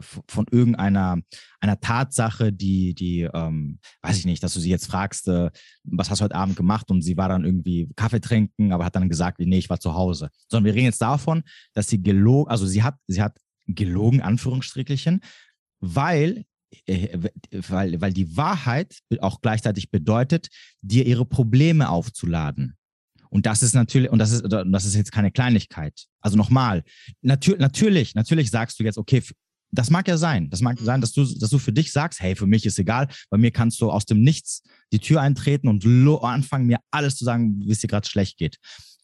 von 0.00 0.46
irgendeiner 0.50 1.18
einer 1.60 1.80
Tatsache, 1.80 2.52
die, 2.52 2.94
die, 2.94 3.22
ähm, 3.22 3.78
weiß 4.02 4.18
ich 4.18 4.24
nicht, 4.24 4.42
dass 4.42 4.54
du 4.54 4.60
sie 4.60 4.70
jetzt 4.70 4.86
fragst, 4.86 5.28
äh, 5.28 5.50
was 5.84 6.10
hast 6.10 6.20
du 6.20 6.24
heute 6.24 6.34
Abend 6.34 6.56
gemacht 6.56 6.90
und 6.90 7.02
sie 7.02 7.16
war 7.16 7.28
dann 7.28 7.44
irgendwie 7.44 7.88
Kaffee 7.96 8.20
trinken, 8.20 8.72
aber 8.72 8.84
hat 8.84 8.96
dann 8.96 9.08
gesagt, 9.08 9.40
nee, 9.40 9.58
ich 9.58 9.70
war 9.70 9.80
zu 9.80 9.94
Hause. 9.94 10.30
Sondern 10.48 10.66
wir 10.66 10.74
reden 10.74 10.86
jetzt 10.86 11.02
davon, 11.02 11.42
dass 11.72 11.88
sie 11.88 12.02
gelogen, 12.02 12.50
also 12.50 12.66
sie 12.66 12.82
hat, 12.82 12.96
sie 13.06 13.22
hat 13.22 13.38
gelogen, 13.66 14.20
Anführungsstrichelchen, 14.20 15.20
weil 15.80 16.44
äh, 16.86 17.18
weil, 17.68 18.00
weil 18.00 18.12
die 18.12 18.36
Wahrheit 18.36 18.98
auch 19.20 19.40
gleichzeitig 19.40 19.90
bedeutet, 19.90 20.48
dir 20.80 21.06
ihre 21.06 21.24
Probleme 21.24 21.88
aufzuladen. 21.88 22.76
Und 23.30 23.46
das 23.46 23.64
ist 23.64 23.74
natürlich, 23.74 24.10
und 24.10 24.20
das 24.20 24.30
ist, 24.30 24.44
das 24.48 24.84
ist 24.84 24.94
jetzt 24.94 25.10
keine 25.10 25.32
Kleinigkeit. 25.32 26.06
Also 26.20 26.36
nochmal, 26.36 26.84
natür, 27.20 27.56
natürlich, 27.58 28.14
natürlich 28.14 28.50
sagst 28.50 28.78
du 28.78 28.84
jetzt, 28.84 28.96
okay, 28.96 29.22
das 29.74 29.90
mag 29.90 30.08
ja 30.08 30.16
sein. 30.16 30.50
Das 30.50 30.60
mag 30.60 30.80
mhm. 30.80 30.84
sein, 30.84 31.00
dass 31.00 31.12
du, 31.12 31.24
dass 31.24 31.50
du 31.50 31.58
für 31.58 31.72
dich 31.72 31.92
sagst, 31.92 32.20
hey, 32.20 32.34
für 32.36 32.46
mich 32.46 32.66
ist 32.66 32.78
egal, 32.78 33.08
bei 33.30 33.38
mir 33.38 33.50
kannst 33.50 33.80
du 33.80 33.90
aus 33.90 34.06
dem 34.06 34.22
Nichts 34.22 34.62
die 34.92 34.98
Tür 34.98 35.20
eintreten 35.20 35.68
und 35.68 35.84
anfangen, 36.22 36.66
mir 36.66 36.78
alles 36.90 37.16
zu 37.16 37.24
sagen, 37.24 37.60
wie 37.60 37.72
es 37.72 37.80
dir 37.80 37.88
gerade 37.88 38.08
schlecht 38.08 38.38
geht. 38.38 38.56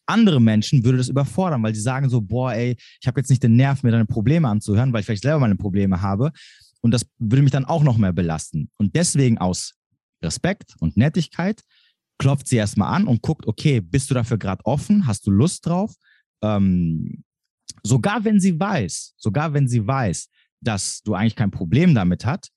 Andere 0.05 0.41
Menschen 0.41 0.83
würde 0.83 0.97
das 0.97 1.09
überfordern, 1.09 1.63
weil 1.63 1.75
sie 1.75 1.81
sagen 1.81 2.09
so, 2.09 2.21
boah, 2.21 2.53
ey, 2.53 2.75
ich 2.99 3.07
habe 3.07 3.19
jetzt 3.19 3.29
nicht 3.29 3.43
den 3.43 3.55
Nerv, 3.55 3.83
mir 3.83 3.91
deine 3.91 4.05
Probleme 4.05 4.47
anzuhören, 4.47 4.91
weil 4.91 5.01
ich 5.01 5.05
vielleicht 5.05 5.23
selber 5.23 5.39
meine 5.39 5.55
Probleme 5.55 6.01
habe. 6.01 6.31
Und 6.81 6.91
das 6.91 7.05
würde 7.19 7.43
mich 7.43 7.51
dann 7.51 7.65
auch 7.65 7.83
noch 7.83 7.97
mehr 7.97 8.11
belasten. 8.11 8.69
Und 8.77 8.95
deswegen 8.95 9.37
aus 9.37 9.75
Respekt 10.23 10.75
und 10.79 10.97
Nettigkeit 10.97 11.61
klopft 12.17 12.47
sie 12.47 12.57
erstmal 12.57 12.93
an 12.93 13.07
und 13.07 13.21
guckt, 13.21 13.47
okay, 13.47 13.79
bist 13.79 14.09
du 14.09 14.13
dafür 14.13 14.37
gerade 14.37 14.65
offen? 14.65 15.07
Hast 15.07 15.25
du 15.25 15.31
Lust 15.31 15.65
drauf? 15.65 15.93
Ähm, 16.43 17.23
sogar 17.83 18.23
wenn 18.23 18.39
sie 18.39 18.59
weiß, 18.59 19.13
sogar 19.17 19.53
wenn 19.53 19.67
sie 19.67 19.85
weiß, 19.85 20.29
dass 20.61 21.01
du 21.03 21.13
eigentlich 21.13 21.35
kein 21.35 21.51
Problem 21.51 21.93
damit 21.93 22.25
hast, 22.25 22.51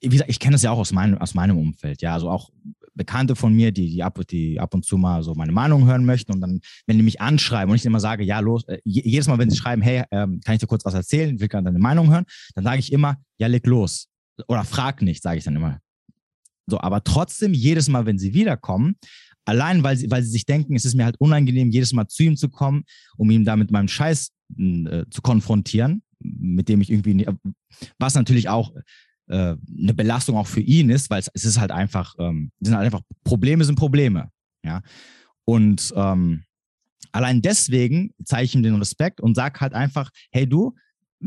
wie 0.00 0.08
gesagt, 0.08 0.30
ich 0.30 0.40
kenne 0.40 0.54
das 0.54 0.62
ja 0.62 0.72
auch 0.72 0.78
aus 0.78 0.92
meinem, 0.92 1.16
aus 1.18 1.34
meinem 1.34 1.56
Umfeld, 1.56 2.02
ja, 2.02 2.14
also 2.14 2.28
auch 2.28 2.50
Bekannte 2.94 3.36
von 3.36 3.54
mir, 3.54 3.72
die, 3.72 3.88
die, 3.88 4.02
ab, 4.02 4.20
die 4.28 4.60
ab 4.60 4.74
und 4.74 4.84
zu 4.84 4.98
mal 4.98 5.22
so 5.22 5.34
meine 5.34 5.52
Meinung 5.52 5.86
hören 5.86 6.04
möchten 6.04 6.32
und 6.32 6.40
dann, 6.40 6.60
wenn 6.86 6.98
die 6.98 7.02
mich 7.02 7.20
anschreiben 7.20 7.70
und 7.70 7.76
ich 7.76 7.86
immer 7.86 8.00
sage, 8.00 8.24
ja, 8.24 8.40
los, 8.40 8.64
äh, 8.68 8.78
jedes 8.84 9.28
Mal, 9.28 9.38
wenn 9.38 9.48
sie 9.48 9.56
schreiben, 9.56 9.80
hey, 9.80 10.04
ähm, 10.10 10.40
kann 10.44 10.54
ich 10.54 10.60
dir 10.60 10.66
kurz 10.66 10.84
was 10.84 10.94
erzählen, 10.94 11.40
will 11.40 11.48
gerne 11.48 11.66
deine 11.66 11.78
Meinung 11.78 12.10
hören, 12.10 12.26
dann 12.54 12.64
sage 12.64 12.80
ich 12.80 12.92
immer, 12.92 13.16
ja, 13.38 13.46
leg 13.46 13.66
los. 13.66 14.08
Oder 14.48 14.64
frag 14.64 15.00
nicht, 15.00 15.22
sage 15.22 15.38
ich 15.38 15.44
dann 15.44 15.56
immer. 15.56 15.78
So, 16.66 16.80
aber 16.80 17.02
trotzdem, 17.02 17.54
jedes 17.54 17.88
Mal, 17.88 18.04
wenn 18.04 18.18
sie 18.18 18.34
wiederkommen, 18.34 18.96
allein 19.44 19.82
weil 19.82 19.96
sie, 19.96 20.10
weil 20.10 20.22
sie 20.22 20.30
sich 20.30 20.44
denken, 20.44 20.74
es 20.74 20.84
ist 20.84 20.94
mir 20.94 21.04
halt 21.04 21.16
unangenehm, 21.18 21.70
jedes 21.70 21.92
Mal 21.92 22.08
zu 22.08 22.24
ihm 22.24 22.36
zu 22.36 22.48
kommen, 22.48 22.84
um 23.16 23.30
ihm 23.30 23.44
da 23.44 23.56
mit 23.56 23.70
meinem 23.70 23.88
Scheiß 23.88 24.32
äh, 24.58 25.04
zu 25.10 25.22
konfrontieren, 25.22 26.02
mit 26.22 26.68
dem 26.68 26.80
ich 26.80 26.90
irgendwie, 26.90 27.26
was 27.98 28.14
natürlich 28.14 28.48
auch 28.48 28.72
äh, 29.28 29.56
eine 29.78 29.94
Belastung 29.94 30.36
auch 30.36 30.46
für 30.46 30.60
ihn 30.60 30.90
ist, 30.90 31.10
weil 31.10 31.20
es, 31.20 31.30
es 31.34 31.44
ist 31.44 31.60
halt 31.60 31.70
einfach, 31.70 32.14
ähm, 32.18 32.52
sind 32.60 32.76
halt 32.76 32.86
einfach, 32.86 33.02
Probleme 33.24 33.64
sind 33.64 33.76
Probleme. 33.76 34.30
Ja. 34.64 34.82
Und 35.44 35.92
ähm, 35.96 36.44
allein 37.12 37.42
deswegen 37.42 38.14
zeige 38.24 38.44
ich 38.44 38.54
ihm 38.54 38.62
den 38.62 38.76
Respekt 38.76 39.20
und 39.20 39.34
sage 39.34 39.60
halt 39.60 39.74
einfach, 39.74 40.10
hey 40.30 40.46
du, 40.48 40.74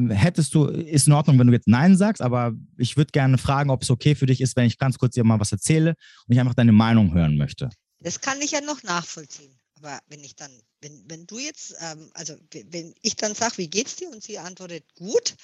hättest 0.09 0.53
du, 0.53 0.65
ist 0.65 1.07
in 1.07 1.13
Ordnung, 1.13 1.39
wenn 1.39 1.47
du 1.47 1.53
jetzt 1.53 1.67
Nein 1.67 1.95
sagst, 1.95 2.21
aber 2.21 2.53
ich 2.77 2.97
würde 2.97 3.11
gerne 3.11 3.37
fragen, 3.37 3.69
ob 3.69 3.83
es 3.83 3.89
okay 3.89 4.15
für 4.15 4.25
dich 4.25 4.41
ist, 4.41 4.55
wenn 4.55 4.65
ich 4.65 4.77
ganz 4.77 4.97
kurz 4.97 5.15
dir 5.15 5.23
mal 5.23 5.39
was 5.39 5.51
erzähle 5.51 5.95
und 6.27 6.33
ich 6.33 6.39
einfach 6.39 6.53
deine 6.53 6.73
Meinung 6.73 7.13
hören 7.13 7.37
möchte. 7.37 7.69
Das 7.99 8.19
kann 8.19 8.39
ich 8.41 8.51
ja 8.51 8.61
noch 8.61 8.83
nachvollziehen. 8.83 9.57
Aber 9.85 10.01
wenn 10.07 10.23
ich 10.23 10.35
dann, 10.35 10.51
wenn, 10.81 11.07
wenn 11.07 11.27
du 11.27 11.37
jetzt, 11.37 11.75
ähm, 11.79 12.09
also 12.15 12.35
wenn 12.51 12.95
ich 13.03 13.15
dann 13.17 13.35
sage, 13.35 13.59
wie 13.59 13.69
geht's 13.69 13.95
dir? 13.95 14.09
Und 14.09 14.23
sie 14.23 14.39
antwortet 14.39 14.83
gut, 14.95 15.35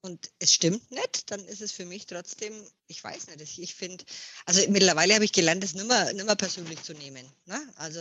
und 0.00 0.30
es 0.38 0.54
stimmt 0.54 0.88
nicht, 0.92 1.32
dann 1.32 1.44
ist 1.46 1.60
es 1.60 1.72
für 1.72 1.84
mich 1.84 2.06
trotzdem, 2.06 2.54
ich 2.88 3.02
weiß 3.02 3.26
nicht, 3.28 3.58
ich 3.58 3.74
finde, 3.74 4.04
also 4.44 4.60
mittlerweile 4.68 5.14
habe 5.14 5.24
ich 5.24 5.32
gelernt, 5.32 5.62
das 5.62 5.74
nicht 5.74 5.88
mehr, 5.88 6.12
nicht 6.12 6.24
mehr 6.24 6.36
persönlich 6.36 6.82
zu 6.82 6.92
nehmen. 6.94 7.26
Ne? 7.46 7.60
Also, 7.76 8.00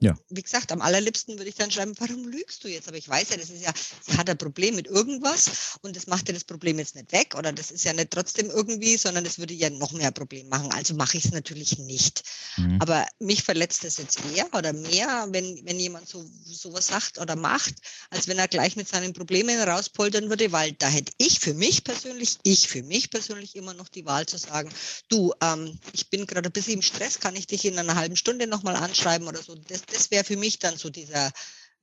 ja. 0.00 0.16
wie 0.30 0.42
gesagt, 0.42 0.72
am 0.72 0.80
allerliebsten 0.80 1.36
würde 1.36 1.50
ich 1.50 1.56
dann 1.56 1.70
schreiben, 1.70 1.92
warum 1.98 2.26
lügst 2.26 2.64
du 2.64 2.68
jetzt? 2.68 2.88
Aber 2.88 2.96
ich 2.96 3.08
weiß 3.08 3.30
ja, 3.30 3.36
das 3.36 3.50
ist 3.50 3.62
ja, 3.62 3.72
sie 4.06 4.16
hat 4.16 4.30
ein 4.30 4.38
Problem 4.38 4.76
mit 4.76 4.86
irgendwas 4.86 5.78
und 5.82 5.94
das 5.94 6.06
macht 6.06 6.28
ja 6.28 6.34
das 6.34 6.44
Problem 6.44 6.78
jetzt 6.78 6.94
nicht 6.94 7.12
weg 7.12 7.34
oder 7.36 7.52
das 7.52 7.70
ist 7.70 7.84
ja 7.84 7.92
nicht 7.92 8.10
trotzdem 8.10 8.50
irgendwie, 8.50 8.96
sondern 8.96 9.24
das 9.24 9.38
würde 9.38 9.52
ja 9.52 9.68
noch 9.68 9.92
mehr 9.92 10.10
Problem 10.10 10.48
machen. 10.48 10.72
Also 10.72 10.94
mache 10.94 11.18
ich 11.18 11.26
es 11.26 11.32
natürlich 11.32 11.78
nicht. 11.78 12.22
Mhm. 12.56 12.80
Aber 12.80 13.06
mich 13.18 13.42
verletzt 13.42 13.84
das 13.84 13.98
jetzt 13.98 14.20
eher 14.34 14.48
oder 14.54 14.72
mehr, 14.72 15.26
wenn, 15.30 15.60
wenn 15.66 15.78
jemand 15.78 16.08
so 16.08 16.24
sowas 16.44 16.86
sagt 16.86 17.18
oder 17.18 17.36
macht, 17.36 17.74
als 18.08 18.26
wenn 18.26 18.38
er 18.38 18.48
gleich 18.48 18.76
mit 18.76 18.88
seinen 18.88 19.12
Problemen 19.12 19.60
rauspoltern 19.60 20.30
würde, 20.30 20.50
weil 20.50 20.72
da 20.72 20.88
hätte 20.88 21.12
ich 21.18 21.34
ich 21.34 21.40
für 21.40 21.54
mich 21.54 21.84
persönlich, 21.84 22.38
ich 22.42 22.68
für 22.68 22.82
mich 22.82 23.10
persönlich 23.10 23.56
immer 23.56 23.74
noch 23.74 23.88
die 23.88 24.04
Wahl 24.04 24.13
zu 24.22 24.38
sagen, 24.38 24.70
du, 25.08 25.32
ähm, 25.42 25.78
ich 25.92 26.10
bin 26.10 26.26
gerade 26.26 26.48
ein 26.48 26.52
bisschen 26.52 26.74
im 26.74 26.82
Stress, 26.82 27.18
kann 27.20 27.36
ich 27.36 27.46
dich 27.46 27.64
in 27.64 27.78
einer 27.78 27.96
halben 27.96 28.16
Stunde 28.16 28.46
nochmal 28.46 28.76
anschreiben 28.76 29.26
oder 29.26 29.42
so. 29.42 29.54
Das, 29.54 29.82
das 29.86 30.10
wäre 30.10 30.24
für 30.24 30.36
mich 30.36 30.58
dann 30.58 30.76
so 30.76 30.90
dieser, 30.90 31.32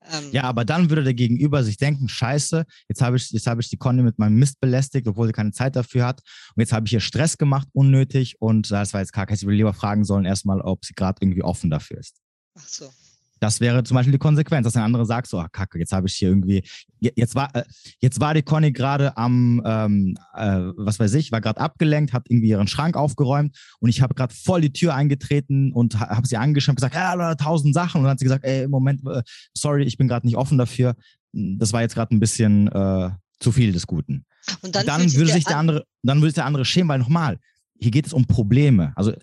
ähm 0.10 0.30
ja, 0.32 0.44
aber 0.44 0.65
dann 0.65 0.89
würde 0.89 1.04
der 1.04 1.13
Gegenüber 1.13 1.63
sich 1.63 1.78
denken, 1.78 2.08
scheiße, 2.08 2.65
jetzt 2.88 3.02
habe 3.02 3.17
ich, 3.17 3.30
jetzt 3.32 3.48
habe 3.48 3.62
ich 3.62 3.70
die 3.70 3.78
Conny 3.78 4.02
mit 4.02 4.17
meinem 4.17 4.38
Mist 4.38 4.60
belästigt, 4.60 5.08
obwohl 5.08 5.28
sie 5.28 5.34
keine 5.34 5.52
Zeit 5.52 5.76
dafür 5.76 6.06
hat. 6.06 6.22
Und 6.56 6.62
jetzt 6.62 6.74
habe 6.74 6.88
ich 6.88 6.94
ihr 6.94 7.00
Stress 7.00 7.38
gemacht, 7.38 7.67
unnötig. 7.74 8.36
Und 8.39 8.72
das 8.72 8.94
war 8.94 9.02
jetzt 9.02 9.13
kacke. 9.13 9.34
Ich 9.34 9.44
würde 9.44 9.58
lieber 9.58 9.74
fragen 9.74 10.04
sollen 10.04 10.26
erstmal, 10.26 10.62
ob 10.62 10.86
sie 10.86 10.94
gerade 10.94 11.20
irgendwie 11.22 11.44
offen 11.44 11.70
dafür 11.70 12.00
ist. 12.00 12.17
Ach 12.58 12.67
so. 12.67 12.91
Das 13.41 13.60
wäre 13.60 13.84
zum 13.84 13.95
Beispiel 13.95 14.12
die 14.12 14.19
Konsequenz, 14.19 14.65
dass 14.65 14.75
ein 14.75 14.84
anderer 14.84 15.06
sagt, 15.06 15.25
so, 15.25 15.39
ach 15.39 15.51
kacke, 15.51 15.80
jetzt 15.80 15.91
habe 15.93 16.08
ich 16.08 16.13
hier 16.13 16.30
irgendwie, 16.30 16.63
jetzt 16.99 17.34
war, 17.34 17.49
äh, 17.56 17.63
jetzt 17.99 18.19
war 18.19 18.36
die 18.36 18.43
Conny 18.43 18.71
gerade 18.71 19.17
am, 19.17 19.60
ähm, 19.65 20.15
äh, 20.36 20.60
was 20.77 20.99
weiß 20.99 21.15
ich, 21.15 21.32
war 21.32 21.41
gerade 21.41 21.60
abgelenkt, 21.60 22.13
hat 22.13 22.27
irgendwie 22.30 22.49
ihren 22.49 22.67
Schrank 22.67 22.95
aufgeräumt 22.95 23.58
und 23.80 23.89
ich 23.89 24.04
habe 24.04 24.13
gerade 24.13 24.32
voll 24.32 24.62
die 24.62 24.71
Tür 24.71 24.93
eingetreten 24.93 25.73
und 25.73 25.99
habe 25.99 26.27
sie 26.27 26.38
angeschaut 26.38 26.73
und 26.73 26.75
gesagt, 26.75 26.93
ja, 26.93 27.34
tausend 27.34 27.73
Sachen. 27.73 27.97
Und 27.97 28.04
dann 28.04 28.12
hat 28.12 28.19
sie 28.19 28.25
gesagt, 28.25 28.45
ey, 28.45 28.67
Moment, 28.67 29.01
äh, 29.08 29.23
sorry, 29.56 29.86
ich 29.86 29.97
bin 29.97 30.08
gerade 30.08 30.27
nicht 30.27 30.38
offen 30.38 30.60
dafür. 30.60 30.95
Das 31.34 31.73
war 31.73 31.82
jetzt 31.82 31.95
gerade 31.95 32.13
ein 32.13 32.19
bisschen 32.19 32.67
äh, 32.67 33.10
zu 33.39 33.51
viel 33.51 33.71
des 33.71 33.88
Guten. 33.88 34.23
Und 34.62 34.75
dann, 34.75 34.86
dann 34.86 35.13
würde 35.13 35.32
sich 35.32 35.45
der 35.45 35.58
andere, 35.58 35.86
dann 36.04 36.19
würde 36.19 36.30
sich 36.30 36.36
der 36.36 36.45
andere 36.45 36.63
schämen, 36.63 36.89
weil 36.89 36.99
nochmal, 36.99 37.39
hier 37.80 37.89
geht 37.89 38.06
es 38.06 38.13
um 38.13 38.27
Probleme. 38.27 38.93
Also 38.95 39.13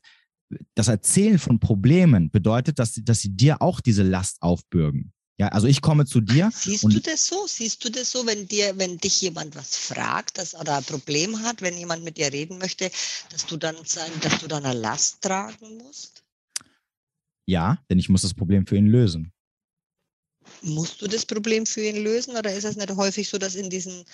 das 0.75 0.89
Erzählen 0.89 1.39
von 1.39 1.61
Problemen 1.61 2.31
bedeutet, 2.31 2.79
dass, 2.79 2.95
dass 2.95 3.21
sie 3.21 3.31
dir 3.31 3.61
auch 3.63 3.81
diese 3.81 4.03
Last 4.03 4.41
aufbürgen. 4.41 5.13
Ja, 5.41 5.49
also 5.49 5.69
ich 5.69 5.81
komme 5.81 6.05
zu 6.05 6.21
dir. 6.21 6.51
Siehst 6.53 6.83
du 6.83 7.01
das 7.01 7.27
so? 7.27 7.47
Siehst 7.47 7.85
du 7.85 7.91
das 7.91 8.11
so, 8.11 8.27
wenn 8.27 8.49
dir, 8.49 8.77
wenn 8.77 8.99
dich 8.99 9.21
jemand 9.21 9.55
was 9.55 9.77
fragt, 9.77 10.37
dass 10.37 10.55
oder 10.55 10.79
ein 10.79 10.85
Problem 10.85 11.41
hat, 11.43 11.63
wenn 11.63 11.79
jemand 11.79 12.03
mit 12.03 12.17
dir 12.17 12.33
reden 12.33 12.59
möchte, 12.59 12.91
dass 13.31 13.47
du 13.47 13.57
dann 13.57 13.77
sein, 13.85 14.11
dass 14.21 14.41
du 14.41 14.49
dann 14.49 14.65
eine 14.65 14.79
Last 14.79 15.23
tragen 15.23 15.77
musst? 15.77 16.25
Ja, 17.47 17.79
denn 17.89 18.01
ich 18.01 18.09
muss 18.09 18.23
das 18.23 18.35
Problem 18.35 18.67
für 18.67 18.77
ihn 18.77 18.89
lösen. 18.89 19.33
Musst 20.63 21.01
du 21.01 21.07
das 21.07 21.27
Problem 21.27 21.67
für 21.67 21.83
ihn 21.83 22.03
lösen 22.03 22.37
oder 22.37 22.53
ist 22.53 22.65
es 22.65 22.77
nicht 22.77 22.91
häufig 22.97 23.29
so, 23.29 23.39
dass 23.39 23.55
in 23.55 23.71
diesen, 23.71 24.05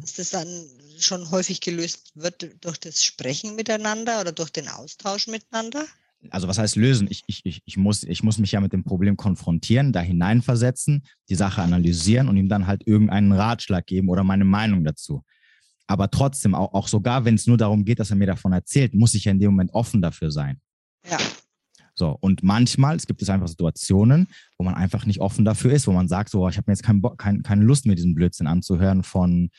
dass 0.00 0.14
das 0.14 0.30
dann 0.30 0.66
schon 0.98 1.30
häufig 1.30 1.60
gelöst 1.60 2.12
wird 2.14 2.64
durch 2.64 2.78
das 2.78 3.02
Sprechen 3.02 3.54
miteinander 3.56 4.20
oder 4.20 4.32
durch 4.32 4.50
den 4.50 4.68
Austausch 4.68 5.26
miteinander? 5.28 5.84
Also 6.30 6.48
was 6.48 6.58
heißt 6.58 6.76
lösen? 6.76 7.08
Ich, 7.10 7.24
ich, 7.26 7.40
ich, 7.44 7.62
ich, 7.64 7.76
muss, 7.76 8.04
ich 8.04 8.22
muss 8.22 8.38
mich 8.38 8.52
ja 8.52 8.60
mit 8.60 8.72
dem 8.72 8.84
Problem 8.84 9.16
konfrontieren, 9.16 9.92
da 9.92 10.00
hineinversetzen, 10.00 11.04
die 11.28 11.34
Sache 11.34 11.62
analysieren 11.62 12.28
und 12.28 12.36
ihm 12.36 12.48
dann 12.48 12.66
halt 12.66 12.86
irgendeinen 12.86 13.32
Ratschlag 13.32 13.86
geben 13.86 14.08
oder 14.08 14.22
meine 14.22 14.44
Meinung 14.44 14.84
dazu. 14.84 15.24
Aber 15.86 16.10
trotzdem, 16.10 16.54
auch, 16.54 16.74
auch 16.74 16.88
sogar 16.88 17.24
wenn 17.24 17.34
es 17.34 17.46
nur 17.46 17.56
darum 17.56 17.84
geht, 17.84 17.98
dass 17.98 18.10
er 18.10 18.16
mir 18.16 18.26
davon 18.26 18.52
erzählt, 18.52 18.94
muss 18.94 19.14
ich 19.14 19.24
ja 19.24 19.32
in 19.32 19.40
dem 19.40 19.50
Moment 19.50 19.74
offen 19.74 20.00
dafür 20.00 20.30
sein. 20.30 20.60
Ja. 21.10 21.18
So, 22.02 22.18
und 22.20 22.42
manchmal 22.42 22.96
es 22.96 23.06
gibt 23.06 23.22
es 23.22 23.30
einfach 23.30 23.46
Situationen, 23.46 24.26
wo 24.58 24.64
man 24.64 24.74
einfach 24.74 25.06
nicht 25.06 25.20
offen 25.20 25.44
dafür 25.44 25.70
ist, 25.70 25.86
wo 25.86 25.92
man 25.92 26.08
sagt, 26.08 26.30
so, 26.30 26.48
ich 26.48 26.56
habe 26.56 26.64
mir 26.68 26.72
jetzt 26.72 26.82
kein 26.82 27.00
kein, 27.16 27.44
keine 27.44 27.62
Lust 27.62 27.86
mehr, 27.86 27.94
diesen 27.94 28.16
Blödsinn 28.16 28.48
anzuhören 28.48 29.04
von, 29.04 29.50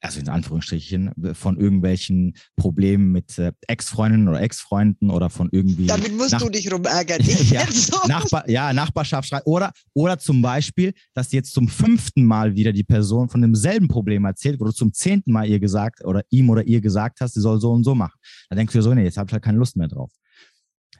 also 0.00 0.18
in 0.18 0.30
Anführungsstrichen, 0.30 1.12
von 1.34 1.60
irgendwelchen 1.60 2.36
Problemen 2.56 3.12
mit 3.12 3.38
äh, 3.38 3.52
Ex-Freundinnen 3.66 4.28
oder 4.28 4.40
Ex-Freunden 4.40 5.10
oder 5.10 5.28
von 5.28 5.50
irgendwie. 5.52 5.88
Damit 5.88 6.16
musst 6.16 6.32
Nach 6.32 6.40
du 6.40 6.48
dich 6.48 6.72
rumärgern. 6.72 7.20
ja. 7.50 7.66
Nachbar 8.08 8.48
ja, 8.48 8.72
Nachbarschaftsstreit. 8.72 9.42
Oder, 9.44 9.70
oder 9.92 10.18
zum 10.18 10.40
Beispiel, 10.40 10.94
dass 11.12 11.32
jetzt 11.32 11.52
zum 11.52 11.68
fünften 11.68 12.24
Mal 12.24 12.56
wieder 12.56 12.72
die 12.72 12.82
Person 12.82 13.28
von 13.28 13.42
demselben 13.42 13.88
Problem 13.88 14.24
erzählt, 14.24 14.58
wo 14.58 14.64
du 14.64 14.72
zum 14.72 14.94
zehnten 14.94 15.32
Mal 15.32 15.46
ihr 15.50 15.60
gesagt 15.60 16.02
oder 16.02 16.22
ihm 16.30 16.48
oder 16.48 16.66
ihr 16.66 16.80
gesagt 16.80 17.20
hast, 17.20 17.34
sie 17.34 17.42
soll 17.42 17.60
so 17.60 17.72
und 17.72 17.84
so 17.84 17.94
machen. 17.94 18.18
Da 18.48 18.56
denkst 18.56 18.72
du 18.72 18.78
dir 18.78 18.84
so, 18.84 18.94
nee, 18.94 19.04
jetzt 19.04 19.18
habe 19.18 19.28
ich 19.28 19.34
halt 19.34 19.44
keine 19.44 19.58
Lust 19.58 19.76
mehr 19.76 19.88
drauf. 19.88 20.10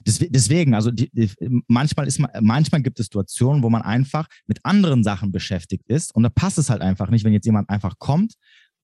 Deswegen, 0.06 0.74
also 0.74 0.90
die, 0.90 1.10
die, 1.12 1.30
manchmal, 1.68 2.06
ist 2.06 2.18
man, 2.18 2.30
manchmal 2.40 2.82
gibt 2.82 2.98
es 3.00 3.06
Situationen, 3.06 3.62
wo 3.62 3.70
man 3.70 3.82
einfach 3.82 4.26
mit 4.46 4.58
anderen 4.64 5.04
Sachen 5.04 5.32
beschäftigt 5.32 5.88
ist 5.88 6.14
und 6.14 6.22
da 6.22 6.28
passt 6.28 6.58
es 6.58 6.70
halt 6.70 6.82
einfach 6.82 7.10
nicht, 7.10 7.24
wenn 7.24 7.32
jetzt 7.32 7.46
jemand 7.46 7.68
einfach 7.68 7.98
kommt 7.98 8.34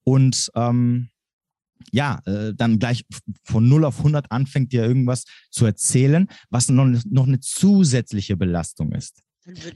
und 0.05 0.51
ähm, 0.55 1.09
ja, 1.93 2.21
äh, 2.27 2.55
dann 2.55 2.79
gleich 2.79 3.05
von 3.45 3.69
0 3.69 3.85
auf 3.85 3.99
100 3.99 4.31
anfängt, 4.31 4.73
dir 4.73 4.85
irgendwas 4.85 5.25
zu 5.51 5.67
erzählen, 5.67 6.29
was 6.51 6.69
noch, 6.69 6.87
noch 7.09 7.27
eine 7.27 7.41
zusätzliche 7.41 8.37
Belastung 8.37 8.93
ist. 8.93 9.23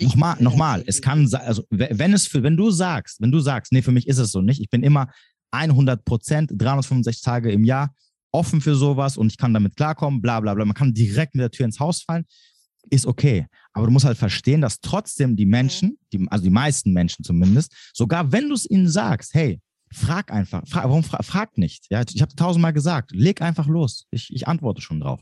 Nochmal, 0.01 0.37
nochmal, 0.41 0.83
es 0.87 1.01
kann 1.01 1.29
sein, 1.29 1.43
also 1.43 1.65
wenn 1.71 2.13
es 2.13 2.27
für, 2.27 2.43
wenn 2.43 2.57
du 2.57 2.71
sagst, 2.71 3.21
wenn 3.21 3.31
du 3.31 3.39
sagst, 3.39 3.71
nee, 3.71 3.83
für 3.83 3.93
mich 3.93 4.09
ist 4.09 4.19
es 4.19 4.33
so 4.33 4.41
nicht, 4.41 4.61
ich 4.61 4.69
bin 4.69 4.83
immer 4.83 5.09
100 5.53 6.05
Prozent, 6.05 6.51
365 6.55 7.23
Tage 7.23 7.53
im 7.53 7.65
Jahr 7.65 7.95
offen 8.33 8.61
für 8.61 8.75
sowas 8.75 9.17
und 9.17 9.29
ich 9.29 9.39
kann 9.39 9.55
damit 9.55 9.77
klarkommen, 9.77 10.21
bla 10.21 10.41
bla 10.41 10.55
bla. 10.55 10.65
Man 10.65 10.75
kann 10.75 10.95
direkt 10.95 11.35
mit 11.35 11.43
der 11.43 11.51
Tür 11.51 11.67
ins 11.67 11.81
Haus 11.81 12.03
fallen, 12.03 12.25
ist 12.91 13.07
okay. 13.07 13.47
Aber 13.73 13.87
du 13.87 13.93
musst 13.93 14.05
halt 14.05 14.19
verstehen, 14.19 14.61
dass 14.61 14.81
trotzdem 14.81 15.37
die 15.37 15.47
Menschen, 15.47 15.99
die, 16.13 16.27
also 16.31 16.45
die 16.45 16.51
meisten 16.51 16.93
Menschen 16.93 17.25
zumindest, 17.25 17.75
sogar 17.93 18.33
wenn 18.33 18.49
du 18.49 18.55
es 18.55 18.69
ihnen 18.69 18.89
sagst, 18.89 19.35
hey, 19.35 19.61
frag 19.93 20.33
einfach, 20.33 20.67
frag, 20.67 20.85
warum 20.85 21.03
fra 21.03 21.23
frag 21.23 21.59
nicht? 21.59 21.87
Ja, 21.91 22.03
ich 22.09 22.23
habe 22.23 22.35
tausendmal 22.35 22.73
gesagt, 22.73 23.13
leg 23.13 23.43
einfach 23.43 23.67
los. 23.67 24.07
Ich, 24.11 24.33
ich 24.33 24.47
antworte 24.49 24.81
schon 24.81 25.01
drauf. 25.01 25.21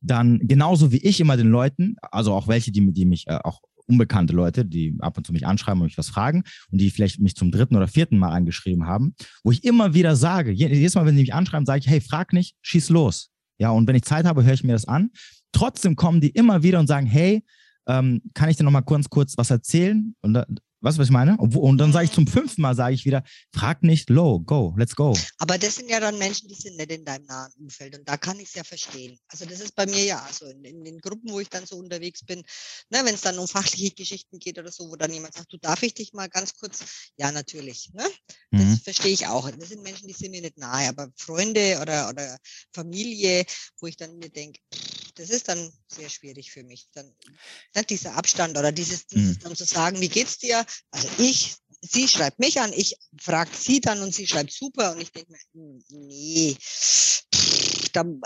Dann 0.00 0.40
genauso 0.42 0.92
wie 0.92 0.98
ich 0.98 1.20
immer 1.20 1.36
den 1.36 1.48
Leuten, 1.48 1.96
also 2.02 2.34
auch 2.34 2.46
welche, 2.46 2.70
die, 2.72 2.92
die 2.92 3.06
mich 3.06 3.26
äh, 3.26 3.38
auch 3.42 3.60
unbekannte 3.86 4.34
Leute, 4.34 4.64
die 4.64 4.96
ab 5.00 5.16
und 5.16 5.26
zu 5.26 5.32
mich 5.32 5.46
anschreiben 5.46 5.80
und 5.80 5.86
mich 5.86 5.98
was 5.98 6.08
fragen 6.08 6.44
und 6.70 6.80
die 6.80 6.90
vielleicht 6.90 7.20
mich 7.20 7.36
zum 7.36 7.50
dritten 7.50 7.76
oder 7.76 7.88
vierten 7.88 8.18
Mal 8.18 8.32
angeschrieben 8.32 8.86
haben, 8.86 9.14
wo 9.42 9.52
ich 9.52 9.64
immer 9.64 9.94
wieder 9.94 10.16
sage, 10.16 10.50
jedes 10.50 10.94
Mal, 10.94 11.06
wenn 11.06 11.16
sie 11.16 11.22
mich 11.22 11.34
anschreiben, 11.34 11.66
sage 11.66 11.80
ich, 11.80 11.86
hey, 11.86 12.00
frag 12.00 12.32
nicht, 12.32 12.56
schieß 12.62 12.88
los. 12.90 13.30
Ja, 13.58 13.70
und 13.70 13.86
wenn 13.86 13.96
ich 13.96 14.02
Zeit 14.02 14.24
habe, 14.24 14.44
höre 14.44 14.54
ich 14.54 14.64
mir 14.64 14.72
das 14.72 14.88
an. 14.88 15.10
Trotzdem 15.52 15.96
kommen 15.96 16.20
die 16.20 16.30
immer 16.30 16.62
wieder 16.62 16.80
und 16.80 16.86
sagen, 16.86 17.06
hey, 17.06 17.44
ähm, 17.86 18.22
kann 18.32 18.48
ich 18.48 18.56
dir 18.56 18.64
noch 18.64 18.72
mal 18.72 18.82
kurz, 18.82 19.08
kurz 19.08 19.36
was 19.36 19.50
erzählen? 19.50 20.14
Und 20.22 20.34
da, 20.34 20.46
Weißt 20.84 20.98
du, 20.98 21.00
was 21.00 21.08
ich 21.08 21.12
meine? 21.12 21.38
Und 21.38 21.78
dann 21.78 21.94
sage 21.94 22.04
ich 22.04 22.12
zum 22.12 22.26
fünften 22.26 22.60
Mal, 22.60 22.74
sage 22.74 22.94
ich 22.94 23.06
wieder, 23.06 23.24
frag 23.54 23.82
nicht 23.82 24.10
low, 24.10 24.38
go, 24.38 24.74
let's 24.76 24.94
go. 24.94 25.16
Aber 25.38 25.56
das 25.56 25.76
sind 25.76 25.88
ja 25.88 25.98
dann 25.98 26.18
Menschen, 26.18 26.46
die 26.46 26.54
sind 26.54 26.76
nicht 26.76 26.90
in 26.90 27.06
deinem 27.06 27.24
nahen 27.24 27.50
Umfeld 27.58 27.98
und 27.98 28.06
da 28.06 28.18
kann 28.18 28.38
ich 28.38 28.48
es 28.48 28.54
ja 28.54 28.64
verstehen. 28.64 29.18
Also 29.28 29.46
das 29.46 29.60
ist 29.60 29.74
bei 29.74 29.86
mir 29.86 30.04
ja 30.04 30.22
so, 30.30 30.44
in, 30.44 30.62
in 30.62 30.84
den 30.84 30.98
Gruppen, 30.98 31.30
wo 31.30 31.40
ich 31.40 31.48
dann 31.48 31.64
so 31.64 31.76
unterwegs 31.76 32.22
bin, 32.22 32.42
ne, 32.90 33.00
wenn 33.02 33.14
es 33.14 33.22
dann 33.22 33.38
um 33.38 33.48
fachliche 33.64 33.94
Geschichten 33.94 34.38
geht 34.38 34.58
oder 34.58 34.70
so, 34.70 34.90
wo 34.90 34.96
dann 34.96 35.10
jemand 35.10 35.32
sagt, 35.32 35.50
du 35.50 35.56
darf 35.56 35.82
ich 35.82 35.94
dich 35.94 36.12
mal 36.12 36.28
ganz 36.28 36.52
kurz? 36.52 36.84
Ja, 37.16 37.32
natürlich. 37.32 37.90
Ne? 37.94 38.04
Das 38.50 38.60
mhm. 38.60 38.76
verstehe 38.80 39.12
ich 39.12 39.26
auch. 39.26 39.50
Das 39.50 39.70
sind 39.70 39.82
Menschen, 39.82 40.06
die 40.06 40.12
sind 40.12 40.32
mir 40.32 40.42
nicht 40.42 40.58
nahe, 40.58 40.90
aber 40.90 41.08
Freunde 41.16 41.78
oder, 41.80 42.10
oder 42.10 42.36
Familie, 42.74 43.46
wo 43.80 43.86
ich 43.86 43.96
dann 43.96 44.18
mir 44.18 44.28
denke, 44.28 44.60
das 45.14 45.30
ist 45.30 45.48
dann 45.48 45.70
sehr 45.88 46.08
schwierig 46.08 46.50
für 46.50 46.62
mich. 46.62 46.88
Dann 46.94 47.06
ne, 47.74 47.84
dieser 47.84 48.14
Abstand 48.16 48.56
oder 48.56 48.72
dieses, 48.72 49.06
dieses 49.06 49.36
mhm. 49.36 49.40
dann 49.40 49.56
zu 49.56 49.64
sagen, 49.64 50.00
wie 50.00 50.08
geht's 50.08 50.38
dir? 50.38 50.64
Also 50.90 51.08
ich, 51.18 51.56
sie 51.80 52.08
schreibt 52.08 52.38
mich 52.38 52.60
an, 52.60 52.72
ich 52.72 52.96
frage 53.20 53.50
sie 53.56 53.80
dann 53.80 54.00
und 54.02 54.14
sie 54.14 54.26
schreibt 54.26 54.52
super 54.52 54.92
und 54.92 55.00
ich 55.00 55.12
denke 55.12 55.32
mir, 55.32 55.38
hm, 55.52 55.82
nee, 55.90 56.56
dann, 57.92 58.20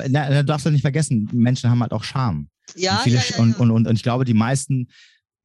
äh, 0.00 0.10
ja, 0.10 0.42
du 0.42 0.44
darfst 0.44 0.66
ja 0.66 0.72
nicht 0.72 0.82
vergessen, 0.82 1.28
Menschen 1.32 1.70
haben 1.70 1.82
halt 1.82 1.92
auch 1.92 2.04
Charme. 2.04 2.48
Ja, 2.74 2.96
und, 2.96 3.04
viele, 3.04 3.16
ja, 3.16 3.22
ja, 3.22 3.30
ja. 3.30 3.42
Und, 3.42 3.54
und, 3.58 3.70
und, 3.70 3.86
und 3.86 3.96
ich 3.96 4.02
glaube, 4.02 4.24
die 4.24 4.34
meisten 4.34 4.88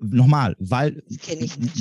nochmal, 0.01 0.55
weil, 0.59 1.03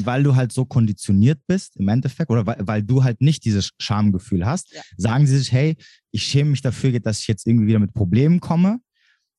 weil 0.04 0.22
du 0.22 0.34
halt 0.34 0.52
so 0.52 0.64
konditioniert 0.64 1.40
bist 1.46 1.76
im 1.76 1.88
Endeffekt 1.88 2.30
oder 2.30 2.46
weil, 2.46 2.58
weil 2.60 2.82
du 2.82 3.02
halt 3.02 3.20
nicht 3.20 3.44
dieses 3.44 3.70
Schamgefühl 3.78 4.46
hast, 4.46 4.72
ja. 4.72 4.82
sagen 4.96 5.26
sie 5.26 5.38
sich, 5.38 5.52
hey, 5.52 5.76
ich 6.10 6.22
schäme 6.22 6.50
mich 6.50 6.60
dafür, 6.60 6.98
dass 7.00 7.20
ich 7.20 7.28
jetzt 7.28 7.46
irgendwie 7.46 7.66
wieder 7.66 7.78
mit 7.78 7.94
Problemen 7.94 8.40
komme 8.40 8.80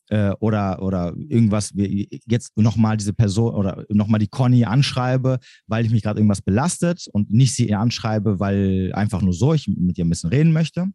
äh, 0.10 0.32
oder, 0.40 0.82
oder 0.82 1.14
irgendwas, 1.18 1.74
jetzt 1.76 2.58
nochmal 2.58 2.98
diese 2.98 3.14
Person 3.14 3.54
oder 3.54 3.86
nochmal 3.90 4.20
die 4.20 4.28
Conny 4.28 4.66
anschreibe, 4.66 5.40
weil 5.68 5.86
ich 5.86 5.92
mich 5.92 6.04
gerade 6.04 6.20
irgendwas 6.20 6.42
belastet 6.42 7.08
und 7.14 7.32
nicht 7.32 7.54
sie 7.56 7.74
anschreibe, 7.74 8.40
weil 8.40 8.92
einfach 8.94 9.22
nur 9.22 9.34
so 9.34 9.54
ich 9.54 9.68
mit 9.68 9.98
ihr 9.98 10.06
ein 10.06 10.10
bisschen 10.10 10.30
reden 10.30 10.52
möchte. 10.52 10.88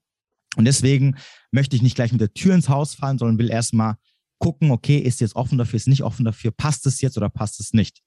Und 0.56 0.64
deswegen 0.64 1.16
möchte 1.52 1.76
ich 1.76 1.82
nicht 1.82 1.96
gleich 1.96 2.12
mit 2.12 2.20
der 2.20 2.32
Tür 2.32 2.54
ins 2.54 2.68
Haus 2.68 2.94
fallen, 2.94 3.18
sondern 3.18 3.38
will 3.38 3.50
erstmal 3.50 3.96
gucken, 4.38 4.70
okay, 4.70 4.98
ist 4.98 5.20
jetzt 5.20 5.36
offen 5.36 5.58
dafür, 5.58 5.76
ist 5.76 5.88
nicht 5.88 6.02
offen 6.02 6.24
dafür, 6.24 6.50
passt 6.50 6.86
es 6.86 7.00
jetzt 7.00 7.16
oder 7.16 7.28
passt 7.28 7.60
es 7.60 7.72
nicht? 7.72 8.02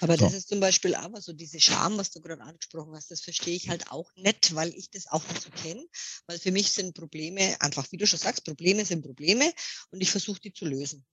Aber 0.00 0.16
so. 0.16 0.24
das 0.24 0.34
ist 0.34 0.48
zum 0.48 0.60
Beispiel 0.60 0.94
aber 0.94 1.20
so 1.20 1.32
diese 1.32 1.60
Scham, 1.60 1.98
was 1.98 2.10
du 2.10 2.20
gerade 2.20 2.42
angesprochen 2.42 2.94
hast, 2.94 3.10
das 3.10 3.20
verstehe 3.20 3.56
ich 3.56 3.68
halt 3.68 3.90
auch 3.90 4.10
nicht, 4.16 4.54
weil 4.54 4.72
ich 4.74 4.90
das 4.90 5.06
auch 5.08 5.26
nicht 5.28 5.42
so 5.42 5.50
kenne. 5.50 5.84
Weil 6.26 6.38
für 6.38 6.52
mich 6.52 6.70
sind 6.70 6.94
Probleme 6.94 7.56
einfach, 7.60 7.90
wie 7.90 7.96
du 7.96 8.06
schon 8.06 8.18
sagst, 8.18 8.44
Probleme 8.44 8.84
sind 8.84 9.02
Probleme 9.02 9.52
und 9.90 10.00
ich 10.00 10.10
versuche 10.10 10.40
die 10.40 10.52
zu 10.52 10.64
lösen. 10.64 11.04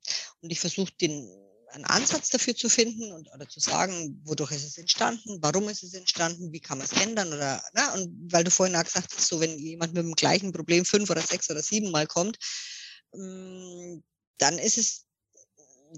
Und 0.41 0.51
ich 0.51 0.59
versuche 0.59 0.91
den 0.99 1.27
einen 1.71 1.85
Ansatz 1.85 2.29
dafür 2.29 2.55
zu 2.55 2.69
finden 2.69 3.11
und 3.13 3.29
oder 3.33 3.47
zu 3.47 3.59
sagen, 3.59 4.21
wodurch 4.25 4.51
ist 4.51 4.65
es 4.65 4.77
entstanden, 4.77 5.39
warum 5.41 5.69
ist 5.69 5.83
es 5.83 5.93
entstanden, 5.93 6.51
wie 6.51 6.59
kann 6.59 6.77
man 6.77 6.85
es 6.85 7.01
ändern 7.01 7.29
oder 7.29 7.63
na, 7.73 7.93
und 7.93 8.09
weil 8.31 8.43
du 8.43 8.51
vorhin 8.51 8.75
auch 8.75 8.83
gesagt 8.83 9.13
hast, 9.15 9.27
so 9.27 9.39
wenn 9.39 9.57
jemand 9.57 9.93
mit 9.93 10.03
dem 10.03 10.13
gleichen 10.13 10.51
Problem 10.51 10.83
fünf 10.83 11.09
oder 11.09 11.21
sechs 11.21 11.49
oder 11.49 11.63
sieben 11.63 11.91
Mal 11.91 12.07
kommt, 12.07 12.37
hm, 13.13 14.03
dann 14.37 14.57
ist 14.57 14.77
es 14.77 15.05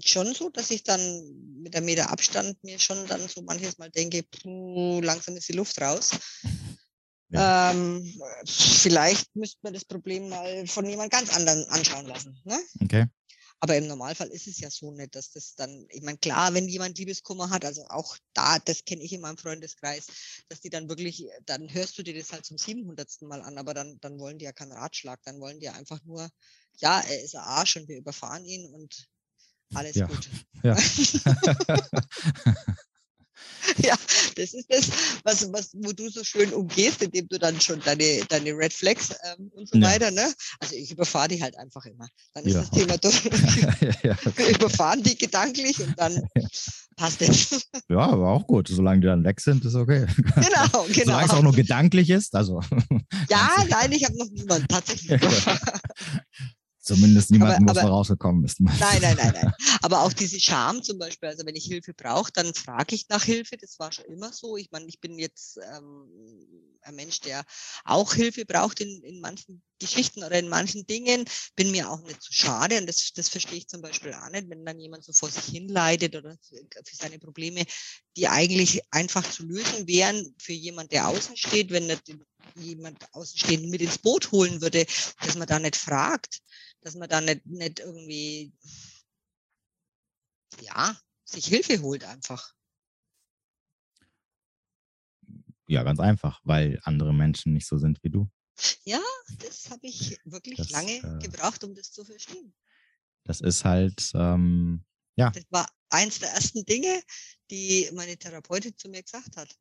schon 0.02 0.34
so, 0.34 0.50
dass 0.50 0.70
ich 0.70 0.82
dann 0.82 1.60
mit 1.62 1.76
einem 1.76 1.86
Meter 1.86 2.10
Abstand 2.10 2.62
mir 2.64 2.78
schon 2.78 3.06
dann 3.06 3.28
so 3.28 3.42
manches 3.42 3.78
Mal 3.78 3.90
denke, 3.90 4.22
puh, 4.22 5.00
langsam 5.00 5.36
ist 5.36 5.48
die 5.48 5.54
Luft 5.54 5.80
raus. 5.80 6.10
Ja. 7.30 7.72
Ähm, 7.72 8.20
vielleicht 8.46 9.34
müsste 9.34 9.58
man 9.62 9.72
das 9.72 9.84
Problem 9.84 10.28
mal 10.28 10.66
von 10.68 10.88
jemand 10.88 11.10
ganz 11.10 11.34
anderen 11.34 11.66
anschauen 11.66 12.06
lassen. 12.06 12.40
Ne? 12.44 12.60
Okay. 12.80 13.06
Aber 13.60 13.76
im 13.76 13.86
Normalfall 13.86 14.28
ist 14.28 14.46
es 14.46 14.60
ja 14.60 14.70
so 14.70 14.90
nicht, 14.92 15.14
dass 15.14 15.30
das 15.32 15.54
dann, 15.54 15.86
ich 15.88 16.02
meine, 16.02 16.18
klar, 16.18 16.52
wenn 16.52 16.68
jemand 16.68 16.98
Liebeskummer 16.98 17.48
hat, 17.48 17.64
also 17.64 17.82
auch 17.88 18.16
da, 18.34 18.58
das 18.58 18.84
kenne 18.84 19.02
ich 19.02 19.12
in 19.12 19.22
meinem 19.22 19.38
Freundeskreis, 19.38 20.06
dass 20.48 20.60
die 20.60 20.68
dann 20.68 20.88
wirklich, 20.88 21.26
dann 21.46 21.72
hörst 21.72 21.96
du 21.96 22.02
dir 22.02 22.14
das 22.14 22.30
halt 22.30 22.44
zum 22.44 22.58
700. 22.58 23.22
Mal 23.22 23.42
an, 23.42 23.56
aber 23.56 23.72
dann, 23.72 23.98
dann 24.00 24.18
wollen 24.18 24.38
die 24.38 24.44
ja 24.44 24.52
keinen 24.52 24.72
Ratschlag, 24.72 25.18
dann 25.24 25.40
wollen 25.40 25.60
die 25.60 25.70
einfach 25.70 26.04
nur, 26.04 26.28
ja, 26.78 27.00
er 27.00 27.22
ist 27.22 27.34
ein 27.34 27.42
Arsch 27.42 27.76
und 27.76 27.88
wir 27.88 27.98
überfahren 27.98 28.44
ihn 28.44 28.72
und 28.74 29.08
alles 29.74 29.96
ja. 29.96 30.06
gut. 30.06 30.28
Ja. 30.62 30.76
ja, 33.78 33.94
das 34.36 34.54
ist 34.54 34.66
das, 34.68 34.90
was, 35.24 35.52
was, 35.52 35.70
wo 35.74 35.92
du 35.92 36.08
so 36.08 36.22
schön 36.24 36.52
umgehst, 36.52 37.02
indem 37.02 37.28
du 37.28 37.38
dann 37.38 37.60
schon 37.60 37.80
deine, 37.80 38.22
deine 38.28 38.50
Red 38.50 38.72
Flags 38.72 39.14
ähm, 39.24 39.50
und 39.54 39.68
so 39.68 39.78
ja. 39.78 39.86
weiter, 39.86 40.10
ne? 40.10 40.32
Also 40.60 40.76
ich 40.76 40.90
überfahre 40.90 41.28
die 41.28 41.42
halt 41.42 41.58
einfach 41.58 41.84
immer. 41.86 42.06
Dann 42.34 42.44
ist 42.44 42.54
ja. 42.54 42.60
das 42.60 42.70
Thema 42.70 42.96
durch. 42.98 43.24
ja, 44.02 44.16
okay. 44.24 44.32
Wir 44.36 44.54
überfahren 44.54 45.02
die 45.02 45.16
gedanklich 45.16 45.80
und 45.80 45.98
dann 45.98 46.20
passt 46.96 47.22
es. 47.22 47.66
Ja, 47.88 47.98
aber 47.98 48.30
auch 48.30 48.46
gut. 48.46 48.68
Solange 48.68 49.00
die 49.00 49.06
dann 49.06 49.24
weg 49.24 49.40
sind, 49.40 49.64
ist 49.64 49.74
okay. 49.74 50.06
Genau, 50.16 50.84
genau. 50.86 51.04
Solange 51.04 51.26
es 51.26 51.30
auch 51.30 51.42
nur 51.42 51.52
gedanklich 51.52 52.10
ist, 52.10 52.34
also. 52.34 52.60
Ja, 53.28 53.64
nein, 53.68 53.92
ich 53.92 54.04
habe 54.04 54.16
noch 54.16 54.30
niemanden 54.30 54.68
tatsächlich. 54.68 55.20
Zumindest 56.84 57.30
niemanden, 57.30 57.66
wo 57.66 57.72
es 57.72 57.78
rausgekommen 57.78 58.44
ist. 58.44 58.60
Nein, 58.60 58.76
nein, 59.00 59.16
nein, 59.16 59.32
nein. 59.34 59.52
Aber 59.82 60.02
auch 60.02 60.12
diese 60.12 60.38
Scham 60.38 60.82
zum 60.82 60.98
Beispiel, 60.98 61.30
also 61.30 61.46
wenn 61.46 61.56
ich 61.56 61.64
Hilfe 61.64 61.94
brauche, 61.94 62.30
dann 62.30 62.52
frage 62.52 62.94
ich 62.94 63.08
nach 63.08 63.24
Hilfe. 63.24 63.56
Das 63.56 63.78
war 63.78 63.90
schon 63.90 64.04
immer 64.04 64.32
so. 64.32 64.58
Ich 64.58 64.70
meine, 64.70 64.84
ich 64.86 65.00
bin 65.00 65.18
jetzt 65.18 65.58
ähm, 65.74 66.06
ein 66.82 66.94
Mensch, 66.94 67.20
der 67.20 67.42
auch 67.84 68.12
Hilfe 68.12 68.44
braucht 68.44 68.80
in, 68.80 69.02
in 69.02 69.20
manchen 69.20 69.62
Geschichten 69.78 70.22
oder 70.22 70.38
in 70.38 70.48
manchen 70.48 70.86
Dingen. 70.86 71.24
Bin 71.56 71.70
mir 71.70 71.90
auch 71.90 72.00
nicht 72.02 72.22
zu 72.22 72.32
so 72.32 72.44
schade 72.44 72.78
und 72.78 72.86
das, 72.86 73.12
das 73.14 73.28
verstehe 73.28 73.58
ich 73.58 73.68
zum 73.68 73.82
Beispiel 73.82 74.12
auch 74.14 74.30
nicht, 74.30 74.48
wenn 74.48 74.64
dann 74.64 74.78
jemand 74.78 75.04
so 75.04 75.12
vor 75.12 75.30
sich 75.30 75.44
hin 75.44 75.68
leidet 75.68 76.16
oder 76.16 76.36
für 76.40 76.96
seine 76.96 77.18
Probleme, 77.18 77.64
die 78.16 78.28
eigentlich 78.28 78.82
einfach 78.90 79.28
zu 79.28 79.44
lösen 79.44 79.86
wären 79.86 80.34
für 80.38 80.52
jemand, 80.52 80.92
der 80.92 81.08
außen 81.08 81.36
steht, 81.36 81.70
wenn 81.70 81.92
jemand 82.56 82.98
außenstehend 83.12 83.68
mit 83.68 83.82
ins 83.82 83.98
Boot 83.98 84.30
holen 84.30 84.60
würde, 84.60 84.86
dass 85.20 85.34
man 85.36 85.48
da 85.48 85.58
nicht 85.58 85.76
fragt 85.76 86.40
dass 86.84 86.94
man 86.94 87.08
da 87.08 87.20
nicht, 87.20 87.46
nicht 87.46 87.80
irgendwie, 87.80 88.52
ja, 90.60 90.96
sich 91.24 91.46
Hilfe 91.46 91.80
holt 91.80 92.04
einfach. 92.04 92.54
Ja, 95.66 95.82
ganz 95.82 95.98
einfach, 95.98 96.40
weil 96.44 96.78
andere 96.82 97.14
Menschen 97.14 97.54
nicht 97.54 97.66
so 97.66 97.78
sind 97.78 98.02
wie 98.02 98.10
du. 98.10 98.30
Ja, 98.84 99.02
das 99.38 99.70
habe 99.70 99.86
ich 99.86 100.18
wirklich 100.24 100.58
das, 100.58 100.70
lange 100.70 100.96
äh, 100.96 101.18
gebraucht, 101.22 101.64
um 101.64 101.74
das 101.74 101.90
zu 101.92 102.04
verstehen. 102.04 102.54
Das 103.24 103.40
ist 103.40 103.64
halt, 103.64 104.12
ähm, 104.14 104.84
ja. 105.16 105.30
Das 105.30 105.44
war 105.50 105.68
eins 105.90 106.18
der 106.18 106.30
ersten 106.30 106.64
Dinge, 106.64 107.02
die 107.50 107.90
meine 107.94 108.16
Therapeutin 108.16 108.76
zu 108.76 108.88
mir 108.88 109.02
gesagt 109.02 109.36
hat. 109.36 109.56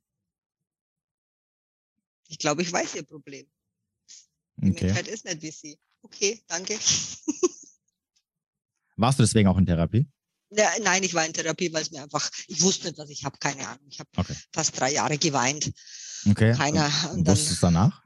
Ich 2.28 2.38
glaube, 2.40 2.62
ich 2.62 2.72
weiß 2.72 2.96
ihr 2.96 3.04
Problem. 3.04 3.50
Die 4.58 4.72
okay. 4.72 4.86
Menschheit 4.86 5.08
ist 5.08 5.26
nicht 5.26 5.42
wie 5.42 5.52
sie. 5.52 5.80
Okay, 6.02 6.44
danke. 6.48 6.78
Warst 8.98 9.20
du 9.20 9.24
deswegen 9.24 9.48
auch 9.48 9.58
in 9.58 9.66
Therapie? 9.66 10.08
Ja, 10.52 10.70
nein, 10.82 11.02
ich 11.04 11.14
war 11.14 11.26
in 11.26 11.34
Therapie, 11.34 11.74
weil 11.74 11.82
es 11.82 11.92
mir 11.92 12.04
einfach, 12.04 12.30
ich 12.48 12.62
wusste 12.62 12.88
nicht, 12.88 12.98
was 13.00 13.10
ich 13.10 13.24
habe, 13.24 13.38
keine 13.40 13.68
Ahnung. 13.68 13.86
Ich 13.90 14.00
habe 14.00 14.10
okay. 14.18 14.36
fast 14.52 14.80
drei 14.80 14.94
Jahre 14.94 15.18
geweint. 15.18 15.72
Okay. 16.30 16.54
Keiner. 16.54 16.92
Und 17.14 17.28
wusstest 17.28 17.58
du 17.58 17.68
danach? 17.68 18.04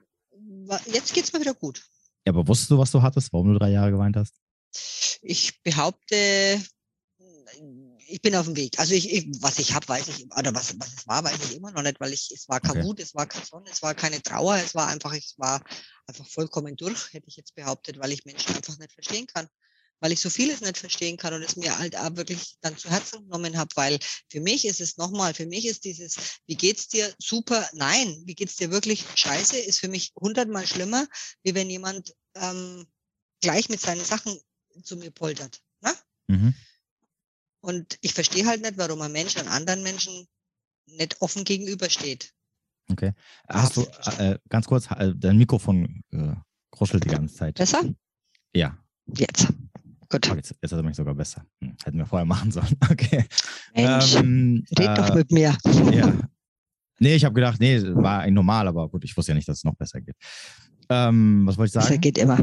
Jetzt 0.86 1.14
geht 1.14 1.26
es 1.26 1.34
mir 1.34 1.40
wieder 1.40 1.54
gut. 1.54 1.84
Ja, 2.26 2.34
aber 2.34 2.48
wusstest 2.48 2.72
du, 2.72 2.78
was 2.78 2.92
du 2.92 3.02
hattest, 3.02 3.32
warum 3.32 3.54
du 3.54 3.60
drei 3.60 3.72
Jahre 3.72 3.92
geweint 3.92 4.16
hast? 4.16 4.36
Ich 5.22 5.62
behaupte, 5.64 6.62
ich 8.08 8.22
bin 8.22 8.36
auf 8.36 8.46
dem 8.46 8.56
Weg. 8.56 8.80
Also 8.80 8.94
ich, 8.94 9.12
ich 9.12 9.28
was 9.42 9.60
ich 9.60 9.74
habe, 9.74 9.88
weiß 9.88 10.08
ich, 10.10 10.26
oder 10.38 10.54
was, 10.54 10.80
was 10.80 10.94
es 10.94 11.08
war, 11.08 11.24
weiß 11.24 11.38
ich 11.50 11.56
immer 11.56 11.72
noch 11.72 11.82
nicht, 11.82 12.00
weil 12.00 12.14
ich, 12.14 12.32
es 12.32 12.48
war 12.48 12.60
kein 12.60 12.72
okay. 12.72 12.84
Wut, 12.84 13.00
es 13.00 13.16
war 13.16 13.26
kein 13.26 13.44
Sonne, 13.44 13.70
es 13.72 13.82
war 13.82 13.96
keine 13.96 14.22
Trauer, 14.22 14.56
es 14.58 14.76
war 14.76 14.88
einfach, 14.88 15.14
ich 15.14 15.36
war 15.38 15.64
einfach 16.06 16.26
vollkommen 16.28 16.76
durch, 16.76 17.14
hätte 17.14 17.28
ich 17.28 17.36
jetzt 17.36 17.56
behauptet, 17.56 18.00
weil 18.00 18.12
ich 18.12 18.26
Menschen 18.26 18.56
einfach 18.56 18.78
nicht 18.78 18.94
verstehen 18.94 19.28
kann. 19.28 19.48
Weil 20.00 20.12
ich 20.12 20.20
so 20.20 20.30
vieles 20.30 20.62
nicht 20.62 20.78
verstehen 20.78 21.18
kann 21.18 21.34
und 21.34 21.42
es 21.42 21.56
mir 21.56 21.78
halt 21.78 21.96
auch 21.96 22.16
wirklich 22.16 22.56
dann 22.62 22.78
zu 22.78 22.90
Herzen 22.90 23.24
genommen 23.24 23.58
habe, 23.58 23.70
weil 23.76 23.98
für 24.30 24.42
mich 24.42 24.66
ist 24.66 24.80
es 24.80 24.98
nochmal, 24.98 25.34
für 25.34 25.48
mich 25.48 25.66
ist 25.66 25.86
dieses, 25.86 26.40
wie 26.46 26.56
geht's 26.56 26.88
dir 26.88 27.14
super, 27.20 27.68
nein, 27.74 28.22
wie 28.26 28.36
geht's 28.36 28.58
dir 28.58 28.70
wirklich 28.70 29.06
scheiße, 29.16 29.58
ist 29.58 29.80
für 29.80 29.88
mich 29.88 30.12
hundertmal 30.16 30.68
schlimmer, 30.68 31.08
wie 31.44 31.56
wenn 31.56 31.70
jemand 31.70 32.14
ähm, 32.36 32.86
gleich 33.42 33.70
mit 33.70 33.82
seinen 33.82 34.04
Sachen 34.04 34.38
zu 34.84 34.98
mir 34.98 35.12
poltert. 35.12 35.62
Ne? 35.82 35.94
Mhm. 36.28 36.54
Und 37.62 37.98
ich 38.02 38.14
verstehe 38.14 38.46
halt 38.46 38.62
nicht, 38.62 38.78
warum 38.78 39.02
ein 39.02 39.12
Mensch 39.12 39.36
an 39.38 39.48
anderen 39.48 39.84
Menschen 39.84 40.28
nicht 40.86 41.22
offen 41.22 41.44
gegenübersteht. 41.44 42.34
Okay. 42.90 43.14
Hast 43.50 43.76
du, 43.76 43.82
äh, 44.18 44.40
ganz 44.48 44.68
kurz, 44.68 44.90
äh, 44.92 45.14
dein 45.16 45.38
Mikrofon 45.38 46.04
äh, 46.12 46.36
kruschelt 46.72 47.04
die 47.04 47.10
ganze 47.10 47.36
Zeit. 47.36 47.56
Besser? 47.56 47.84
Ja. 48.54 48.78
Jetzt. 49.06 49.48
Gut. 50.10 50.30
Oh, 50.32 50.36
jetzt, 50.36 50.50
jetzt 50.62 50.72
ist 50.72 50.72
er 50.72 50.84
mich 50.84 50.96
sogar 50.96 51.16
besser. 51.16 51.46
Hm, 51.62 51.76
hätten 51.84 51.98
wir 51.98 52.06
vorher 52.06 52.26
machen 52.26 52.52
sollen. 52.52 52.76
Okay. 52.90 53.26
Mensch, 53.76 54.16
ähm, 54.16 54.66
red 54.78 54.88
äh, 54.88 54.96
doch 54.96 55.16
mit 55.16 55.32
mir. 55.32 55.56
Ja. 55.92 56.14
Nee, 57.00 57.14
ich 57.14 57.24
habe 57.24 57.36
gedacht, 57.36 57.60
nee, 57.60 57.80
war 57.94 58.22
ein 58.22 58.34
normal, 58.34 58.68
aber 58.68 58.90
gut, 58.90 59.04
ich 59.04 59.16
wusste 59.16 59.32
ja 59.32 59.36
nicht, 59.36 59.48
dass 59.48 59.58
es 59.58 59.64
noch 59.64 59.76
besser 59.76 60.02
geht. 60.02 60.16
Ähm, 60.90 61.44
was 61.46 61.56
wollte 61.56 61.68
ich 61.68 61.74
sagen? 61.74 61.86
Besser 61.86 62.00
geht 62.00 62.18
immer. 62.18 62.40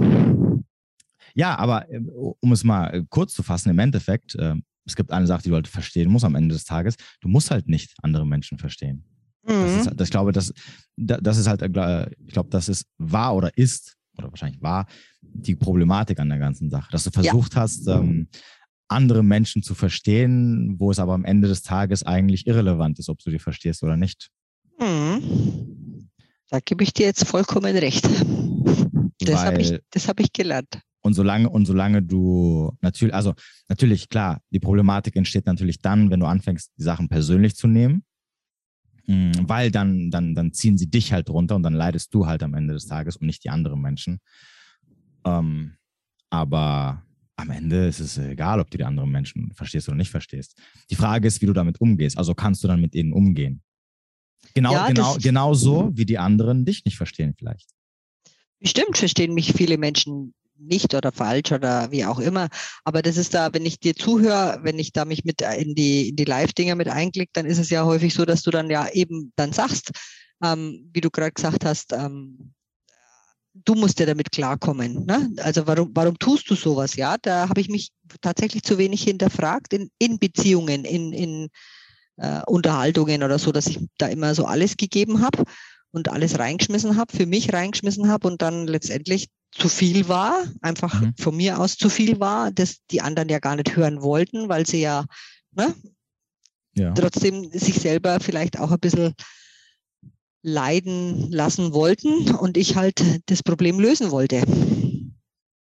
Ja, 1.35 1.59
aber 1.59 1.91
äh, 1.91 2.01
um 2.41 2.53
es 2.53 2.65
mal 2.65 2.95
äh, 2.95 3.05
kurz 3.09 3.35
zu 3.35 3.43
fassen, 3.43 3.71
im 3.71 3.79
Endeffekt, 3.79 4.37
äh, 4.37 4.55
es 4.87 4.95
gibt 4.95 5.11
eine 5.11 5.27
Sache, 5.27 5.43
die 5.43 5.49
du 5.49 5.57
halt 5.57 5.69
verstehen 5.69 6.11
musst 6.11 6.25
am 6.25 6.37
Ende 6.37 6.55
des 6.55 6.65
Tages. 6.65 6.95
Du 7.21 7.29
musst 7.29 7.51
halt 7.51 7.69
nicht 7.69 7.95
andere 8.03 8.27
Menschen 8.27 8.59
verstehen. 8.59 9.05
Mhm. 9.43 9.49
Das 9.49 9.73
ist, 9.73 9.91
mhm. 9.91 9.97
das, 9.97 10.09
ich 10.09 10.13
glaube, 10.13 10.33
das, 10.33 10.53
das 10.97 11.37
ist 11.37 11.49
halt, 11.49 11.63
ich 11.63 12.33
glaube, 12.33 12.51
das 12.51 12.69
ist 12.69 12.87
wahr 12.99 13.35
oder 13.35 13.57
ist, 13.59 13.97
oder 14.17 14.31
wahrscheinlich 14.31 14.63
wahr, 14.63 14.87
die 15.35 15.57
Problematik 15.57 16.19
an 16.21 16.29
der 16.29 16.39
ganzen 16.39 16.71
Sache. 16.71 16.91
Dass 16.91 17.05
du 17.05 17.11
versucht 17.11 17.55
ja. 17.55 17.61
hast, 17.61 17.87
ähm, 17.89 18.29
andere 18.89 19.23
Menschen 19.23 19.63
zu 19.63 19.75
verstehen, 19.75 20.77
wo 20.79 20.91
es 20.91 20.99
aber 20.99 21.15
am 21.15 21.25
Ende 21.25 21.49
des 21.49 21.63
Tages 21.63 22.03
eigentlich 22.05 22.47
irrelevant 22.47 22.99
ist, 22.99 23.09
ob 23.09 23.19
du 23.19 23.31
die 23.31 23.39
verstehst 23.39 23.83
oder 23.83 23.97
nicht. 23.97 24.31
Mhm. 24.79 26.09
Da 26.51 26.61
gebe 26.61 26.85
ich 26.85 26.93
dir 26.93 27.07
jetzt 27.07 27.27
vollkommen 27.27 27.77
recht. 27.77 28.09
Das 29.19 29.45
habe 29.45 29.61
ich, 29.61 30.09
hab 30.09 30.21
ich 30.21 30.33
gelernt. 30.33 30.81
Und 31.03 31.15
solange, 31.15 31.51
und 31.51 31.67
solange 31.67 32.03
du 32.03 32.73
natürlich, 32.81 33.15
also 33.15 33.35
natürlich, 33.69 34.09
klar, 34.09 34.41
die 34.51 34.61
Problematik 34.61 35.17
entsteht 35.17 35.47
natürlich 35.47 35.81
dann, 35.81 36.11
wenn 36.11 36.21
du 36.21 36.27
anfängst, 36.27 36.73
die 36.79 36.83
Sachen 36.83 37.09
persönlich 37.09 37.57
zu 37.57 37.67
nehmen. 37.67 38.05
Mm, 39.07 39.33
weil 39.43 39.71
dann, 39.71 40.11
dann, 40.11 40.35
dann 40.35 40.53
ziehen 40.53 40.79
sie 40.79 40.89
dich 40.89 41.13
halt 41.13 41.29
runter 41.29 41.57
und 41.57 41.63
dann 41.63 41.75
leidest 41.75 42.15
du 42.15 42.27
halt 42.27 42.43
am 42.43 42.55
Ende 42.55 42.73
des 42.73 42.87
Tages 42.87 43.17
und 43.17 43.27
nicht 43.27 43.45
die 43.45 43.51
anderen 43.51 43.81
Menschen. 43.81 44.21
Ähm, 45.25 45.77
aber 46.31 47.03
am 47.37 47.51
Ende 47.51 47.87
ist 47.89 48.01
es 48.01 48.19
egal, 48.19 48.61
ob 48.61 48.71
du 48.71 48.79
die 48.79 48.85
anderen 48.85 49.11
Menschen 49.11 49.53
verstehst 49.55 49.89
oder 49.89 49.97
nicht 49.97 50.11
verstehst. 50.11 50.57
Die 50.91 50.97
Frage 50.97 51.27
ist, 51.27 51.43
wie 51.43 51.47
du 51.47 51.53
damit 51.53 51.81
umgehst. 51.81 52.17
Also 52.19 52.35
kannst 52.35 52.63
du 52.63 52.69
dann 52.69 52.81
mit 52.81 52.95
ihnen 52.95 53.13
umgehen. 53.13 53.63
Genau, 54.55 54.73
ja, 54.73 54.87
genau, 54.89 55.17
genau 55.17 55.55
so, 55.55 55.91
wie 55.95 56.05
die 56.05 56.19
anderen 56.19 56.65
dich 56.65 56.85
nicht 56.85 56.97
verstehen 56.97 57.35
vielleicht. 57.37 57.71
Bestimmt 58.61 58.97
verstehen 58.97 59.35
mich 59.35 59.53
viele 59.53 59.79
Menschen 59.79 60.35
nicht 60.57 60.95
oder 60.95 61.13
falsch 61.13 61.53
oder 61.53 61.91
wie 61.91 62.05
auch 62.05 62.19
immer. 62.19 62.49
Aber 62.85 63.03
das 63.03 63.17
ist 63.17 63.35
da, 63.35 63.53
wenn 63.53 63.67
ich 63.67 63.81
dir 63.81 63.95
zuhöre, 63.95 64.61
wenn 64.63 64.79
ich 64.79 64.93
da 64.93 65.05
mich 65.05 65.25
mit 65.25 65.43
in 65.43 65.75
die, 65.75 66.11
in 66.11 66.17
die 66.17 66.25
Live-Dinger 66.25 66.77
mit 66.77 66.89
einklicke, 66.89 67.33
dann 67.33 67.47
ist 67.47 67.59
es 67.59 67.71
ja 67.71 67.85
häufig 67.85 68.15
so, 68.15 68.25
dass 68.25 68.43
du 68.43 68.51
dann 68.51 68.71
ja 68.71 68.89
eben 68.93 69.33
dann 69.37 69.53
sagst, 69.53 69.91
ähm, 70.43 70.89
wie 70.93 71.01
du 71.01 71.11
gerade 71.11 71.33
gesagt 71.33 71.65
hast, 71.65 71.93
ähm, 71.93 72.53
du 73.55 73.75
musst 73.75 74.01
ja 74.01 74.07
damit 74.07 74.33
klarkommen. 74.33 75.07
Ne? 75.07 75.31
Also 75.39 75.67
warum, 75.67 75.91
warum 75.95 76.19
tust 76.19 76.51
du 76.51 76.55
sowas? 76.55 76.97
Ja, 76.97 77.17
da 77.21 77.49
habe 77.49 77.61
ich 77.61 77.69
mich 77.69 77.93
tatsächlich 78.21 78.65
zu 78.65 78.79
wenig 78.79 79.03
hinterfragt 79.03 79.73
in, 79.73 79.91
in 79.99 80.19
Beziehungen, 80.19 80.85
in, 80.85 81.13
in 81.13 81.49
äh, 82.17 82.43
Unterhaltungen 82.47 83.23
oder 83.23 83.39
so, 83.39 83.53
dass 83.53 83.67
ich 83.67 83.79
da 83.99 84.07
immer 84.07 84.35
so 84.35 84.45
alles 84.45 84.77
gegeben 84.77 85.23
habe 85.23 85.45
und 85.93 86.09
alles 86.09 86.39
reingeschmissen 86.39 86.97
habe, 86.97 87.17
für 87.17 87.27
mich 87.27 87.53
reingeschmissen 87.53 88.09
habe 88.09 88.27
und 88.27 88.43
dann 88.43 88.67
letztendlich 88.67 89.29
zu 89.53 89.69
viel 89.69 90.09
war, 90.09 90.43
einfach 90.61 91.01
mhm. 91.01 91.15
von 91.17 91.37
mir 91.37 91.61
aus 91.61 91.77
zu 91.77 91.89
viel 91.89 92.19
war, 92.19 92.51
das 92.51 92.79
die 92.91 93.01
anderen 93.01 93.29
ja 93.29 93.39
gar 93.39 93.55
nicht 93.55 93.77
hören 93.77 94.03
wollten, 94.03 94.49
weil 94.49 94.67
sie 94.67 94.81
ja, 94.81 95.05
ne, 95.53 95.73
ja. 96.75 96.93
trotzdem 96.93 97.51
sich 97.53 97.77
selber 97.77 98.19
vielleicht 98.19 98.59
auch 98.59 98.73
ein 98.73 98.81
bisschen 98.81 99.15
leiden 100.45 101.33
lassen 101.33 101.73
wollten 101.73 102.35
und 102.37 102.57
ich 102.57 102.77
halt 102.77 103.03
das 103.27 103.43
Problem 103.43 103.81
lösen 103.81 104.11
wollte. 104.11 104.43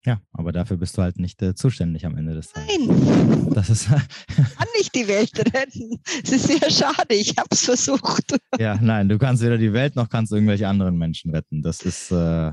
Ja, 0.05 0.21
aber 0.33 0.53
dafür 0.53 0.77
bist 0.77 0.97
du 0.97 1.03
halt 1.03 1.19
nicht 1.19 1.43
äh, 1.43 1.55
zuständig 1.55 2.07
am 2.07 2.17
Ende 2.17 2.35
des 2.35 2.53
Tages. 2.53 2.69
Nein. 2.79 3.51
Das 3.53 3.69
ist 3.69 3.89
kann 3.89 4.69
nicht 4.77 4.95
die 4.95 5.09
Welt 5.09 5.37
retten. 5.55 5.99
Es 6.23 6.31
ist 6.31 6.47
sehr 6.47 6.71
schade. 6.71 7.15
Ich 7.15 7.37
habe 7.37 7.49
es 7.51 7.65
versucht. 7.65 8.37
Ja, 8.59 8.79
nein, 8.81 9.09
du 9.09 9.19
kannst 9.19 9.43
weder 9.43 9.59
die 9.59 9.73
Welt 9.73 9.97
noch 9.97 10.09
kannst 10.09 10.33
irgendwelche 10.33 10.67
anderen 10.67 10.97
Menschen 10.97 11.31
retten. 11.31 11.63
Das 11.63 11.83
ist 11.83 12.11
äh, 12.11 12.53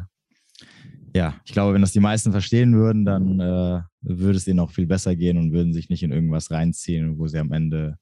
ja, 1.15 1.39
ich 1.45 1.53
glaube, 1.53 1.73
wenn 1.73 1.81
das 1.81 1.93
die 1.93 2.01
meisten 2.01 2.31
verstehen 2.31 2.75
würden, 2.75 3.05
dann 3.05 3.39
äh, 3.39 3.81
würde 4.01 4.37
es 4.37 4.47
ihnen 4.47 4.59
auch 4.59 4.71
viel 4.71 4.85
besser 4.85 5.15
gehen 5.15 5.37
und 5.37 5.53
würden 5.53 5.73
sich 5.73 5.89
nicht 5.89 6.03
in 6.03 6.11
irgendwas 6.11 6.51
reinziehen, 6.51 7.17
wo 7.17 7.27
sie 7.27 7.39
am 7.39 7.53
Ende 7.53 7.97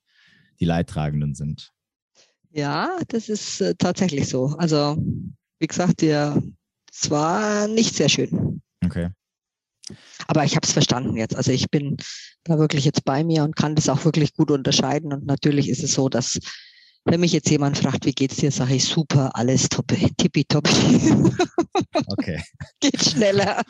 die 0.60 0.66
Leidtragenden 0.66 1.36
sind. 1.36 1.72
Ja, 2.54 2.98
das 3.08 3.30
ist 3.30 3.62
äh, 3.62 3.74
tatsächlich 3.76 4.30
so. 4.30 4.56
Also, 4.58 4.96
wie 5.60 5.68
gesagt, 5.68 6.04
ja, 6.04 6.40
es 6.92 7.10
war 7.10 7.68
nicht 7.68 7.96
sehr 7.96 8.10
schön. 8.10 8.62
Okay. 8.86 9.10
Aber 10.28 10.46
ich 10.46 10.56
habe 10.56 10.66
es 10.66 10.72
verstanden 10.72 11.18
jetzt. 11.18 11.36
Also 11.36 11.52
ich 11.52 11.70
bin 11.70 11.98
da 12.44 12.58
wirklich 12.58 12.86
jetzt 12.86 13.04
bei 13.04 13.24
mir 13.24 13.44
und 13.44 13.56
kann 13.56 13.76
das 13.76 13.90
auch 13.90 14.06
wirklich 14.06 14.34
gut 14.34 14.52
unterscheiden. 14.52 15.12
Und 15.12 15.26
natürlich 15.26 15.68
ist 15.68 15.84
es 15.84 15.94
so, 15.94 16.10
dass 16.10 16.40
wenn 17.06 17.20
mich 17.20 17.34
jetzt 17.34 17.50
jemand 17.50 17.78
fragt, 17.78 18.06
wie 18.06 18.14
geht's 18.14 18.38
dir, 18.38 18.52
sage 18.52 18.76
ich 18.76 18.86
super, 18.86 19.36
alles 19.36 19.68
toppe, 19.68 19.98
tippitoppi. 20.18 21.12
Okay. 22.08 22.42
geht 22.80 23.04
schneller. 23.04 23.62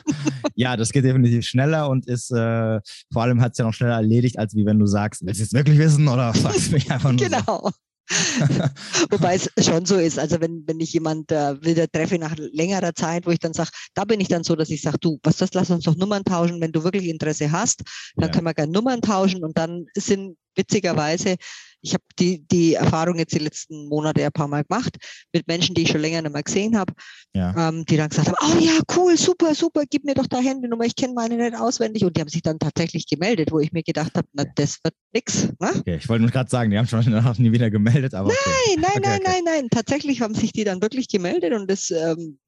Ja, 0.56 0.78
das 0.78 0.92
geht 0.92 1.06
definitiv 1.06 1.46
schneller 1.46 1.90
und 1.90 2.06
ist 2.06 2.32
äh, 2.32 2.80
vor 3.12 3.24
allem 3.24 3.42
hat 3.42 3.54
es 3.54 3.58
ja 3.58 3.66
noch 3.66 3.74
schneller 3.74 3.96
erledigt, 3.96 4.38
als 4.38 4.56
wie 4.56 4.66
wenn 4.66 4.78
du 4.78 4.86
sagst, 4.86 5.26
willst 5.26 5.40
du 5.40 5.44
jetzt 5.44 5.54
wirklich 5.54 5.80
wissen 5.80 6.08
oder 6.08 6.34
fragst 6.34 6.68
du 6.68 6.74
mich 6.74 6.92
einfach 6.92 7.12
nur? 7.12 7.28
Genau. 7.28 7.62
So. 7.64 7.72
Wobei 9.10 9.36
es 9.36 9.49
schon 9.66 9.86
so 9.86 9.95
ist, 9.95 10.20
also 10.20 10.41
wenn, 10.41 10.64
wenn 10.68 10.80
ich 10.80 10.93
jemand 10.93 11.32
äh, 11.32 11.62
wieder 11.64 11.88
treffe 11.89 12.18
nach 12.18 12.36
längerer 12.38 12.93
Zeit, 12.93 13.26
wo 13.26 13.32
ich 13.32 13.39
dann 13.39 13.54
sage, 13.54 13.70
da 13.93 14.04
bin 14.04 14.20
ich 14.20 14.28
dann 14.28 14.43
so, 14.43 14.56
dass 14.56 14.70
ich 14.70 14.82
sage, 14.82 14.97
du, 14.99 15.20
was 15.24 15.38
das, 15.38 15.54
lass 15.54 15.70
uns 15.70 15.86
doch 15.86 15.95
Nummern 15.95 16.24
tauschen, 16.24 16.60
wenn 16.62 16.72
du 16.72 16.84
wirklich 16.84 17.08
Interesse 17.08 17.51
hast, 17.51 17.84
dann 18.16 18.30
ja. 18.30 18.34
können 18.34 18.45
wir 18.45 18.54
gerne 18.54 18.72
Nummern 18.72 19.01
tauschen 19.01 19.43
und 19.43 19.58
dann 19.58 19.86
sind 19.95 20.38
witzigerweise 20.56 21.38
ich 21.84 21.94
habe 21.94 22.04
die, 22.18 22.46
die 22.48 22.76
Erfahrung 22.76 23.20
jetzt 23.20 23.34
die 23.34 23.40
letzten 23.40 23.88
Monate 23.90 24.26
ein 24.26 24.32
paar 24.32 24.48
Mal 24.48 24.64
gemacht 24.64 24.98
mit 25.34 25.48
Menschen, 25.48 25.76
die 25.76 25.84
ich 25.84 25.90
schon 25.90 26.02
länger 26.02 26.22
nicht 26.22 26.32
mehr 26.32 26.42
gesehen 26.42 26.78
habe, 26.78 26.94
ja. 27.36 27.70
ähm, 27.70 27.86
die 27.86 27.98
dann 27.98 28.10
gesagt 28.10 28.30
haben, 28.30 28.38
oh 28.42 28.60
ja, 28.60 28.80
cool, 28.96 29.18
super, 29.18 29.54
super, 29.54 29.84
gib 29.90 30.06
mir 30.06 30.16
doch 30.16 30.28
da 30.28 30.40
Handynummer, 30.40 30.86
ich 30.86 30.96
kenne 30.96 31.14
meine 31.14 31.36
nicht 31.36 31.56
auswendig. 31.56 32.06
Und 32.06 32.16
die 32.16 32.22
haben 32.22 32.30
sich 32.30 32.42
dann 32.42 32.58
tatsächlich 32.58 33.06
gemeldet, 33.08 33.52
wo 33.52 33.60
ich 33.60 33.74
mir 33.74 33.84
gedacht 33.84 34.14
habe, 34.16 34.28
na, 34.32 34.46
das 34.56 34.80
wird 34.84 34.96
nix. 35.14 35.50
Ne? 35.60 35.72
Okay, 35.78 35.98
ich 35.98 36.08
wollte 36.08 36.24
nur 36.24 36.32
gerade 36.32 36.50
sagen, 36.50 36.72
die 36.72 36.78
haben 36.78 36.88
schon 36.88 37.04
danach 37.06 37.38
nie 37.38 37.52
wieder 37.52 37.70
gemeldet, 37.70 38.14
aber. 38.14 38.30
Nein, 38.30 38.38
okay. 38.38 38.80
nein, 38.80 38.92
okay, 38.92 39.00
nein, 39.04 39.20
okay. 39.20 39.32
nein, 39.32 39.44
nein. 39.44 39.70
Tatsächlich 39.70 40.22
haben 40.22 40.36
sich 40.36 40.54
die 40.54 40.64
dann 40.64 40.82
wirklich 40.82 41.10
gemeldet 41.10 41.54
und 41.54 41.70
das 41.70 41.92
ähm, 41.92 42.40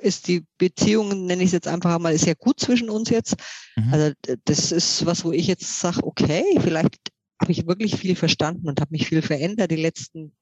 ist 0.00 0.28
die 0.28 0.44
Beziehung, 0.58 1.26
nenne 1.26 1.42
ich 1.42 1.48
es 1.48 1.52
jetzt 1.52 1.68
einfach 1.68 1.98
mal, 1.98 2.16
sehr 2.16 2.34
gut 2.34 2.58
zwischen 2.58 2.88
uns 2.88 3.10
jetzt. 3.10 3.36
Mhm. 3.76 3.92
Also 3.92 4.12
das 4.44 4.72
ist 4.72 5.04
was, 5.04 5.24
wo 5.24 5.32
ich 5.32 5.46
jetzt 5.46 5.80
sage, 5.80 6.02
okay, 6.02 6.44
vielleicht 6.60 7.11
habe 7.42 7.52
ich 7.52 7.66
wirklich 7.66 7.96
viel 7.96 8.16
verstanden 8.16 8.68
und 8.68 8.80
habe 8.80 8.92
mich 8.92 9.06
viel 9.06 9.20
verändert 9.20 9.70
die 9.70 9.76
letzten 9.76 10.32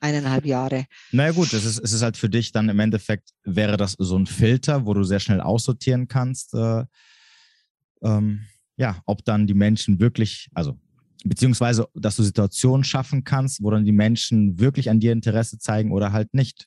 eineinhalb 0.00 0.46
Jahre. 0.46 0.86
Naja 1.10 1.32
gut, 1.32 1.52
es 1.52 1.64
ist, 1.64 1.78
es 1.78 1.92
ist 1.92 2.02
halt 2.02 2.16
für 2.16 2.28
dich 2.28 2.52
dann 2.52 2.68
im 2.68 2.78
Endeffekt, 2.78 3.30
wäre 3.44 3.76
das 3.76 3.96
so 3.98 4.16
ein 4.16 4.26
Filter, 4.26 4.86
wo 4.86 4.94
du 4.94 5.02
sehr 5.04 5.20
schnell 5.20 5.40
aussortieren 5.40 6.06
kannst, 6.08 6.54
äh, 6.54 6.84
ähm, 8.02 8.44
ja, 8.76 9.02
ob 9.06 9.24
dann 9.24 9.46
die 9.46 9.54
Menschen 9.54 10.00
wirklich, 10.00 10.48
also 10.54 10.78
beziehungsweise, 11.24 11.88
dass 11.94 12.16
du 12.16 12.22
Situationen 12.22 12.84
schaffen 12.84 13.24
kannst, 13.24 13.62
wo 13.62 13.70
dann 13.70 13.84
die 13.84 13.92
Menschen 13.92 14.60
wirklich 14.60 14.90
an 14.90 15.00
dir 15.00 15.12
Interesse 15.12 15.58
zeigen 15.58 15.92
oder 15.92 16.12
halt 16.12 16.34
nicht. 16.34 16.66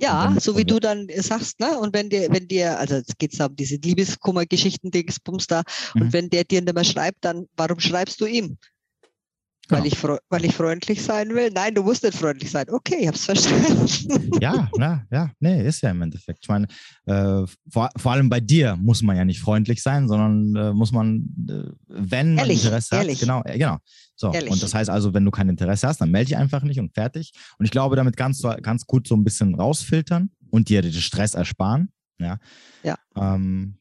Ja, 0.00 0.34
so 0.38 0.56
wie 0.56 0.64
du 0.64 0.78
dann 0.78 1.08
sagst, 1.16 1.60
ne? 1.60 1.78
Und 1.78 1.94
wenn 1.94 2.10
dir, 2.10 2.28
wenn 2.30 2.46
dir, 2.46 2.78
also 2.78 2.96
jetzt 2.96 3.18
geht 3.18 3.32
es 3.32 3.40
um 3.40 3.56
diese 3.56 3.76
Liebeskummer-Geschichten, 3.76 4.90
Dingsbums 4.90 5.46
da, 5.46 5.62
mhm. 5.94 6.02
und 6.02 6.12
wenn 6.12 6.30
der 6.30 6.44
dir 6.44 6.60
nicht 6.60 6.74
mehr 6.74 6.84
schreibt, 6.84 7.24
dann 7.24 7.46
warum 7.56 7.80
schreibst 7.80 8.20
du 8.20 8.26
ihm? 8.26 8.58
Weil, 9.70 9.86
ich, 9.86 10.02
weil 10.02 10.44
ich 10.44 10.54
freundlich 10.54 11.02
sein 11.02 11.30
will? 11.34 11.50
Nein, 11.52 11.74
du 11.74 11.82
musst 11.82 12.02
nicht 12.02 12.16
freundlich 12.16 12.50
sein. 12.50 12.66
Okay, 12.70 12.98
ich 13.00 13.08
hab's 13.08 13.24
verstanden. 13.24 14.30
Ja, 14.40 14.68
na, 14.76 15.04
ja, 15.10 15.30
nee, 15.40 15.66
ist 15.66 15.82
ja 15.82 15.90
im 15.90 16.00
Endeffekt. 16.00 16.38
Ich 16.42 16.48
meine, 16.48 16.66
äh, 17.06 17.44
vor, 17.70 17.90
vor 17.96 18.12
allem 18.12 18.28
bei 18.28 18.40
dir 18.40 18.76
muss 18.76 19.02
man 19.02 19.16
ja 19.16 19.24
nicht 19.24 19.40
freundlich 19.40 19.82
sein, 19.82 20.08
sondern 20.08 20.56
äh, 20.56 20.72
muss 20.72 20.92
man, 20.92 21.28
äh, 21.48 21.70
wenn 21.88 22.34
man 22.34 22.44
ehrlich, 22.44 22.64
Interesse 22.64 22.96
ehrlich. 22.96 23.16
hat, 23.16 23.20
genau, 23.20 23.42
äh, 23.44 23.58
genau. 23.58 23.78
So, 24.16 24.32
ehrlich. 24.32 24.50
und 24.50 24.62
das 24.62 24.74
heißt 24.74 24.90
also, 24.90 25.12
wenn 25.14 25.24
du 25.24 25.30
kein 25.30 25.48
Interesse 25.48 25.88
hast, 25.88 26.00
dann 26.00 26.10
melde 26.10 26.28
dich 26.28 26.36
einfach 26.36 26.62
nicht 26.62 26.78
und 26.78 26.94
fertig. 26.94 27.32
Und 27.58 27.64
ich 27.64 27.70
glaube, 27.70 27.96
damit 27.96 28.16
kannst 28.16 28.42
du 28.44 28.48
ganz 28.62 28.86
gut 28.86 29.06
so 29.06 29.16
ein 29.16 29.24
bisschen 29.24 29.54
rausfiltern 29.54 30.30
und 30.50 30.68
dir 30.68 30.82
den 30.82 30.92
Stress 30.92 31.34
ersparen. 31.34 31.90
Ja. 32.18 32.38
ja. 32.82 32.96
Ähm, 33.16 33.78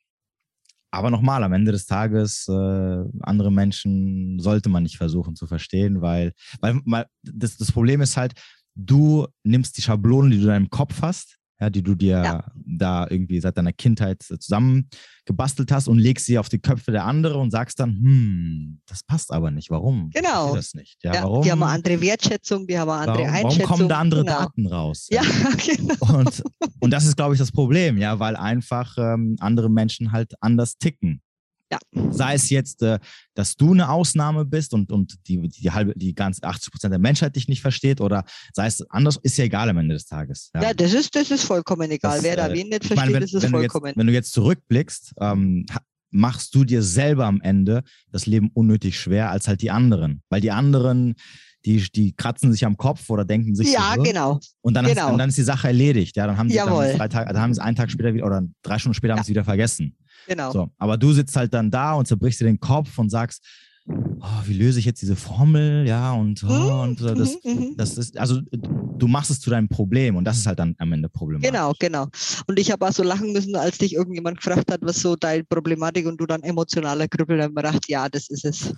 aber 0.92 1.12
nochmal, 1.12 1.44
am 1.44 1.54
Ende 1.54 1.72
des 1.72 1.86
Tages, 1.86 2.48
äh, 2.48 3.04
andere 3.22 3.52
Menschen 3.52 4.40
sollte 4.40 4.70
man 4.70 4.84
nicht 4.84 4.98
versuchen 4.98 5.36
zu 5.36 5.48
verstehen, 5.48 6.02
weil, 6.02 6.34
weil, 6.62 6.82
weil 6.86 7.06
das, 7.24 7.58
das 7.58 7.72
Problem 7.72 8.02
ist 8.02 8.18
halt, 8.18 8.34
du 8.76 9.28
nimmst 9.44 9.78
die 9.78 9.82
Schablonen, 9.82 10.32
die 10.32 10.38
du 10.38 10.44
in 10.44 10.50
deinem 10.50 10.70
Kopf 10.70 11.02
hast, 11.02 11.38
ja, 11.60 11.70
die 11.70 11.82
du 11.82 11.96
dir 11.96 12.24
ja. 12.24 12.52
da 12.56 13.08
irgendwie 13.10 13.40
seit 13.40 13.58
deiner 13.58 13.74
Kindheit 13.74 14.22
zusammen 14.22 14.90
gebastelt 15.26 15.72
hast 15.72 15.88
und 15.88 15.98
legst 15.98 16.26
sie 16.26 16.38
auf 16.38 16.50
die 16.50 16.60
Köpfe 16.60 16.92
der 16.92 17.06
anderen 17.06 17.42
und 17.42 17.52
sagst 17.52 17.80
dann, 17.80 17.92
hm, 17.92 18.82
das 18.86 19.04
passt 19.04 19.32
aber 19.32 19.52
nicht. 19.52 19.70
Warum? 19.70 20.10
Genau. 20.12 20.56
Das 20.56 20.74
nicht. 20.74 20.98
Ja, 21.04 21.16
ja, 21.16 21.24
warum? 21.24 21.44
Die 21.44 21.52
haben 21.52 21.64
eine 21.64 21.74
andere 21.74 22.00
Wertschätzung, 22.00 22.68
die 22.68 22.78
haben 22.78 22.90
eine 22.90 23.12
andere 23.12 23.24
warum, 23.24 23.36
Einschätzung. 23.36 23.60
Warum 23.60 23.78
kommen 23.78 23.90
da 23.90 24.00
andere 24.00 24.24
genau. 24.24 24.40
Daten 24.40 24.68
raus? 24.68 25.08
Ja, 25.10 25.22
genau. 25.66 26.20
Und, 26.20 26.44
und 26.80 26.92
das 26.92 27.06
ist, 27.06 27.18
glaube 27.18 27.34
ich, 27.34 27.40
das 27.40 27.52
Problem, 27.52 27.98
ja, 27.98 28.20
weil 28.20 28.36
einfach 28.36 28.98
ähm, 28.98 29.36
andere 29.40 29.70
Menschen 29.70 30.12
halt 30.12 30.34
anders 30.42 30.78
ticken. 30.78 31.22
Ja. 31.72 31.80
Sei 32.12 32.34
es 32.36 32.50
jetzt, 32.50 32.82
äh, 32.82 33.00
dass 33.34 33.56
du 33.56 33.74
eine 33.74 33.90
Ausnahme 33.90 34.46
bist 34.46 34.74
und, 34.74 34.92
und 34.92 35.16
die, 35.28 35.50
die 35.50 35.72
halbe, 35.72 35.94
die 35.96 36.16
ganz 36.16 36.42
80 36.42 36.72
Prozent 36.72 36.92
der 36.92 37.00
Menschheit 37.00 37.36
dich 37.36 37.48
nicht 37.48 37.62
versteht 37.62 38.00
oder 38.00 38.24
sei 38.54 38.68
es 38.68 38.90
anders, 38.90 39.18
ist 39.22 39.38
ja 39.38 39.46
egal 39.46 39.70
am 39.70 39.78
Ende 39.78 39.96
des 39.96 40.06
Tages. 40.06 40.50
Ja, 40.56 40.62
ja 40.62 40.74
das, 40.74 40.94
ist, 40.94 41.14
das 41.16 41.30
ist 41.30 41.44
vollkommen 41.44 41.92
egal. 41.92 42.16
Das, 42.16 42.24
Wer 42.24 42.36
da 42.38 42.48
äh, 42.48 42.54
wen 42.54 42.70
nicht 42.70 42.86
versteht, 42.86 42.98
meine, 42.98 43.14
wenn, 43.14 43.24
ist 43.24 43.34
es 43.34 43.46
vollkommen. 43.46 43.88
Jetzt, 43.88 43.98
wenn 43.98 44.08
du 44.08 44.14
jetzt 44.14 44.32
zurückblickst, 44.32 45.14
ähm, 45.20 45.66
machst 46.10 46.56
du 46.56 46.64
dir 46.64 46.82
selber 46.84 47.26
am 47.26 47.42
Ende 47.42 47.84
das 48.12 48.26
Leben 48.26 48.50
unnötig 48.54 49.00
schwer 49.00 49.32
als 49.32 49.48
halt 49.48 49.62
die 49.62 49.72
anderen. 49.72 50.24
Weil 50.30 50.42
die 50.42 50.52
anderen, 50.52 51.16
die, 51.66 51.86
die 51.92 52.14
kratzen 52.16 52.52
sich 52.52 52.66
am 52.66 52.78
Kopf 52.78 53.10
oder 53.10 53.26
denken 53.26 53.56
sich. 53.56 53.74
Ja, 53.74 53.94
so, 53.96 54.04
genau. 54.04 54.40
Und 54.62 54.74
dann, 54.74 54.86
genau. 54.86 55.04
Hast, 55.04 55.12
und 55.12 55.18
dann 55.18 55.30
ist 55.30 55.38
die 55.38 55.44
Sache 55.44 55.68
erledigt. 55.68 56.16
Ja, 56.16 56.28
dann 56.28 56.38
haben 56.38 56.50
sie, 56.50 56.56
dann 56.56 56.70
drei 56.70 57.08
Tage, 57.08 57.34
dann 57.34 57.42
haben 57.42 57.54
sie 57.54 57.62
einen 57.62 57.76
Tag 57.76 57.92
später 57.92 58.14
wieder 58.14 58.26
oder 58.26 58.44
drei 58.62 58.80
Stunden 58.80 58.94
später 58.94 59.14
ja. 59.14 59.18
haben 59.18 59.26
sie 59.26 59.32
wieder 59.32 59.44
vergessen. 59.44 59.98
Genau. 60.28 60.52
So, 60.52 60.70
aber 60.78 60.98
du 60.98 61.14
sitzt 61.14 61.36
halt 61.36 61.54
dann 61.54 61.72
da 61.72 61.94
und 61.94 62.08
zerbrichst 62.08 62.42
dir 62.42 62.46
den 62.46 62.60
Kopf 62.60 62.98
und 63.00 63.10
sagst, 63.10 63.44
oh, 63.88 64.42
wie 64.46 64.54
löse 64.54 64.80
ich 64.80 64.86
jetzt 64.86 65.02
diese 65.02 65.16
Formel, 65.16 65.88
ja, 65.88 66.12
und, 66.14 66.44
oh, 66.44 66.48
mhm, 66.48 66.80
und 66.80 67.02
das, 67.02 67.38
mhm, 67.44 67.52
mhm. 67.52 67.78
das 67.78 67.98
ist, 67.98 68.18
also 68.18 68.42
du 68.52 69.08
machst 69.08 69.32
es 69.32 69.40
zu 69.40 69.50
deinem 69.50 69.70
Problem 69.70 70.16
und 70.16 70.26
das 70.26 70.38
ist 70.38 70.46
halt 70.46 70.60
dann 70.60 70.76
am 70.78 70.92
Ende 70.92 71.10
problematisch. 71.10 71.50
Genau, 71.50 71.74
genau. 71.80 72.08
Und 72.48 72.60
ich 72.60 72.72
habe 72.72 72.86
auch 72.88 72.92
so 72.92 73.04
lachen 73.04 73.32
müssen, 73.32 73.56
als 73.56 73.78
dich 73.78 73.94
irgendjemand 73.94 74.38
gefragt 74.38 74.72
hat, 74.72 74.82
was 74.82 75.00
so 75.00 75.16
deine 75.16 75.44
Problematik 75.46 76.06
und 76.06 76.20
du 76.20 76.26
dann 76.26 76.44
emotionaler 76.44 77.08
Grüppel 77.08 77.38
dann 77.38 77.56
gedacht, 77.56 77.86
ja, 77.88 78.10
das 78.10 78.30
ist 78.30 78.46
es. 78.46 78.74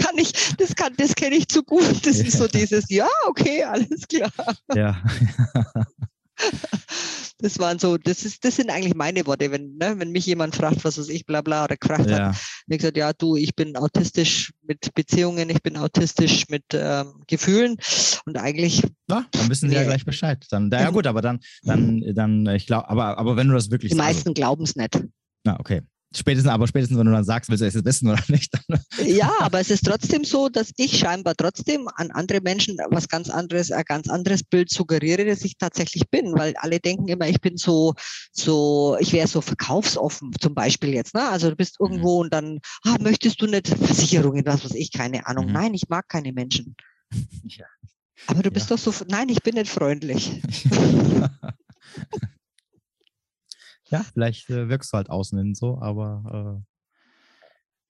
kann 0.00 0.16
ich, 0.16 0.32
das 0.56 0.74
kann, 0.74 0.92
das 0.96 1.14
kenne 1.14 1.36
ich 1.36 1.48
zu 1.48 1.62
gut. 1.62 2.04
Das 2.04 2.18
ja. 2.18 2.24
ist 2.24 2.38
so 2.38 2.48
dieses, 2.48 2.88
ja, 2.90 3.08
okay, 3.28 3.62
alles 3.62 4.08
klar. 4.08 4.32
Ja. 4.74 5.00
Das 7.38 7.58
waren 7.58 7.78
so, 7.78 7.98
das 7.98 8.24
ist, 8.24 8.44
das 8.44 8.56
sind 8.56 8.70
eigentlich 8.70 8.94
meine 8.94 9.26
Worte, 9.26 9.50
wenn, 9.50 9.76
ne, 9.76 9.94
wenn 9.98 10.12
mich 10.12 10.24
jemand 10.24 10.54
fragt, 10.54 10.82
was 10.84 10.96
weiß 10.96 11.08
ich, 11.08 11.26
bla 11.26 11.42
bla, 11.42 11.64
oder 11.64 11.76
gefragt 11.76 12.08
ja. 12.08 12.28
hat, 12.28 12.36
ich 12.68 12.78
gesagt, 12.78 12.96
ja, 12.96 13.12
du, 13.12 13.36
ich 13.36 13.54
bin 13.54 13.76
autistisch 13.76 14.52
mit 14.62 14.94
Beziehungen, 14.94 15.50
ich 15.50 15.62
bin 15.62 15.76
autistisch 15.76 16.48
mit 16.48 16.64
ähm, 16.72 17.22
Gefühlen 17.26 17.76
und 18.24 18.38
eigentlich. 18.38 18.82
Ja, 19.10 19.26
dann 19.32 19.50
wissen 19.50 19.68
sie 19.68 19.74
nee. 19.74 19.82
ja 19.82 19.86
gleich 19.86 20.04
Bescheid. 20.06 20.46
Dann, 20.50 20.70
ja 20.70 20.88
gut, 20.90 21.06
aber 21.06 21.20
dann, 21.20 21.40
dann, 21.64 22.02
dann, 22.14 22.46
ich 22.46 22.66
glaube, 22.66 22.88
aber, 22.88 23.18
aber 23.18 23.36
wenn 23.36 23.48
du 23.48 23.54
das 23.54 23.70
wirklich 23.70 23.92
Die 23.92 23.98
meisten 23.98 24.28
also, 24.28 24.34
glauben 24.34 24.64
es 24.64 24.76
nicht. 24.76 25.04
Na, 25.44 25.60
okay. 25.60 25.82
Spätestens, 26.16 26.52
aber 26.52 26.66
spätestens, 26.68 26.96
wenn 26.98 27.06
du 27.06 27.12
dann 27.12 27.24
sagst, 27.24 27.50
willst 27.50 27.62
du 27.62 27.66
es 27.66 27.84
wissen 27.84 28.08
oder 28.08 28.22
nicht. 28.28 28.52
ja, 29.04 29.32
aber 29.40 29.60
es 29.60 29.70
ist 29.70 29.84
trotzdem 29.84 30.24
so, 30.24 30.48
dass 30.48 30.70
ich 30.76 30.98
scheinbar 30.98 31.34
trotzdem 31.36 31.88
an 31.96 32.10
andere 32.12 32.40
Menschen 32.40 32.76
was 32.90 33.08
ganz 33.08 33.28
anderes, 33.30 33.72
ein 33.72 33.84
ganz 33.84 34.08
anderes 34.08 34.44
Bild 34.44 34.70
suggeriere, 34.70 35.24
dass 35.24 35.44
ich 35.44 35.56
tatsächlich 35.58 36.08
bin, 36.10 36.32
weil 36.34 36.54
alle 36.58 36.78
denken 36.78 37.08
immer, 37.08 37.28
ich 37.28 37.40
bin 37.40 37.56
so, 37.56 37.94
so, 38.32 38.96
ich 39.00 39.12
wäre 39.12 39.26
so 39.26 39.40
verkaufsoffen, 39.40 40.32
zum 40.40 40.54
Beispiel 40.54 40.94
jetzt. 40.94 41.14
Ne? 41.14 41.28
Also 41.28 41.50
du 41.50 41.56
bist 41.56 41.80
mhm. 41.80 41.86
irgendwo 41.86 42.20
und 42.20 42.32
dann, 42.32 42.60
ah, 42.84 42.96
möchtest 43.00 43.42
du 43.42 43.46
nicht 43.46 43.68
Versicherungen, 43.68 44.46
was 44.46 44.64
weiß 44.64 44.74
ich, 44.74 44.92
keine 44.92 45.26
Ahnung. 45.26 45.46
Mhm. 45.46 45.52
Nein, 45.52 45.74
ich 45.74 45.88
mag 45.88 46.08
keine 46.08 46.32
Menschen. 46.32 46.76
Ja. 47.44 47.66
Aber 48.26 48.42
du 48.42 48.50
bist 48.50 48.70
ja. 48.70 48.76
doch 48.76 48.82
so, 48.82 49.04
nein, 49.08 49.28
ich 49.28 49.42
bin 49.42 49.54
nicht 49.54 49.70
freundlich. 49.70 50.40
Ja, 53.90 54.02
vielleicht 54.12 54.50
äh, 54.50 54.68
wirkst 54.68 54.92
du 54.92 54.96
halt 54.96 55.10
außen 55.10 55.38
hin 55.38 55.54
so, 55.54 55.78
aber. 55.80 56.62
Äh, 56.62 56.70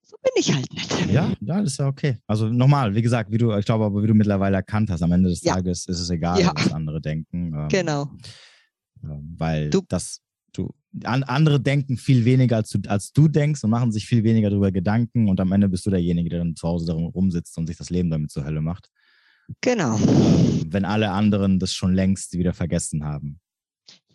so 0.07 0.17
bin 0.23 0.33
ich 0.37 0.53
halt 0.53 0.71
nicht. 0.73 1.07
Ja, 1.11 1.33
ja, 1.41 1.61
das 1.63 1.73
ist 1.73 1.79
ja 1.79 1.87
okay. 1.87 2.19
Also 2.27 2.49
nochmal, 2.49 2.95
wie 2.95 3.01
gesagt, 3.03 3.31
wie 3.33 3.39
du, 3.39 3.57
ich 3.57 3.65
glaube 3.65 3.85
aber, 3.85 4.03
wie 4.03 4.07
du 4.07 4.15
mittlerweile 4.15 4.57
erkannt 4.57 4.91
hast, 4.91 5.03
am 5.03 5.13
Ende 5.13 5.31
des 5.31 5.43
ja. 5.43 5.55
Tages 5.55 5.87
ist 5.87 5.99
es 5.99 6.11
egal, 6.11 6.41
ja. 6.41 6.53
was 6.55 6.73
andere 6.73 7.01
denken. 7.01 7.55
Ähm, 7.55 7.69
genau. 7.69 8.11
Äh, 9.03 9.09
weil 9.37 9.71
du, 9.71 9.81
das, 9.89 10.21
du, 10.53 10.75
an, 11.05 11.23
andere 11.23 11.59
denken 11.59 11.97
viel 11.97 12.25
weniger 12.25 12.57
als 12.57 12.69
du, 12.71 12.81
als 12.87 13.13
du 13.13 13.29
denkst 13.29 13.65
und 13.65 13.71
machen 13.71 13.93
sich 13.93 14.07
viel 14.07 14.25
weniger 14.25 14.51
darüber 14.51 14.71
Gedanken 14.71 15.29
und 15.29 15.41
am 15.41 15.53
Ende 15.53 15.69
bist 15.69 15.87
du 15.87 15.91
derjenige, 15.91 16.29
der 16.29 16.41
dann 16.41 16.55
zu 16.55 16.69
Hause 16.69 16.87
darum 16.87 17.07
rumsitzt 17.07 17.57
und 17.57 17.67
sich 17.67 17.77
das 17.77 17.89
Leben 17.89 18.11
damit 18.11 18.31
zur 18.31 18.45
Hölle 18.45 18.61
macht. 18.61 18.91
Genau. 19.61 19.97
Ähm, 19.97 20.67
wenn 20.69 20.85
alle 20.85 21.11
anderen 21.11 21.59
das 21.59 21.73
schon 21.73 21.95
längst 21.95 22.37
wieder 22.37 22.53
vergessen 22.53 23.05
haben. 23.05 23.41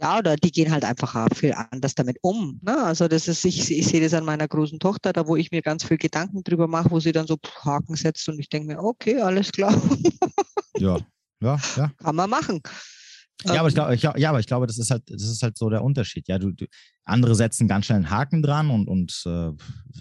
Ja, 0.02 0.18
oder 0.18 0.38
die 0.38 0.52
gehen 0.52 0.72
halt 0.72 0.86
einfach 0.86 1.28
viel 1.36 1.54
anders 1.54 1.94
damit 1.94 2.18
um. 2.22 2.60
Ne? 2.64 2.84
Also 2.84 3.08
das 3.10 3.28
ist, 3.28 3.44
ich, 3.44 3.70
ich 3.70 3.86
sehe 3.86 4.02
das 4.02 4.14
an 4.14 4.24
meiner 4.24 4.48
großen 4.48 4.80
Tochter, 4.80 5.12
da 5.12 5.28
wo 5.28 5.36
ich 5.36 5.52
mir 5.52 5.62
ganz 5.62 5.84
viel 5.84 5.98
Gedanken 5.98 6.44
drüber 6.44 6.68
mache, 6.68 6.90
wo 6.90 7.00
sie 7.02 7.12
dann 7.12 7.28
so 7.28 7.38
Haken 7.64 7.96
setzt 7.96 8.28
und 8.30 8.40
ich 8.40 8.48
denke 8.48 8.68
mir, 8.68 8.80
okay, 8.82 9.20
alles 9.20 9.52
klar. 9.52 9.74
Ja, 10.78 10.98
ja, 11.42 11.58
ja. 11.76 11.92
Kann 11.98 12.16
man 12.16 12.30
machen. 12.30 12.62
Ja, 13.46 13.60
aber 13.62 13.70
ich 13.70 13.74
glaube, 13.74 13.96
ja, 13.96 14.30
aber 14.30 14.40
ich 14.40 14.48
glaube, 14.48 14.68
das 14.68 14.78
ist 14.78 14.92
halt, 14.92 15.04
das 15.08 15.24
ist 15.24 15.42
halt 15.42 15.58
so 15.58 15.70
der 15.70 15.82
Unterschied. 15.82 16.28
Ja, 16.28 16.38
du, 16.38 16.52
du 16.52 16.66
andere 17.06 17.36
setzen 17.36 17.68
ganz 17.70 17.86
schnell 17.86 17.98
einen 17.98 18.10
Haken 18.10 18.42
dran 18.42 18.70
und, 18.70 18.88
und 18.88 19.24
äh, 19.26 19.52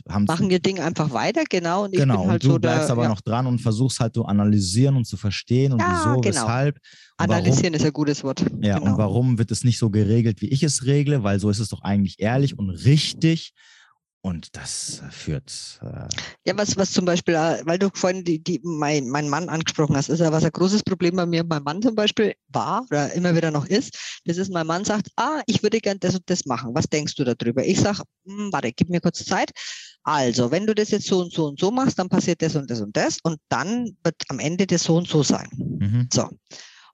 haben 0.08 0.24
machen 0.24 0.50
ihr 0.50 0.58
Ding 0.58 0.80
einfach 0.80 1.12
weiter, 1.12 1.44
genau. 1.48 1.84
Und 1.84 1.92
genau, 1.94 2.26
halt 2.26 2.42
und 2.42 2.44
du 2.44 2.50
so 2.54 2.58
bleibst 2.58 2.88
der, 2.88 2.92
aber 2.92 3.04
ja. 3.04 3.08
noch 3.08 3.20
dran 3.20 3.46
und 3.46 3.60
versuchst 3.60 4.00
halt 4.00 4.14
zu 4.14 4.24
analysieren 4.24 4.96
und 4.96 5.04
zu 5.04 5.16
verstehen 5.16 5.72
und 5.72 5.80
ja, 5.80 5.92
wieso, 5.92 6.20
genau. 6.20 6.24
weshalb. 6.24 6.78
Analysieren 7.18 7.74
ist 7.74 7.84
ein 7.84 7.92
gutes 7.92 8.24
Wort. 8.24 8.44
Ja, 8.60 8.78
genau. 8.78 8.92
und 8.92 8.98
warum 8.98 9.38
wird 9.38 9.50
es 9.50 9.64
nicht 9.64 9.78
so 9.78 9.90
geregelt, 9.90 10.40
wie 10.40 10.48
ich 10.48 10.62
es 10.62 10.84
regle? 10.84 11.22
Weil 11.22 11.40
so 11.40 11.50
ist 11.50 11.58
es 11.58 11.68
doch 11.68 11.82
eigentlich 11.82 12.20
ehrlich 12.20 12.58
und 12.58 12.70
richtig. 12.70 13.52
Und 14.20 14.56
das 14.56 15.02
führt. 15.10 15.80
Äh 15.80 16.08
ja, 16.44 16.56
was, 16.56 16.76
was 16.76 16.90
zum 16.90 17.04
Beispiel, 17.04 17.34
äh, 17.34 17.62
weil 17.64 17.78
du 17.78 17.88
vorhin 17.94 18.24
die, 18.24 18.42
die, 18.42 18.60
mein, 18.64 19.08
mein 19.08 19.28
Mann 19.28 19.48
angesprochen 19.48 19.96
hast, 19.96 20.08
ist 20.08 20.18
ja 20.18 20.32
was 20.32 20.44
ein 20.44 20.50
großes 20.50 20.82
Problem 20.82 21.14
bei 21.14 21.24
mir, 21.24 21.44
mein 21.44 21.62
Mann 21.62 21.80
zum 21.80 21.94
Beispiel 21.94 22.34
war 22.48 22.84
oder 22.90 23.12
immer 23.12 23.34
wieder 23.36 23.52
noch 23.52 23.66
ist, 23.66 24.20
das 24.24 24.36
ist, 24.36 24.52
mein 24.52 24.66
Mann 24.66 24.84
sagt, 24.84 25.08
ah, 25.16 25.40
ich 25.46 25.62
würde 25.62 25.80
gern 25.80 26.00
das 26.00 26.16
und 26.16 26.28
das 26.28 26.46
machen. 26.46 26.74
Was 26.74 26.86
denkst 26.86 27.14
du 27.14 27.24
darüber? 27.24 27.64
Ich 27.64 27.80
sage, 27.80 28.02
hm, 28.26 28.52
warte, 28.52 28.72
gib 28.72 28.90
mir 28.90 29.00
kurz 29.00 29.24
Zeit. 29.24 29.52
Also, 30.02 30.50
wenn 30.50 30.66
du 30.66 30.74
das 30.74 30.90
jetzt 30.90 31.06
so 31.06 31.20
und 31.20 31.32
so 31.32 31.46
und 31.46 31.60
so 31.60 31.70
machst, 31.70 31.98
dann 31.98 32.08
passiert 32.08 32.42
das 32.42 32.56
und 32.56 32.68
das 32.68 32.80
und 32.80 32.96
das 32.96 33.18
und 33.22 33.38
dann 33.48 33.96
wird 34.02 34.16
am 34.28 34.40
Ende 34.40 34.66
das 34.66 34.82
so 34.82 34.96
und 34.96 35.06
so 35.06 35.22
sein. 35.22 35.48
Mhm. 35.52 36.08
So. 36.12 36.28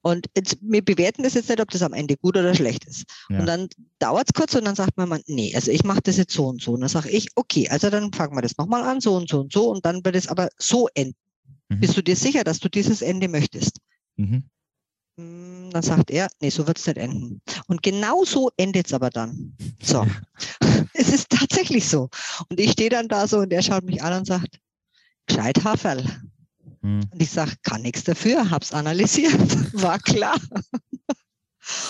Und 0.05 0.27
jetzt, 0.37 0.59
wir 0.61 0.85
bewerten 0.85 1.23
das 1.23 1.33
jetzt 1.33 1.49
nicht, 1.49 1.63
ob 1.63 1.71
das 1.71 1.81
am 1.81 1.95
Ende 1.95 2.19
gut 2.19 2.37
oder 2.37 2.55
schlecht 2.55 2.85
ist. 2.85 3.05
Ja. 3.31 3.41
Und 3.41 3.47
dann 3.47 3.69
dauert 3.99 4.29
es 4.29 4.35
kurz 4.35 4.55
und 4.55 4.67
dann 4.67 4.75
sagt 4.75 4.99
man, 4.99 5.23
nee, 5.27 5.55
also 5.55 5.71
ich 5.71 5.83
mache 5.83 6.03
das 6.03 6.19
jetzt 6.19 6.35
so 6.35 6.47
und 6.47 6.61
so. 6.61 6.73
Und 6.73 6.81
dann 6.81 6.91
sage 6.91 7.09
ich, 7.09 7.29
okay, 7.37 7.71
also 7.71 7.89
dann 7.89 8.13
fangen 8.13 8.37
wir 8.37 8.43
das 8.43 8.59
nochmal 8.59 8.83
an, 8.83 9.01
so 9.01 9.17
und 9.17 9.31
so 9.31 9.41
und 9.41 9.51
so. 9.51 9.71
Und 9.71 9.87
dann 9.87 10.05
wird 10.05 10.15
es 10.15 10.29
aber 10.29 10.51
so 10.59 10.89
enden. 10.93 11.17
Mhm. 11.71 11.81
Bist 11.81 11.97
du 11.97 12.03
dir 12.03 12.17
sicher, 12.17 12.45
dass 12.45 12.61
du 12.61 12.69
dieses 12.69 13.01
Ende 13.01 13.29
möchtest? 13.29 13.79
Mhm. 14.17 14.45
Hm, 15.19 15.71
dann 15.71 15.83
sagt 15.83 16.11
er, 16.11 16.29
nee, 16.43 16.51
so 16.51 16.67
wird 16.67 16.79
es 16.79 16.87
nicht 16.87 16.99
enden. 16.99 17.41
Und 17.67 17.83
genau 17.83 18.25
so 18.25 18.51
endet 18.59 18.89
es 18.89 18.93
aber 18.93 19.09
dann. 19.09 19.57
So. 19.83 20.07
es 20.93 21.09
ist 21.09 21.31
tatsächlich 21.31 21.89
so. 21.89 22.11
Und 22.51 22.61
ich 22.61 22.73
stehe 22.73 22.91
dann 22.91 23.09
da 23.09 23.27
so 23.27 23.39
und 23.39 23.55
er 23.55 23.63
schaut 23.63 23.85
mich 23.85 24.03
an 24.03 24.19
und 24.19 24.27
sagt, 24.27 24.61
gescheit 25.27 25.65
Haferl. 25.65 26.05
Mhm. 26.85 27.01
Und 27.11 27.23
ich 27.23 27.31
sage, 27.31 27.53
kann 27.63 27.83
nichts 27.83 28.05
dafür, 28.05 28.51
habe 28.51 28.63
es 28.63 28.73
analysiert, 28.73 29.33
war 29.83 29.99
klar. 29.99 30.39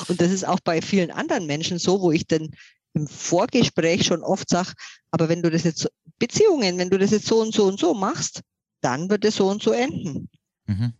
Und 0.08 0.20
das 0.20 0.30
ist 0.30 0.46
auch 0.46 0.60
bei 0.60 0.80
vielen 0.80 1.10
anderen 1.10 1.46
Menschen 1.46 1.78
so, 1.78 2.00
wo 2.00 2.12
ich 2.12 2.28
dann 2.28 2.50
im 2.92 3.08
Vorgespräch 3.08 4.06
schon 4.06 4.22
oft 4.22 4.48
sage, 4.48 4.72
aber 5.10 5.28
wenn 5.28 5.42
du 5.42 5.50
das 5.50 5.64
jetzt, 5.64 5.90
Beziehungen, 6.20 6.78
wenn 6.78 6.90
du 6.90 6.98
das 6.98 7.10
jetzt 7.10 7.26
so 7.26 7.40
und 7.40 7.52
so 7.52 7.64
und 7.64 7.80
so 7.80 7.92
machst, 7.92 8.42
dann 8.82 9.10
wird 9.10 9.24
es 9.24 9.34
so 9.34 9.48
und 9.48 9.60
so 9.60 9.72
enden. 9.72 10.30
Mhm. 10.66 10.92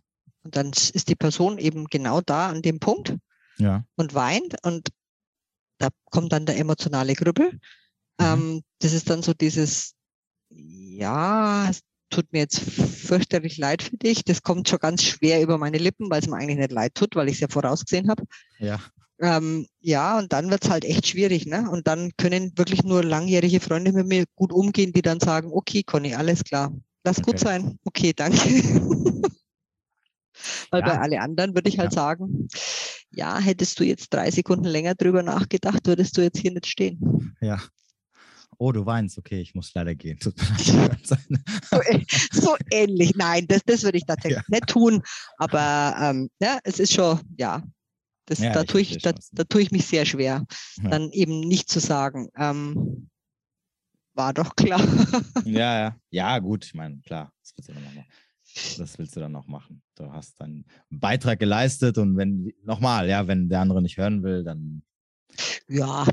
Und 0.43 0.55
dann 0.57 0.71
ist 0.71 1.07
die 1.07 1.15
Person 1.15 1.57
eben 1.57 1.85
genau 1.85 2.19
da 2.19 2.49
an 2.49 2.61
dem 2.61 2.81
Punkt 2.81 3.15
ja. 3.57 3.85
und 3.95 4.13
weint 4.13 4.57
und 4.63 4.89
da 5.77 5.87
kommt 6.11 6.33
dann 6.33 6.45
der 6.45 6.57
emotionale 6.57 7.13
Grüppel. 7.13 7.53
Mhm. 7.53 7.59
Ähm, 8.19 8.61
das 8.79 8.91
ist 8.91 9.09
dann 9.09 9.23
so 9.23 9.33
dieses, 9.33 9.93
ja, 10.49 11.71
tut 12.09 12.31
mir 12.31 12.39
jetzt 12.39 12.59
fürchterlich 12.59 13.57
leid 13.57 13.83
für 13.83 13.97
dich. 13.97 14.23
Das 14.23 14.41
kommt 14.43 14.69
schon 14.69 14.79
ganz 14.79 15.03
schwer 15.03 15.41
über 15.41 15.57
meine 15.57 15.77
Lippen, 15.77 16.09
weil 16.09 16.21
es 16.21 16.27
mir 16.27 16.37
eigentlich 16.37 16.57
nicht 16.57 16.71
leid 16.71 16.95
tut, 16.95 17.15
weil 17.15 17.27
ich 17.27 17.35
es 17.35 17.39
ja 17.41 17.47
vorausgesehen 17.49 18.09
habe. 18.09 18.23
Ja. 18.59 18.79
Ähm, 19.19 19.67
ja, 19.79 20.17
und 20.19 20.33
dann 20.33 20.49
wird 20.49 20.65
es 20.65 20.69
halt 20.69 20.83
echt 20.85 21.07
schwierig. 21.07 21.45
Ne? 21.45 21.69
Und 21.69 21.87
dann 21.87 22.11
können 22.17 22.57
wirklich 22.57 22.83
nur 22.83 23.03
langjährige 23.03 23.59
Freunde 23.59 23.93
mit 23.93 24.07
mir 24.07 24.25
gut 24.35 24.51
umgehen, 24.51 24.93
die 24.93 25.01
dann 25.01 25.19
sagen, 25.19 25.51
okay, 25.51 25.83
Conny, 25.83 26.15
alles 26.15 26.43
klar. 26.43 26.73
Lass 27.03 27.19
okay. 27.19 27.31
gut 27.31 27.39
sein. 27.39 27.79
Okay, 27.83 28.13
danke. 28.13 28.37
Weil 30.69 30.81
ja. 30.81 30.87
bei 30.87 30.99
alle 30.99 31.21
anderen 31.21 31.55
würde 31.55 31.69
ich 31.69 31.79
halt 31.79 31.93
ja. 31.93 32.01
sagen, 32.01 32.47
ja, 33.11 33.39
hättest 33.39 33.79
du 33.79 33.83
jetzt 33.83 34.13
drei 34.13 34.29
Sekunden 34.31 34.65
länger 34.65 34.95
drüber 34.95 35.23
nachgedacht, 35.23 35.87
würdest 35.87 36.17
du 36.17 36.21
jetzt 36.21 36.39
hier 36.39 36.51
nicht 36.51 36.67
stehen. 36.67 37.35
Ja, 37.39 37.61
oh, 38.57 38.71
du 38.71 38.85
weinst, 38.85 39.17
okay, 39.17 39.41
ich 39.41 39.55
muss 39.55 39.73
leider 39.73 39.95
gehen. 39.95 40.19
so, 40.23 40.31
so, 42.31 42.55
ähnlich. 42.71 43.15
Nein, 43.15 43.45
das, 43.47 43.61
das 43.65 43.83
würde 43.83 43.97
ich 43.97 44.05
tatsächlich 44.05 44.37
ja. 44.37 44.43
nicht 44.49 44.67
tun. 44.67 45.01
Aber 45.37 45.95
ähm, 45.99 46.29
ja, 46.39 46.59
es 46.63 46.79
ist 46.79 46.93
schon, 46.93 47.19
ja, 47.37 47.63
das, 48.25 48.39
ja, 48.39 48.51
da, 48.53 48.63
tue 48.63 48.81
ich, 48.81 48.97
da, 48.99 49.13
da, 49.31 49.43
tue 49.43 49.61
ich 49.61 49.71
mich 49.71 49.85
sehr 49.85 50.05
schwer, 50.05 50.45
ja. 50.81 50.89
dann 50.89 51.11
eben 51.11 51.41
nicht 51.41 51.69
zu 51.69 51.79
sagen. 51.79 52.29
Ähm, 52.37 53.09
war 54.15 54.33
doch 54.33 54.55
klar. 54.55 54.81
ja, 55.45 55.79
ja. 55.79 55.95
Ja, 56.09 56.39
gut, 56.39 56.65
ich 56.65 56.73
meine, 56.73 56.99
klar, 57.01 57.31
das 57.41 57.53
willst, 57.55 57.69
du 57.69 57.73
dann 57.73 57.83
noch, 57.83 58.05
das 58.77 58.97
willst 58.97 59.15
du 59.15 59.19
dann 59.19 59.31
noch 59.31 59.47
machen. 59.47 59.83
Du 59.95 60.11
hast 60.11 60.39
deinen 60.39 60.65
Beitrag 60.89 61.39
geleistet 61.39 61.97
und 61.97 62.17
wenn, 62.17 62.51
nochmal, 62.63 63.07
ja, 63.09 63.27
wenn 63.27 63.49
der 63.49 63.61
andere 63.61 63.81
nicht 63.81 63.97
hören 63.97 64.23
will, 64.23 64.43
dann. 64.43 64.83
Ja, 65.67 66.05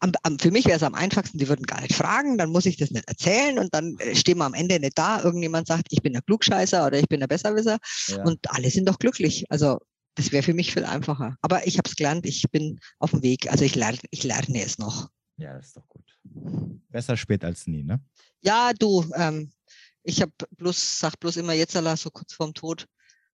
am, 0.00 0.12
am, 0.22 0.38
für 0.38 0.50
mich 0.50 0.66
wäre 0.66 0.76
es 0.76 0.82
am 0.82 0.94
einfachsten, 0.94 1.38
die 1.38 1.48
würden 1.48 1.66
gar 1.66 1.80
nicht 1.80 1.94
fragen, 1.94 2.38
dann 2.38 2.50
muss 2.50 2.66
ich 2.66 2.76
das 2.76 2.90
nicht 2.90 3.08
erzählen 3.08 3.58
und 3.58 3.74
dann 3.74 3.96
äh, 3.98 4.14
stehen 4.14 4.38
wir 4.38 4.44
am 4.44 4.54
Ende 4.54 4.78
nicht 4.78 4.98
da. 4.98 5.22
Irgendjemand 5.22 5.66
sagt, 5.66 5.88
ich 5.90 6.02
bin 6.02 6.12
der 6.12 6.22
Klugscheißer 6.22 6.86
oder 6.86 6.98
ich 6.98 7.08
bin 7.08 7.20
der 7.20 7.26
Besserwisser 7.26 7.78
ja. 8.08 8.22
und 8.22 8.50
alle 8.50 8.70
sind 8.70 8.88
doch 8.88 8.98
glücklich. 8.98 9.44
Also 9.50 9.78
das 10.14 10.32
wäre 10.32 10.42
für 10.42 10.54
mich 10.54 10.72
viel 10.72 10.84
einfacher. 10.84 11.36
Aber 11.40 11.66
ich 11.66 11.78
habe 11.78 11.88
es 11.88 11.96
gelernt, 11.96 12.26
ich 12.26 12.44
bin 12.50 12.78
auf 12.98 13.10
dem 13.10 13.22
Weg. 13.22 13.50
Also 13.50 13.64
ich 13.64 13.74
lerne, 13.74 13.98
ich 14.10 14.22
lerne 14.22 14.62
es 14.62 14.78
noch. 14.78 15.08
Ja, 15.36 15.54
das 15.54 15.68
ist 15.68 15.76
doch 15.76 15.88
gut. 15.88 16.04
Besser 16.90 17.16
spät 17.16 17.44
als 17.44 17.66
nie, 17.66 17.82
ne? 17.82 18.00
Ja, 18.40 18.72
du, 18.72 19.04
ähm, 19.16 19.50
ich 20.04 20.22
habe 20.22 20.32
bloß, 20.56 21.00
sag 21.00 21.18
bloß 21.18 21.38
immer 21.38 21.54
jetzt 21.54 21.72
so 21.72 22.10
kurz 22.10 22.34
vorm 22.34 22.54
Tod, 22.54 22.86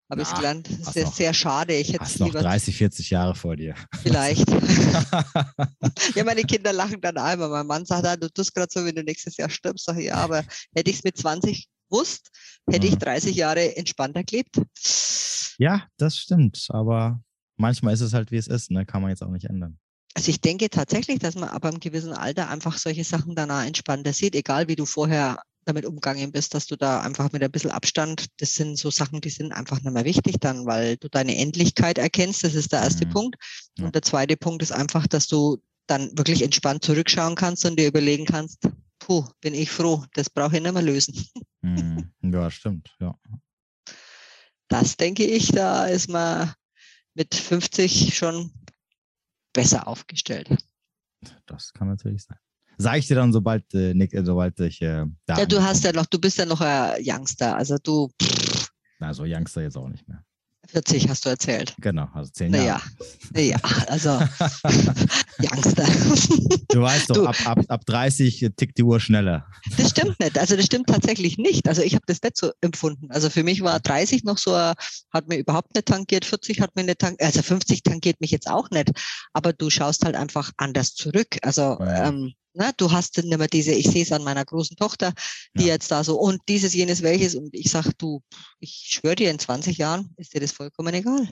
habe 0.09 0.21
ich 0.21 0.33
gelernt. 0.33 0.67
Das 0.67 0.79
ist 0.79 0.93
sehr, 0.93 1.05
noch, 1.05 1.13
sehr 1.15 1.33
schade. 1.33 1.75
Ich 1.75 1.89
hätte 1.89 1.99
hast 1.99 2.19
noch 2.19 2.31
30, 2.31 2.75
40 2.75 3.09
Jahre 3.09 3.35
vor 3.35 3.55
dir. 3.55 3.75
Vielleicht. 4.01 4.49
ja, 6.15 6.23
meine 6.23 6.43
Kinder 6.43 6.73
lachen 6.73 6.99
dann 7.01 7.17
einmal. 7.17 7.49
Mein 7.49 7.67
Mann 7.67 7.85
sagt, 7.85 8.05
ah, 8.05 8.15
du 8.15 8.29
tust 8.29 8.53
gerade 8.53 8.69
so, 8.71 8.83
wenn 8.83 8.95
du 8.95 9.03
nächstes 9.03 9.37
Jahr 9.37 9.49
stirbst. 9.49 9.85
Sag 9.85 9.97
ich, 9.97 10.05
ja, 10.05 10.15
aber 10.15 10.43
hätte 10.73 10.89
ich 10.89 10.97
es 10.97 11.03
mit 11.03 11.17
20 11.17 11.67
gewusst, 11.89 12.29
hätte 12.69 12.87
mhm. 12.87 12.93
ich 12.93 12.99
30 12.99 13.35
Jahre 13.35 13.75
entspannter 13.75 14.23
gelebt. 14.23 14.59
Ja, 15.57 15.87
das 15.97 16.17
stimmt. 16.17 16.67
Aber 16.69 17.21
manchmal 17.57 17.93
ist 17.93 18.01
es 18.01 18.13
halt, 18.13 18.31
wie 18.31 18.37
es 18.37 18.47
ist. 18.47 18.71
Ne? 18.71 18.85
Kann 18.85 19.01
man 19.01 19.11
jetzt 19.11 19.21
auch 19.21 19.31
nicht 19.31 19.45
ändern. 19.45 19.77
Also 20.15 20.31
ich 20.31 20.41
denke 20.41 20.69
tatsächlich, 20.69 21.19
dass 21.19 21.35
man 21.35 21.49
aber 21.49 21.69
im 21.69 21.79
gewissen 21.79 22.13
Alter 22.13 22.49
einfach 22.49 22.77
solche 22.77 23.03
Sachen 23.03 23.35
danach 23.35 23.65
entspannter 23.65 24.11
sieht, 24.11 24.35
egal 24.35 24.67
wie 24.67 24.75
du 24.75 24.85
vorher 24.85 25.39
damit 25.65 25.85
umgegangen 25.85 26.31
bist, 26.31 26.53
dass 26.53 26.65
du 26.65 26.75
da 26.75 27.01
einfach 27.01 27.31
mit 27.31 27.43
ein 27.43 27.51
bisschen 27.51 27.71
Abstand, 27.71 28.27
das 28.37 28.55
sind 28.55 28.77
so 28.77 28.89
Sachen, 28.89 29.21
die 29.21 29.29
sind 29.29 29.51
einfach 29.51 29.81
nicht 29.81 29.93
mehr 29.93 30.05
wichtig 30.05 30.37
dann, 30.39 30.65
weil 30.65 30.97
du 30.97 31.09
deine 31.09 31.37
Endlichkeit 31.37 31.97
erkennst, 31.97 32.43
das 32.43 32.55
ist 32.55 32.71
der 32.71 32.81
erste 32.81 33.05
mhm. 33.05 33.11
Punkt. 33.11 33.35
Und 33.79 33.93
der 33.93 34.01
zweite 34.01 34.37
Punkt 34.37 34.63
ist 34.63 34.71
einfach, 34.71 35.07
dass 35.07 35.27
du 35.27 35.61
dann 35.87 36.17
wirklich 36.17 36.41
entspannt 36.41 36.83
zurückschauen 36.83 37.35
kannst 37.35 37.65
und 37.65 37.79
dir 37.79 37.87
überlegen 37.87 38.25
kannst, 38.25 38.67
puh, 38.99 39.25
bin 39.41 39.53
ich 39.53 39.71
froh, 39.71 40.05
das 40.13 40.29
brauche 40.29 40.57
ich 40.57 40.61
nicht 40.61 40.73
mehr 40.73 40.81
lösen. 40.81 41.25
Mhm. 41.61 42.11
Ja, 42.21 42.49
stimmt, 42.49 42.95
ja. 42.99 43.17
Das 44.67 44.97
denke 44.97 45.25
ich, 45.25 45.51
da 45.51 45.87
ist 45.87 46.09
man 46.09 46.53
mit 47.15 47.33
50 47.33 48.15
schon 48.15 48.51
besser 49.51 49.87
aufgestellt. 49.87 50.55
Das 51.47 51.73
kann 51.73 51.87
natürlich 51.87 52.23
sein. 52.23 52.37
Sag 52.81 52.97
ich 52.97 53.07
dir 53.07 53.15
dann, 53.15 53.33
sobald, 53.33 53.73
äh, 53.73 53.93
Nick, 53.93 54.13
äh, 54.13 54.23
sobald 54.23 54.57
ich 54.61 54.81
äh, 54.81 55.05
da 55.25 55.37
Ja, 55.37 55.45
du 55.45 55.61
hast 55.61 55.83
ja 55.83 55.91
noch, 55.91 56.05
du 56.05 56.17
bist 56.17 56.37
ja 56.37 56.45
noch 56.45 56.61
ein 56.61 56.95
Youngster, 57.05 57.57
also 57.57 57.75
du. 57.83 58.09
Na, 58.99 59.13
so 59.13 59.23
Youngster 59.25 59.61
jetzt 59.61 59.77
auch 59.77 59.89
nicht 59.89 60.07
mehr. 60.07 60.23
40 60.71 61.09
hast 61.09 61.25
du 61.25 61.29
erzählt. 61.29 61.73
Genau, 61.81 62.07
also 62.13 62.31
zehn 62.31 62.53
Jahre. 62.53 62.81
Naja, 63.33 63.57
ja, 63.63 63.85
also 63.87 64.09
Youngster. 65.39 65.85
Du 66.69 66.81
weißt 66.81 67.09
doch, 67.09 67.15
du, 67.15 67.25
ab, 67.25 67.35
ab, 67.45 67.59
ab 67.67 67.85
30 67.85 68.51
tickt 68.55 68.77
die 68.77 68.83
Uhr 68.83 68.99
schneller. 68.99 69.47
Das 69.77 69.89
stimmt 69.89 70.19
nicht. 70.19 70.37
Also 70.37 70.55
das 70.55 70.65
stimmt 70.65 70.87
tatsächlich 70.87 71.37
nicht. 71.37 71.67
Also 71.67 71.81
ich 71.81 71.95
habe 71.95 72.03
das 72.05 72.21
nicht 72.21 72.37
so 72.37 72.51
empfunden. 72.61 73.09
Also 73.09 73.29
für 73.29 73.43
mich 73.43 73.61
war 73.61 73.79
30 73.79 74.23
noch 74.23 74.37
so, 74.37 74.53
hat 74.53 75.27
mir 75.27 75.37
überhaupt 75.37 75.73
nicht 75.73 75.87
tangiert, 75.87 76.23
40 76.23 76.61
hat 76.61 76.75
mir 76.75 76.83
nicht 76.83 76.99
tangiert, 76.99 77.23
also 77.23 77.41
50 77.41 77.83
tangiert 77.83 78.21
mich 78.21 78.31
jetzt 78.31 78.47
auch 78.47 78.69
nicht. 78.69 78.91
Aber 79.33 79.53
du 79.53 79.69
schaust 79.69 80.05
halt 80.05 80.15
einfach 80.15 80.51
anders 80.57 80.93
zurück. 80.93 81.37
Also 81.41 81.77
ja. 81.79 82.09
ähm, 82.09 82.33
Ne? 82.53 82.71
Du 82.77 82.91
hast 82.91 83.17
dann 83.17 83.31
immer 83.31 83.47
diese, 83.47 83.71
ich 83.71 83.89
sehe 83.89 84.03
es 84.03 84.11
an 84.11 84.23
meiner 84.23 84.45
großen 84.45 84.75
Tochter, 84.75 85.13
die 85.55 85.65
ja. 85.65 85.73
jetzt 85.73 85.91
da 85.91 86.03
so, 86.03 86.19
und 86.19 86.41
dieses, 86.47 86.73
jenes, 86.73 87.01
welches, 87.01 87.35
und 87.35 87.53
ich 87.53 87.69
sage, 87.69 87.91
du, 87.97 88.21
ich 88.59 88.87
schwöre 88.89 89.15
dir, 89.15 89.31
in 89.31 89.39
20 89.39 89.77
Jahren 89.77 90.13
ist 90.17 90.33
dir 90.33 90.41
das 90.41 90.51
vollkommen 90.51 90.93
egal. 90.93 91.29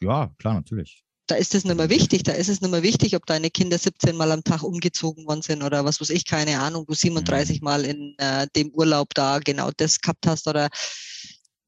Ja, 0.00 0.32
klar, 0.38 0.54
natürlich. 0.54 1.04
Da 1.26 1.36
ist 1.36 1.54
es 1.54 1.64
nicht 1.64 1.76
mehr 1.76 1.88
wichtig. 1.90 2.24
Da 2.24 2.32
ist 2.32 2.48
es 2.48 2.60
nicht 2.60 2.70
mehr 2.70 2.82
wichtig, 2.82 3.14
ob 3.14 3.24
deine 3.24 3.50
Kinder 3.50 3.78
17 3.78 4.16
Mal 4.16 4.32
am 4.32 4.42
Tag 4.42 4.64
umgezogen 4.64 5.26
worden 5.26 5.42
sind 5.42 5.62
oder 5.62 5.84
was 5.84 6.00
weiß 6.00 6.10
ich, 6.10 6.24
keine 6.24 6.58
Ahnung, 6.58 6.86
du 6.86 6.94
37 6.94 7.60
mhm. 7.60 7.64
Mal 7.64 7.84
in 7.84 8.14
äh, 8.18 8.48
dem 8.56 8.70
Urlaub 8.70 9.14
da 9.14 9.38
genau 9.38 9.70
das 9.76 10.00
gehabt 10.00 10.26
hast 10.26 10.48
oder 10.48 10.68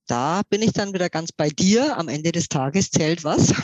da 0.09 0.43
bin 0.51 0.62
ich 0.62 0.72
dann 0.72 0.93
wieder 0.93 1.09
ganz 1.09 1.30
bei 1.30 1.49
dir. 1.49 1.97
Am 1.97 2.09
Ende 2.09 2.32
des 2.32 2.49
Tages 2.49 2.90
zählt 2.90 3.22
was. 3.22 3.55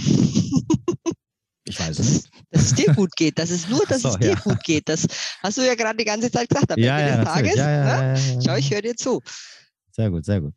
Ich 1.65 1.79
weiß 1.81 1.99
es 1.99 2.11
nicht. 2.13 2.31
Dass 2.59 2.67
es 2.67 2.75
dir 2.75 2.95
gut 2.95 3.15
geht. 3.17 3.39
Das 3.39 3.51
ist 3.51 3.69
nur, 3.69 3.85
dass 3.89 4.03
so, 4.03 4.11
es 4.11 4.19
dir 4.19 4.31
ja. 4.31 4.35
gut 4.35 4.63
geht. 4.65 4.89
Das 4.89 5.07
hast 5.43 5.59
du 5.59 5.63
ja 5.63 5.75
gerade 5.75 5.97
die 5.97 6.05
ganze 6.05 6.31
Zeit 6.31 6.49
gesagt. 6.49 6.73
Am 6.73 6.79
ja, 6.79 6.99
Ende 6.99 7.11
ja, 7.11 7.25
des 7.25 7.35
Tages. 7.35 7.57
Ne? 7.57 8.41
Schau, 8.45 8.57
ich 8.57 8.71
höre 8.71 8.83
dir 8.83 8.97
zu. 8.97 9.21
Sehr 9.93 10.11
gut, 10.11 10.25
sehr 10.25 10.41
gut. 10.41 10.55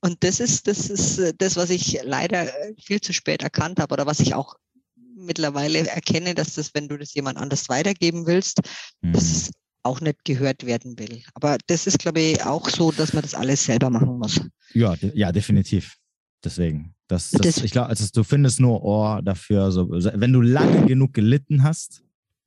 Und 0.00 0.22
das 0.22 0.38
ist, 0.38 0.66
das 0.66 0.90
ist 0.90 1.18
äh, 1.18 1.32
das, 1.38 1.56
was 1.56 1.70
ich 1.70 1.98
leider 2.04 2.44
äh, 2.44 2.74
viel 2.78 3.00
zu 3.00 3.12
spät 3.12 3.42
erkannt 3.42 3.80
habe 3.80 3.94
oder 3.94 4.06
was 4.06 4.20
ich 4.20 4.34
auch 4.34 4.54
mittlerweile 5.16 5.86
erkenne, 5.88 6.34
dass 6.34 6.54
das, 6.54 6.74
wenn 6.74 6.88
du 6.88 6.98
das 6.98 7.14
jemand 7.14 7.38
anders 7.38 7.68
weitergeben 7.68 8.26
willst, 8.26 8.60
mhm. 9.00 9.12
dass 9.14 9.24
es 9.24 9.50
auch 9.82 10.00
nicht 10.00 10.24
gehört 10.24 10.66
werden 10.66 10.98
will. 10.98 11.22
Aber 11.34 11.56
das 11.66 11.86
ist, 11.86 11.98
glaube 11.98 12.20
ich, 12.20 12.44
auch 12.44 12.68
so, 12.68 12.92
dass 12.92 13.12
man 13.12 13.22
das 13.22 13.34
alles 13.34 13.64
selber 13.64 13.90
machen 13.90 14.18
muss. 14.18 14.40
Ja, 14.72 14.94
ja, 15.14 15.32
definitiv. 15.32 15.94
Deswegen. 16.42 16.94
Das, 17.08 17.30
das, 17.30 17.42
das 17.42 17.58
ich 17.58 17.72
glaube, 17.72 17.88
also 17.88 18.06
du 18.12 18.24
findest 18.24 18.60
nur 18.60 18.82
Ohr 18.82 19.20
dafür, 19.22 19.70
so, 19.70 19.90
wenn 19.90 20.32
du 20.32 20.40
lange 20.40 20.86
genug 20.86 21.12
gelitten 21.12 21.62
hast, 21.62 22.02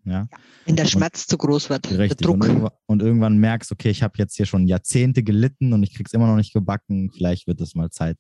ja. 0.08 0.28
Wenn 0.66 0.78
der 0.78 0.86
Schmerz 0.86 1.24
und, 1.24 1.30
zu 1.30 1.38
groß 1.38 1.70
wird, 1.70 1.92
richtig, 1.92 2.18
der 2.18 2.28
Druck. 2.28 2.36
Und 2.36 2.48
irgendwann, 2.48 2.72
und 2.86 3.02
irgendwann 3.02 3.38
merkst, 3.38 3.72
okay, 3.74 3.90
ich 3.90 4.04
habe 4.04 4.14
jetzt 4.18 4.36
hier 4.38 4.46
schon 4.46 4.66
Jahrzehnte 4.66 5.22
gelitten 5.22 5.74
und 5.74 5.84
ich 5.84 5.94
krieg's 5.94 6.14
immer 6.14 6.28
noch 6.28 6.38
nicht 6.38 6.54
gebacken, 6.54 7.12
vielleicht 7.12 7.46
wird 7.46 7.60
es 7.60 7.76
mal 7.76 7.90
Zeit, 7.90 8.18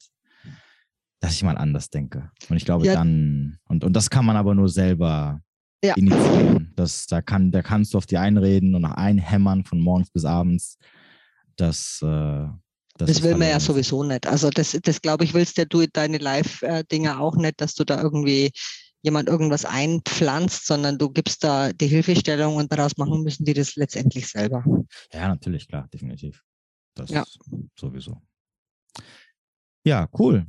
dass 1.21 1.33
ich 1.33 1.43
mal 1.43 1.57
anders 1.57 1.89
denke. 1.89 2.29
Und 2.49 2.57
ich 2.57 2.65
glaube 2.65 2.85
ja. 2.85 2.93
dann, 2.93 3.57
und, 3.69 3.85
und 3.85 3.93
das 3.93 4.09
kann 4.09 4.25
man 4.25 4.35
aber 4.35 4.53
nur 4.53 4.67
selber 4.67 5.41
ja. 5.83 5.93
initiieren. 5.95 6.73
Das, 6.75 7.07
da, 7.07 7.21
kann, 7.21 7.51
da 7.51 7.61
kannst 7.61 7.93
du 7.93 7.97
auf 7.97 8.05
die 8.05 8.17
einreden 8.17 8.75
und 8.75 8.81
nach 8.81 8.95
einhämmern 8.95 9.63
von 9.63 9.79
morgens 9.79 10.11
bis 10.11 10.25
abends. 10.25 10.77
Das, 11.55 12.01
äh, 12.03 12.47
das, 12.97 13.09
das 13.09 13.23
will 13.23 13.35
man 13.35 13.49
ja 13.49 13.59
sowieso 13.59 14.03
nicht. 14.03 14.27
Also 14.27 14.49
das, 14.49 14.77
das 14.83 15.01
glaube 15.01 15.23
ich, 15.23 15.33
willst 15.33 15.57
ja 15.57 15.65
du 15.65 15.85
deine 15.87 16.17
Live-Dinge 16.17 17.19
auch 17.19 17.35
nicht, 17.35 17.61
dass 17.61 17.75
du 17.75 17.83
da 17.83 18.01
irgendwie 18.01 18.51
jemand 19.01 19.29
irgendwas 19.29 19.63
einpflanzt, 19.65 20.65
sondern 20.65 20.97
du 20.97 21.09
gibst 21.09 21.43
da 21.43 21.71
die 21.71 21.87
Hilfestellung 21.87 22.55
und 22.55 22.71
daraus 22.71 22.97
machen 22.97 23.23
müssen 23.23 23.45
die 23.45 23.53
das 23.53 23.75
letztendlich 23.75 24.27
selber. 24.27 24.63
Ja, 25.13 25.27
natürlich, 25.27 25.67
klar, 25.67 25.87
definitiv. 25.93 26.43
Das 26.95 27.09
ja. 27.09 27.23
sowieso. 27.79 28.21
Ja, 29.85 30.09
cool. 30.17 30.45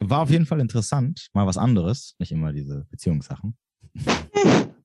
War 0.00 0.22
auf 0.22 0.30
jeden 0.30 0.46
Fall 0.46 0.60
interessant. 0.60 1.28
Mal 1.32 1.46
was 1.46 1.56
anderes, 1.56 2.16
nicht 2.18 2.32
immer 2.32 2.52
diese 2.52 2.86
Beziehungssachen. 2.90 3.56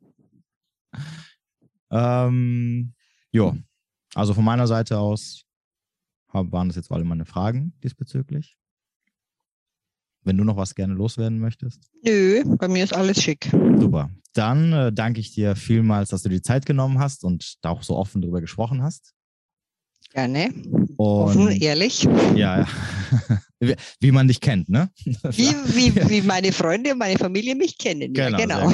ähm, 1.91 2.93
jo, 3.31 3.57
also 4.13 4.33
von 4.33 4.43
meiner 4.43 4.67
Seite 4.67 4.99
aus 4.99 5.46
waren 6.33 6.69
das 6.69 6.75
jetzt 6.75 6.91
alle 6.91 7.03
meine 7.03 7.25
Fragen 7.25 7.73
diesbezüglich. 7.83 8.57
Wenn 10.23 10.37
du 10.37 10.43
noch 10.43 10.57
was 10.57 10.75
gerne 10.75 10.93
loswerden 10.93 11.39
möchtest? 11.39 11.89
Nö, 12.03 12.43
bei 12.57 12.67
mir 12.67 12.83
ist 12.83 12.93
alles 12.93 13.21
schick. 13.21 13.49
Super. 13.51 14.09
Dann 14.33 14.73
äh, 14.73 14.91
danke 14.91 15.21
ich 15.21 15.31
dir 15.31 15.55
vielmals, 15.55 16.09
dass 16.09 16.21
du 16.21 16.29
die 16.29 16.41
Zeit 16.41 16.65
genommen 16.65 16.99
hast 16.99 17.23
und 17.23 17.55
da 17.61 17.69
auch 17.69 17.81
so 17.81 17.95
offen 17.95 18.21
darüber 18.21 18.41
gesprochen 18.41 18.83
hast. 18.83 19.13
Gerne. 20.11 20.49
Und, 20.97 20.97
offen, 20.97 21.49
ehrlich. 21.61 22.03
Ja, 22.35 22.59
ja. 22.59 22.67
wie 23.99 24.11
man 24.11 24.27
dich 24.27 24.41
kennt, 24.41 24.69
ne? 24.69 24.89
Wie, 25.05 25.15
wie, 25.75 26.09
wie 26.09 26.21
meine 26.21 26.51
Freunde 26.51 26.91
und 26.91 26.99
meine 26.99 27.17
Familie 27.17 27.55
mich 27.55 27.77
kennen. 27.77 28.13
Genau. 28.13 28.37
Ja, 28.37 28.45
genau. 28.45 28.71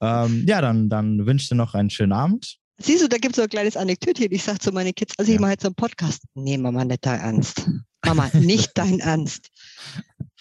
ähm, 0.00 0.44
ja 0.46 0.60
dann, 0.60 0.88
dann 0.88 1.24
wünsche 1.26 1.44
ich 1.44 1.48
dir 1.48 1.54
noch 1.54 1.74
einen 1.74 1.90
schönen 1.90 2.12
Abend 2.12 2.59
Siehst 2.82 3.02
du, 3.02 3.08
da 3.08 3.18
gibt 3.18 3.34
es 3.34 3.36
so 3.36 3.42
ein 3.42 3.48
kleines 3.48 3.76
Anekdötchen. 3.76 4.32
Ich 4.32 4.42
sage 4.42 4.58
zu 4.58 4.72
meinen 4.72 4.94
Kids, 4.94 5.12
also 5.18 5.30
ja. 5.30 5.34
ich 5.36 5.40
mache 5.40 5.52
jetzt 5.52 5.62
so 5.62 5.68
einen 5.68 5.74
Podcast. 5.74 6.22
Nee, 6.34 6.56
Mama, 6.56 6.84
nicht 6.84 7.04
dein 7.04 7.20
Ernst. 7.20 7.68
Mama, 8.04 8.30
nicht 8.34 8.70
dein 8.74 9.00
Ernst. 9.00 9.48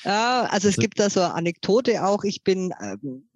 Ja, 0.03 0.43
also 0.43 0.69
es 0.69 0.77
gibt 0.77 0.99
da 0.99 1.09
so 1.09 1.19
eine 1.19 1.33
Anekdote 1.33 2.05
auch. 2.05 2.23
Ich 2.23 2.43
bin 2.43 2.73
ähm, 2.81 3.27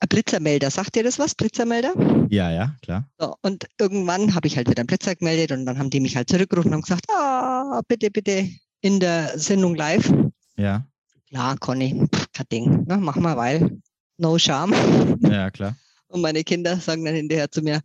ein 0.00 0.08
Blitzermelder. 0.08 0.70
Sagt 0.70 0.94
dir 0.94 1.02
das 1.02 1.18
was, 1.18 1.34
Blitzermelder? 1.34 1.94
Ja, 2.28 2.50
ja, 2.50 2.76
klar. 2.82 3.08
So, 3.18 3.34
und 3.40 3.66
irgendwann 3.78 4.34
habe 4.34 4.46
ich 4.46 4.56
halt 4.56 4.68
wieder 4.68 4.80
einen 4.80 4.86
Blitzer 4.86 5.14
gemeldet 5.14 5.52
und 5.52 5.64
dann 5.64 5.78
haben 5.78 5.90
die 5.90 6.00
mich 6.00 6.16
halt 6.16 6.28
zurückgerufen 6.28 6.70
und 6.70 6.74
haben 6.74 6.82
gesagt, 6.82 7.06
ah, 7.10 7.80
bitte, 7.88 8.10
bitte 8.10 8.50
in 8.82 9.00
der 9.00 9.38
Sendung 9.38 9.74
live. 9.74 10.12
Ja. 10.56 10.86
Klar, 11.28 11.56
Conny, 11.58 12.06
kein 12.32 12.46
Ding. 12.52 12.84
Ne, 12.86 12.98
mach 12.98 13.16
mal, 13.16 13.36
weil 13.36 13.78
no 14.18 14.36
shame. 14.36 14.74
Ja, 15.22 15.50
klar. 15.50 15.76
Und 16.08 16.20
meine 16.20 16.44
Kinder 16.44 16.76
sagen 16.76 17.04
dann 17.04 17.14
hinterher 17.14 17.50
zu 17.50 17.62
mir, 17.62 17.80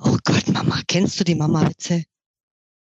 oh 0.00 0.16
Gott, 0.24 0.48
Mama, 0.48 0.80
kennst 0.86 1.18
du 1.20 1.24
die 1.24 1.34
Mama-Witze? 1.34 2.04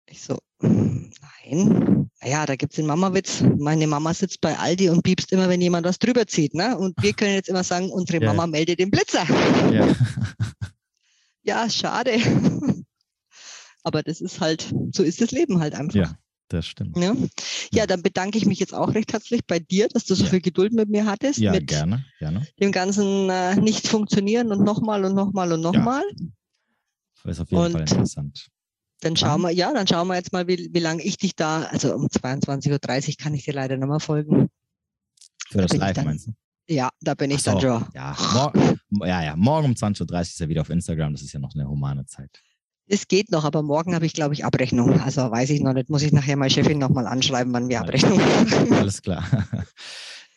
Ich 0.07 0.21
so, 0.21 0.37
nein. 0.59 2.09
Ja, 2.23 2.45
da 2.45 2.55
gibt 2.55 2.73
es 2.73 2.77
den 2.77 2.85
Mama-Witz. 2.85 3.43
Meine 3.57 3.87
Mama 3.87 4.13
sitzt 4.13 4.41
bei 4.41 4.57
Aldi 4.57 4.89
und 4.89 5.03
piepst 5.03 5.31
immer, 5.31 5.49
wenn 5.49 5.61
jemand 5.61 5.85
was 5.85 5.99
drüber 5.99 6.27
zieht. 6.27 6.53
Ne? 6.53 6.77
Und 6.77 6.93
wir 7.01 7.13
können 7.13 7.33
jetzt 7.33 7.49
immer 7.49 7.63
sagen, 7.63 7.89
unsere 7.91 8.21
ja. 8.21 8.27
Mama 8.27 8.47
meldet 8.47 8.79
den 8.79 8.91
Blitzer. 8.91 9.25
Ja. 9.71 9.95
ja, 11.43 11.69
schade. 11.69 12.17
Aber 13.83 14.03
das 14.03 14.21
ist 14.21 14.39
halt, 14.39 14.73
so 14.91 15.03
ist 15.03 15.19
das 15.21 15.31
Leben 15.31 15.59
halt 15.59 15.75
einfach. 15.75 15.95
Ja, 15.95 16.15
Das 16.47 16.65
stimmt. 16.65 16.97
Ja? 16.97 17.15
ja, 17.73 17.85
dann 17.85 18.01
bedanke 18.01 18.37
ich 18.37 18.45
mich 18.45 18.59
jetzt 18.59 18.73
auch 18.73 18.93
recht 18.93 19.11
herzlich 19.11 19.41
bei 19.45 19.59
dir, 19.59 19.89
dass 19.89 20.05
du 20.05 20.15
so 20.15 20.23
ja. 20.23 20.29
viel 20.29 20.41
Geduld 20.41 20.71
mit 20.71 20.89
mir 20.89 21.05
hattest. 21.05 21.39
Ja, 21.39 21.51
mit 21.51 21.67
gerne, 21.67 22.05
gerne. 22.19 22.47
Dem 22.61 22.71
ganzen 22.71 23.29
äh, 23.29 23.55
nicht 23.57 23.87
funktionieren 23.87 24.51
und 24.51 24.63
nochmal 24.63 25.03
und 25.03 25.15
nochmal 25.15 25.51
und 25.51 25.61
nochmal. 25.61 26.03
Ja. 26.17 26.27
Das 27.23 27.37
ist 27.37 27.41
auf 27.41 27.51
jeden 27.51 27.63
und 27.63 27.71
Fall 27.71 27.81
interessant. 27.81 28.47
Dann 29.01 29.17
schauen 29.17 29.41
wir, 29.41 29.51
ja, 29.51 29.73
dann 29.73 29.85
schauen 29.85 30.07
wir 30.07 30.15
jetzt 30.15 30.31
mal, 30.31 30.47
wie, 30.47 30.69
wie 30.73 30.79
lange 30.79 31.03
ich 31.03 31.17
dich 31.17 31.35
da, 31.35 31.63
also 31.63 31.93
um 31.93 32.07
22.30 32.07 32.71
Uhr 33.09 33.15
kann 33.17 33.33
ich 33.33 33.43
dir 33.43 33.53
leider 33.53 33.75
nochmal 33.77 33.99
folgen. 33.99 34.49
Für 35.49 35.61
das 35.61 35.73
Live 35.73 35.95
dann, 35.95 36.05
meinst 36.05 36.27
du? 36.27 36.33
Ja, 36.67 36.89
da 37.01 37.13
bin 37.13 37.29
ich 37.31 37.43
so, 37.43 37.51
dann 37.51 37.61
schon. 37.61 37.85
Ja, 37.93 38.15
morgen, 38.33 38.79
ja, 39.01 39.23
ja, 39.23 39.35
morgen 39.35 39.65
um 39.67 39.73
20.30 39.73 40.11
Uhr 40.11 40.21
ist 40.21 40.41
er 40.41 40.49
wieder 40.49 40.61
auf 40.61 40.69
Instagram. 40.69 41.13
Das 41.13 41.21
ist 41.21 41.33
ja 41.33 41.39
noch 41.39 41.53
eine 41.53 41.67
humane 41.67 42.05
Zeit. 42.05 42.41
Es 42.87 43.07
geht 43.07 43.31
noch, 43.31 43.43
aber 43.43 43.61
morgen 43.61 43.95
habe 43.95 44.05
ich, 44.05 44.13
glaube 44.13 44.33
ich, 44.33 44.45
Abrechnung. 44.45 44.99
Also 45.01 45.29
weiß 45.29 45.49
ich 45.51 45.61
noch 45.61 45.73
nicht. 45.73 45.89
Muss 45.89 46.01
ich 46.01 46.11
nachher 46.11 46.37
meine 46.37 46.49
Chefin 46.49 46.79
nochmal 46.79 47.07
anschreiben, 47.07 47.53
wann 47.53 47.69
wir 47.69 47.81
Abrechnung 47.81 48.17
machen. 48.17 48.73
Alles 48.73 49.01
klar. 49.01 49.25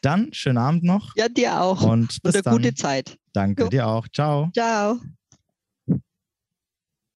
Dann 0.02 0.32
schönen 0.32 0.58
Abend 0.58 0.84
noch. 0.84 1.14
Ja, 1.16 1.28
dir 1.28 1.60
auch. 1.60 1.82
Und 1.82 2.22
bis 2.22 2.34
Und 2.34 2.34
eine 2.34 2.42
dann. 2.42 2.56
gute 2.56 2.74
Zeit. 2.74 3.18
Danke 3.32 3.64
jo. 3.64 3.68
dir 3.68 3.86
auch. 3.88 4.06
Ciao. 4.08 4.50
Ciao. 4.52 4.98